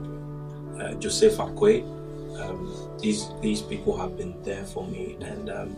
uh, 0.80 0.94
Joseph 0.94 1.36
Akwe. 1.36 2.00
Um, 2.40 2.72
these 3.00 3.28
these 3.40 3.62
people 3.62 3.96
have 3.96 4.16
been 4.16 4.40
there 4.42 4.64
for 4.64 4.86
me, 4.86 5.16
and 5.20 5.50
um, 5.50 5.76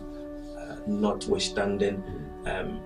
uh, 0.57 0.75
notwithstanding, 0.87 2.03
um, 2.45 2.81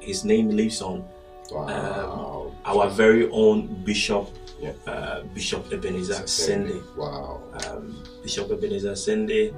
his 0.00 0.24
name 0.24 0.50
lives 0.50 0.82
on. 0.82 1.04
Wow. 1.50 2.52
Um, 2.66 2.76
our 2.76 2.90
very 2.90 3.30
own 3.30 3.82
Bishop 3.82 4.28
yeah. 4.60 4.72
Uh, 4.86 5.22
Bishop 5.34 5.72
Ebenezer 5.72 6.26
Sende. 6.26 6.82
Wow. 6.96 7.42
Um, 7.66 8.02
Bishop 8.22 8.50
Ebenezer 8.50 8.96
Sende 8.96 9.54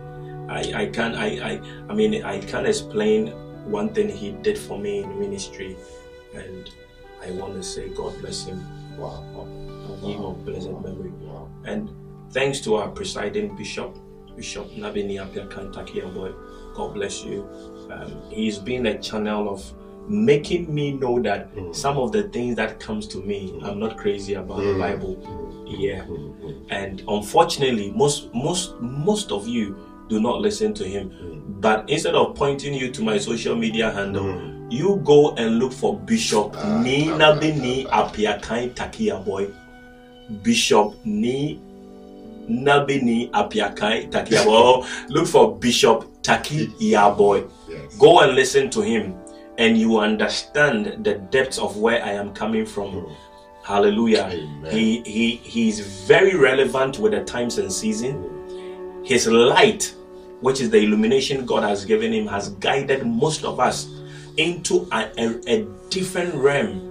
I, 0.50 0.82
I 0.82 0.86
can't 0.86 1.16
I, 1.16 1.26
I 1.40 1.60
I 1.88 1.94
mean 1.94 2.24
I 2.24 2.40
can't 2.40 2.66
explain 2.66 3.28
one 3.70 3.94
thing 3.94 4.08
he 4.08 4.32
did 4.32 4.58
for 4.58 4.78
me 4.78 5.02
in 5.02 5.18
ministry 5.18 5.76
and 6.34 6.70
I 7.22 7.30
want 7.32 7.54
to 7.54 7.62
say 7.62 7.88
God 7.88 8.18
bless 8.20 8.44
him. 8.44 8.60
Wow. 8.98 9.24
Give 10.02 10.16
him 10.16 10.24
a 10.24 10.32
blessed 10.32 10.70
memory. 10.70 11.10
Wow. 11.22 11.48
And 11.64 11.90
thanks 12.32 12.60
to 12.60 12.76
our 12.76 12.88
presiding 12.88 13.56
bishop, 13.56 13.96
Bishop 14.36 14.70
Nabini 14.70 15.16
Apiakan 15.18 16.14
boy. 16.14 16.32
God 16.74 16.94
bless 16.94 17.24
you. 17.24 17.48
Um, 17.90 18.22
he's 18.30 18.58
been 18.58 18.86
a 18.86 18.98
channel 18.98 19.48
of 19.52 19.62
making 20.08 20.72
me 20.74 20.92
know 20.92 21.20
that 21.20 21.54
mm. 21.54 21.74
some 21.74 21.98
of 21.98 22.12
the 22.12 22.24
things 22.24 22.56
that 22.56 22.80
comes 22.80 23.06
to 23.08 23.18
me, 23.18 23.52
mm. 23.52 23.64
I'm 23.64 23.78
not 23.78 23.96
crazy 23.96 24.34
about 24.34 24.58
mm. 24.60 24.72
the 24.72 24.78
Bible. 24.78 25.66
Yeah. 25.66 26.04
Mm. 26.04 26.66
And 26.70 27.02
unfortunately, 27.08 27.90
most 27.92 28.32
most 28.34 28.80
most 28.80 29.32
of 29.32 29.46
you 29.46 29.76
do 30.08 30.20
not 30.20 30.40
listen 30.40 30.72
to 30.74 30.84
him. 30.84 31.10
Mm. 31.10 31.60
But 31.60 31.88
instead 31.90 32.14
of 32.14 32.34
pointing 32.34 32.74
you 32.74 32.90
to 32.92 33.02
my 33.02 33.18
social 33.18 33.56
media 33.56 33.90
handle, 33.90 34.24
mm. 34.24 34.72
you 34.72 35.00
go 35.04 35.34
and 35.34 35.58
look 35.58 35.72
for 35.72 35.98
Bishop 35.98 36.56
uh, 36.56 36.82
Ni 36.82 37.06
Nabini 37.06 37.86
Apiakai 37.88 38.74
Takia 38.74 39.24
boy. 39.24 39.48
Bishop 40.42 40.94
Ni 41.04 41.60
Nabini 42.50 43.30
Apiakai 43.30 44.10
Takiabo. 44.10 44.86
look 45.08 45.26
for 45.26 45.56
Bishop 45.56 46.22
Taki 46.22 46.66
Yaboy. 46.78 47.50
Yes. 47.68 47.96
Go 47.96 48.20
and 48.20 48.34
listen 48.34 48.70
to 48.70 48.80
him, 48.82 49.14
and 49.58 49.78
you 49.78 49.98
understand 49.98 51.04
the 51.04 51.14
depths 51.30 51.58
of 51.58 51.76
where 51.76 52.04
I 52.04 52.12
am 52.12 52.32
coming 52.34 52.66
from. 52.66 52.92
Mm. 52.92 53.16
Hallelujah. 53.62 54.28
Amen. 54.32 54.70
He 54.72 55.02
he 55.02 55.36
he's 55.36 55.80
very 56.06 56.34
relevant 56.36 56.98
with 56.98 57.12
the 57.12 57.24
times 57.24 57.58
and 57.58 57.72
season. 57.72 58.16
Mm. 58.16 59.06
His 59.06 59.26
light 59.26 59.94
which 60.40 60.60
is 60.60 60.70
the 60.70 60.78
illumination 60.78 61.44
God 61.44 61.62
has 61.62 61.84
given 61.84 62.12
him, 62.12 62.26
has 62.26 62.50
guided 62.50 63.06
most 63.06 63.44
of 63.44 63.60
us 63.60 63.88
into 64.36 64.88
a, 64.92 65.10
a, 65.18 65.40
a 65.46 65.62
different 65.90 66.34
realm 66.34 66.88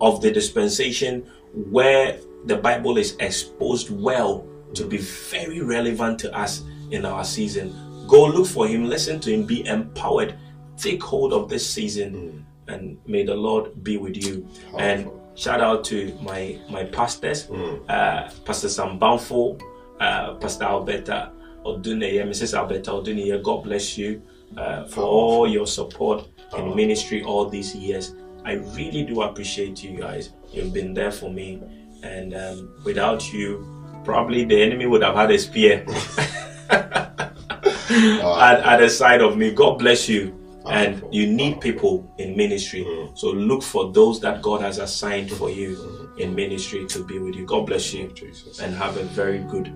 of 0.00 0.20
the 0.20 0.30
dispensation 0.30 1.26
where 1.54 2.18
the 2.46 2.56
Bible 2.56 2.98
is 2.98 3.16
exposed 3.20 3.90
well 3.90 4.46
to 4.74 4.86
be 4.86 4.98
very 4.98 5.60
relevant 5.60 6.18
to 6.20 6.36
us 6.36 6.62
in 6.90 7.04
our 7.04 7.24
season. 7.24 7.74
Go 8.06 8.26
look 8.26 8.46
for 8.46 8.66
him, 8.66 8.84
listen 8.84 9.20
to 9.20 9.32
him, 9.32 9.44
be 9.44 9.66
empowered, 9.66 10.36
take 10.76 11.02
hold 11.02 11.32
of 11.32 11.48
this 11.48 11.68
season, 11.68 12.44
and 12.68 12.98
may 13.06 13.24
the 13.24 13.34
Lord 13.34 13.82
be 13.82 13.96
with 13.96 14.16
you. 14.16 14.42
Powerful. 14.42 14.80
And 14.80 15.10
shout 15.34 15.60
out 15.60 15.84
to 15.84 16.16
my 16.20 16.58
my 16.68 16.84
pastors, 16.84 17.46
mm. 17.46 17.80
uh, 17.88 18.30
Pastor 18.44 18.68
Sam 18.68 18.98
Banfo, 18.98 19.60
uh, 20.00 20.34
Pastor 20.34 20.64
Alberta. 20.64 21.32
Oduneye, 21.64 22.24
Mrs. 22.26 22.58
Alberta 22.58 22.90
Oduneye, 22.90 23.40
God 23.42 23.62
bless 23.64 23.96
you 23.96 24.22
uh, 24.56 24.84
for 24.86 25.02
all 25.02 25.48
your 25.48 25.66
support 25.66 26.28
in 26.56 26.74
ministry 26.74 27.22
all 27.22 27.48
these 27.48 27.74
years. 27.74 28.14
I 28.44 28.54
really 28.74 29.04
do 29.04 29.22
appreciate 29.22 29.82
you 29.84 29.98
guys. 29.98 30.30
You've 30.50 30.72
been 30.72 30.92
there 30.92 31.12
for 31.12 31.30
me, 31.30 31.62
and 32.02 32.34
um, 32.34 32.74
without 32.84 33.32
you, 33.32 33.64
probably 34.04 34.44
the 34.44 34.60
enemy 34.60 34.86
would 34.86 35.02
have 35.02 35.14
had 35.14 35.30
a 35.30 35.38
spear 35.38 35.84
at, 36.70 38.60
at 38.60 38.76
the 38.78 38.88
side 38.88 39.20
of 39.20 39.36
me. 39.36 39.52
God 39.52 39.78
bless 39.78 40.08
you. 40.08 40.38
And 40.64 41.02
you 41.10 41.26
need 41.26 41.60
people 41.60 42.14
in 42.18 42.36
ministry. 42.36 42.84
Mm. 42.84 43.18
So 43.18 43.30
look 43.32 43.64
for 43.64 43.92
those 43.92 44.20
that 44.20 44.42
God 44.42 44.60
has 44.60 44.78
assigned 44.78 45.28
for 45.32 45.50
you 45.50 45.76
mm. 45.76 46.18
in 46.20 46.36
ministry 46.36 46.86
to 46.86 47.04
be 47.04 47.18
with 47.18 47.34
you. 47.34 47.44
God 47.44 47.66
bless 47.66 47.92
you 47.92 48.14
and 48.60 48.72
have 48.76 48.96
a 48.96 49.02
very 49.02 49.40
good 49.40 49.74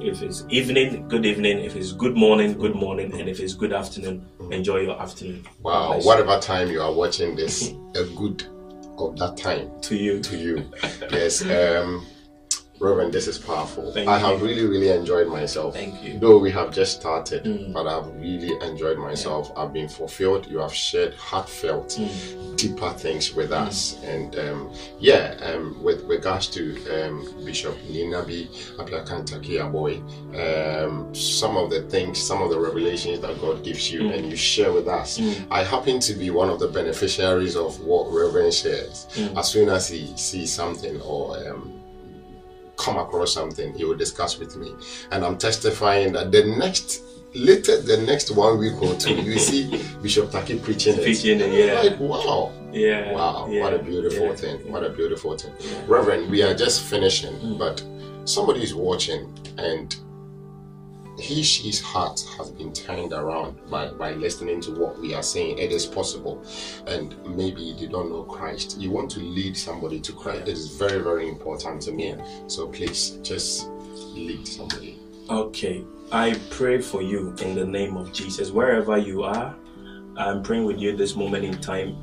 if 0.00 0.22
it's 0.22 0.44
evening, 0.50 1.08
good 1.08 1.24
evening. 1.24 1.60
If 1.60 1.76
it's 1.76 1.92
good 1.92 2.16
morning, 2.16 2.54
good 2.54 2.74
morning. 2.74 3.18
And 3.18 3.28
if 3.28 3.40
it's 3.40 3.54
good 3.54 3.72
afternoon, 3.72 4.26
enjoy 4.50 4.80
your 4.80 5.00
afternoon. 5.00 5.46
Wow. 5.62 6.00
Whatever 6.00 6.38
time 6.40 6.68
you 6.68 6.82
are 6.82 6.92
watching 6.92 7.36
this, 7.36 7.70
a 7.94 8.04
good 8.16 8.46
of 8.98 9.16
that 9.18 9.36
time 9.36 9.80
to 9.82 9.96
you. 9.96 10.20
To 10.20 10.36
you. 10.36 10.70
yes. 11.10 11.42
Um, 11.42 12.06
Reverend, 12.80 13.12
this 13.12 13.28
is 13.28 13.38
powerful. 13.38 13.92
Thank 13.92 14.08
I 14.08 14.18
you. 14.18 14.24
have 14.26 14.42
really, 14.42 14.66
really 14.66 14.88
enjoyed 14.88 15.28
myself. 15.28 15.74
Thank 15.74 16.02
you. 16.02 16.18
Though 16.18 16.38
we 16.38 16.50
have 16.50 16.72
just 16.72 17.00
started, 17.00 17.44
Mm. 17.44 17.72
but 17.72 17.86
I've 17.86 18.08
really 18.16 18.52
enjoyed 18.66 18.98
myself. 18.98 19.52
I've 19.56 19.72
been 19.72 19.88
fulfilled. 19.88 20.48
You 20.50 20.58
have 20.58 20.74
shared 20.74 21.14
heartfelt, 21.14 21.90
Mm. 21.90 22.56
deeper 22.56 22.90
things 22.98 23.32
with 23.32 23.52
us. 23.52 23.96
And 24.04 24.36
um, 24.38 24.70
yeah, 24.98 25.36
um, 25.42 25.80
with 25.84 26.02
regards 26.04 26.48
to 26.48 26.62
um, 26.96 27.44
Bishop 27.44 27.76
Ninabi 27.88 28.48
Aplakanta 28.76 29.38
Kiaboy, 29.40 29.94
um, 30.84 31.14
some 31.14 31.56
of 31.56 31.70
the 31.70 31.82
things, 31.82 32.18
some 32.20 32.42
of 32.42 32.50
the 32.50 32.58
revelations 32.58 33.20
that 33.20 33.40
God 33.40 33.62
gives 33.62 33.90
you 33.92 34.00
Mm. 34.00 34.14
and 34.18 34.30
you 34.30 34.36
share 34.36 34.72
with 34.72 34.88
us. 34.88 35.18
Mm. 35.18 35.46
I 35.50 35.62
happen 35.62 36.00
to 36.00 36.12
be 36.14 36.30
one 36.30 36.50
of 36.50 36.58
the 36.58 36.68
beneficiaries 36.68 37.54
of 37.56 37.80
what 37.84 38.12
Reverend 38.12 38.52
shares. 38.52 39.06
Mm. 39.14 39.38
As 39.38 39.48
soon 39.48 39.68
as 39.68 39.86
he 39.88 40.12
sees 40.16 40.52
something 40.52 41.00
or 41.02 41.36
um, 41.48 41.73
come 42.76 42.96
across 42.98 43.32
something, 43.34 43.72
he 43.74 43.84
will 43.84 43.96
discuss 43.96 44.38
with 44.38 44.56
me. 44.56 44.72
And 45.10 45.24
I'm 45.24 45.38
testifying 45.38 46.12
that 46.12 46.32
the 46.32 46.44
next 46.58 47.02
later 47.34 47.80
the 47.80 47.96
next 47.98 48.30
one 48.30 48.58
week 48.58 48.80
or 48.80 48.94
two, 48.94 49.14
you 49.14 49.38
see 49.38 49.82
Bishop 50.02 50.30
Taki 50.30 50.58
preaching 50.58 50.94
it. 50.98 51.02
Preaching 51.02 51.40
it, 51.40 51.52
yeah. 51.52 51.80
Like 51.80 51.98
wow. 52.00 52.52
Yeah. 52.72 53.12
Wow, 53.12 53.46
yeah, 53.48 53.62
what 53.62 53.72
a 53.74 53.78
beautiful 53.78 54.26
yeah, 54.26 54.34
thing. 54.34 54.72
What 54.72 54.82
a 54.82 54.90
beautiful 54.90 55.36
thing. 55.38 55.52
Yeah. 55.60 55.82
Reverend, 55.86 56.28
we 56.28 56.42
are 56.42 56.54
just 56.54 56.82
finishing, 56.82 57.34
Mm. 57.34 57.58
but 57.58 57.82
somebody 58.24 58.62
is 58.64 58.74
watching 58.74 59.32
and 59.58 59.94
he, 61.18 61.42
she's 61.42 61.80
heart 61.80 62.24
has 62.36 62.50
been 62.50 62.72
turned 62.72 63.12
around 63.12 63.58
by, 63.70 63.88
by 63.88 64.12
listening 64.12 64.60
to 64.62 64.72
what 64.72 64.98
we 65.00 65.14
are 65.14 65.22
saying. 65.22 65.58
It 65.58 65.72
is 65.72 65.86
possible. 65.86 66.44
And 66.86 67.14
maybe 67.36 67.74
they 67.78 67.86
don't 67.86 68.10
know 68.10 68.24
Christ. 68.24 68.78
You 68.78 68.90
want 68.90 69.10
to 69.12 69.20
lead 69.20 69.56
somebody 69.56 70.00
to 70.00 70.12
Christ. 70.12 70.42
It 70.42 70.48
is 70.48 70.76
very, 70.76 71.02
very 71.02 71.28
important 71.28 71.82
to 71.82 71.92
me. 71.92 72.16
So 72.48 72.68
please 72.68 73.18
just 73.22 73.68
lead 74.14 74.46
somebody. 74.46 74.98
Okay, 75.30 75.84
I 76.12 76.38
pray 76.50 76.80
for 76.80 77.00
you 77.00 77.34
in 77.40 77.54
the 77.54 77.64
name 77.64 77.96
of 77.96 78.12
Jesus. 78.12 78.50
Wherever 78.50 78.98
you 78.98 79.22
are, 79.22 79.54
I'm 80.16 80.42
praying 80.42 80.64
with 80.64 80.78
you 80.78 80.96
this 80.96 81.16
moment 81.16 81.44
in 81.44 81.60
time. 81.60 81.96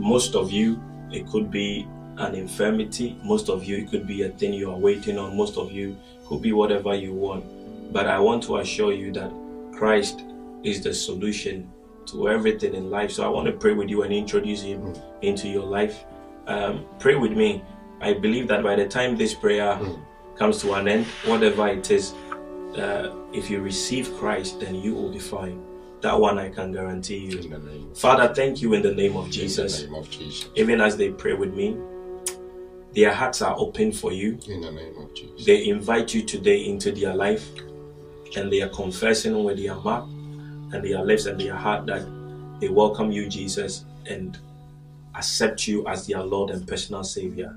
Most 0.00 0.34
of 0.34 0.50
you, 0.50 0.80
it 1.10 1.26
could 1.26 1.50
be 1.50 1.86
an 2.16 2.34
infirmity. 2.34 3.18
Most 3.22 3.48
of 3.48 3.64
you, 3.64 3.78
it 3.78 3.90
could 3.90 4.06
be 4.06 4.22
a 4.22 4.30
thing 4.30 4.54
you 4.54 4.70
are 4.70 4.78
waiting 4.78 5.18
on. 5.18 5.36
Most 5.36 5.58
of 5.58 5.72
you, 5.72 5.96
could 6.32 6.40
be 6.40 6.52
whatever 6.52 6.94
you 6.94 7.12
want. 7.12 7.44
But 7.92 8.06
I 8.08 8.18
want 8.18 8.42
to 8.44 8.56
assure 8.58 8.92
you 8.92 9.12
that 9.12 9.30
Christ 9.78 10.24
is 10.64 10.82
the 10.82 10.94
solution 10.94 11.70
to 12.06 12.28
everything 12.28 12.74
in 12.74 12.90
life. 12.90 13.10
So 13.12 13.24
I 13.24 13.28
want 13.28 13.46
to 13.46 13.52
pray 13.52 13.74
with 13.74 13.88
you 13.88 14.02
and 14.02 14.12
introduce 14.12 14.62
Him 14.62 14.94
into 15.22 15.48
your 15.48 15.64
life. 15.64 16.04
Um, 16.46 16.86
pray 16.98 17.14
with 17.16 17.32
me. 17.32 17.62
I 18.00 18.14
believe 18.14 18.48
that 18.48 18.62
by 18.62 18.74
the 18.76 18.86
time 18.88 19.16
this 19.16 19.34
prayer 19.34 19.78
Mm. 19.80 19.98
comes 20.36 20.60
to 20.62 20.72
an 20.74 20.88
end, 20.88 21.06
whatever 21.26 21.68
it 21.68 21.90
is, 21.90 22.14
uh, 22.76 23.10
if 23.32 23.50
you 23.50 23.60
receive 23.60 24.12
Christ, 24.16 24.58
then 24.60 24.74
you 24.74 24.94
will 24.94 25.10
be 25.12 25.18
fine. 25.20 25.62
That 26.00 26.18
one 26.18 26.38
I 26.38 26.48
can 26.48 26.72
guarantee 26.72 27.18
you. 27.18 27.38
In 27.38 27.50
the 27.50 27.58
name 27.58 27.90
of 27.92 27.98
Father, 27.98 28.34
thank 28.34 28.60
you 28.62 28.72
in 28.74 28.82
the 28.82 28.92
name 28.94 29.16
of 29.16 29.26
In 29.26 29.30
Jesus. 29.32 29.82
the 29.82 29.86
name 29.86 29.94
of 29.94 30.10
Jesus. 30.10 30.48
Even 30.56 30.80
as 30.80 30.96
they 30.96 31.10
pray 31.10 31.34
with 31.34 31.54
me, 31.54 31.76
their 32.94 33.12
hearts 33.14 33.40
are 33.42 33.54
open 33.56 33.92
for 33.92 34.12
you. 34.12 34.38
In 34.48 34.62
the 34.62 34.72
name 34.72 34.96
of 34.98 35.14
Jesus. 35.14 35.46
They 35.46 35.68
invite 35.68 36.12
you 36.14 36.22
today 36.22 36.64
into 36.64 36.90
their 36.90 37.14
life 37.14 37.48
and 38.36 38.52
they 38.52 38.62
are 38.62 38.68
confessing 38.68 39.42
with 39.44 39.58
their 39.58 39.74
mouth 39.74 40.08
and 40.72 40.84
their 40.84 41.04
lips 41.04 41.26
and 41.26 41.40
their 41.40 41.54
heart 41.54 41.86
that 41.86 42.06
they 42.60 42.68
welcome 42.68 43.10
you, 43.10 43.28
Jesus, 43.28 43.84
and 44.06 44.38
accept 45.14 45.66
you 45.66 45.86
as 45.86 46.06
their 46.06 46.22
Lord 46.22 46.50
and 46.50 46.66
personal 46.66 47.04
Savior. 47.04 47.56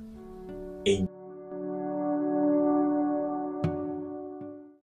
In 0.86 1.08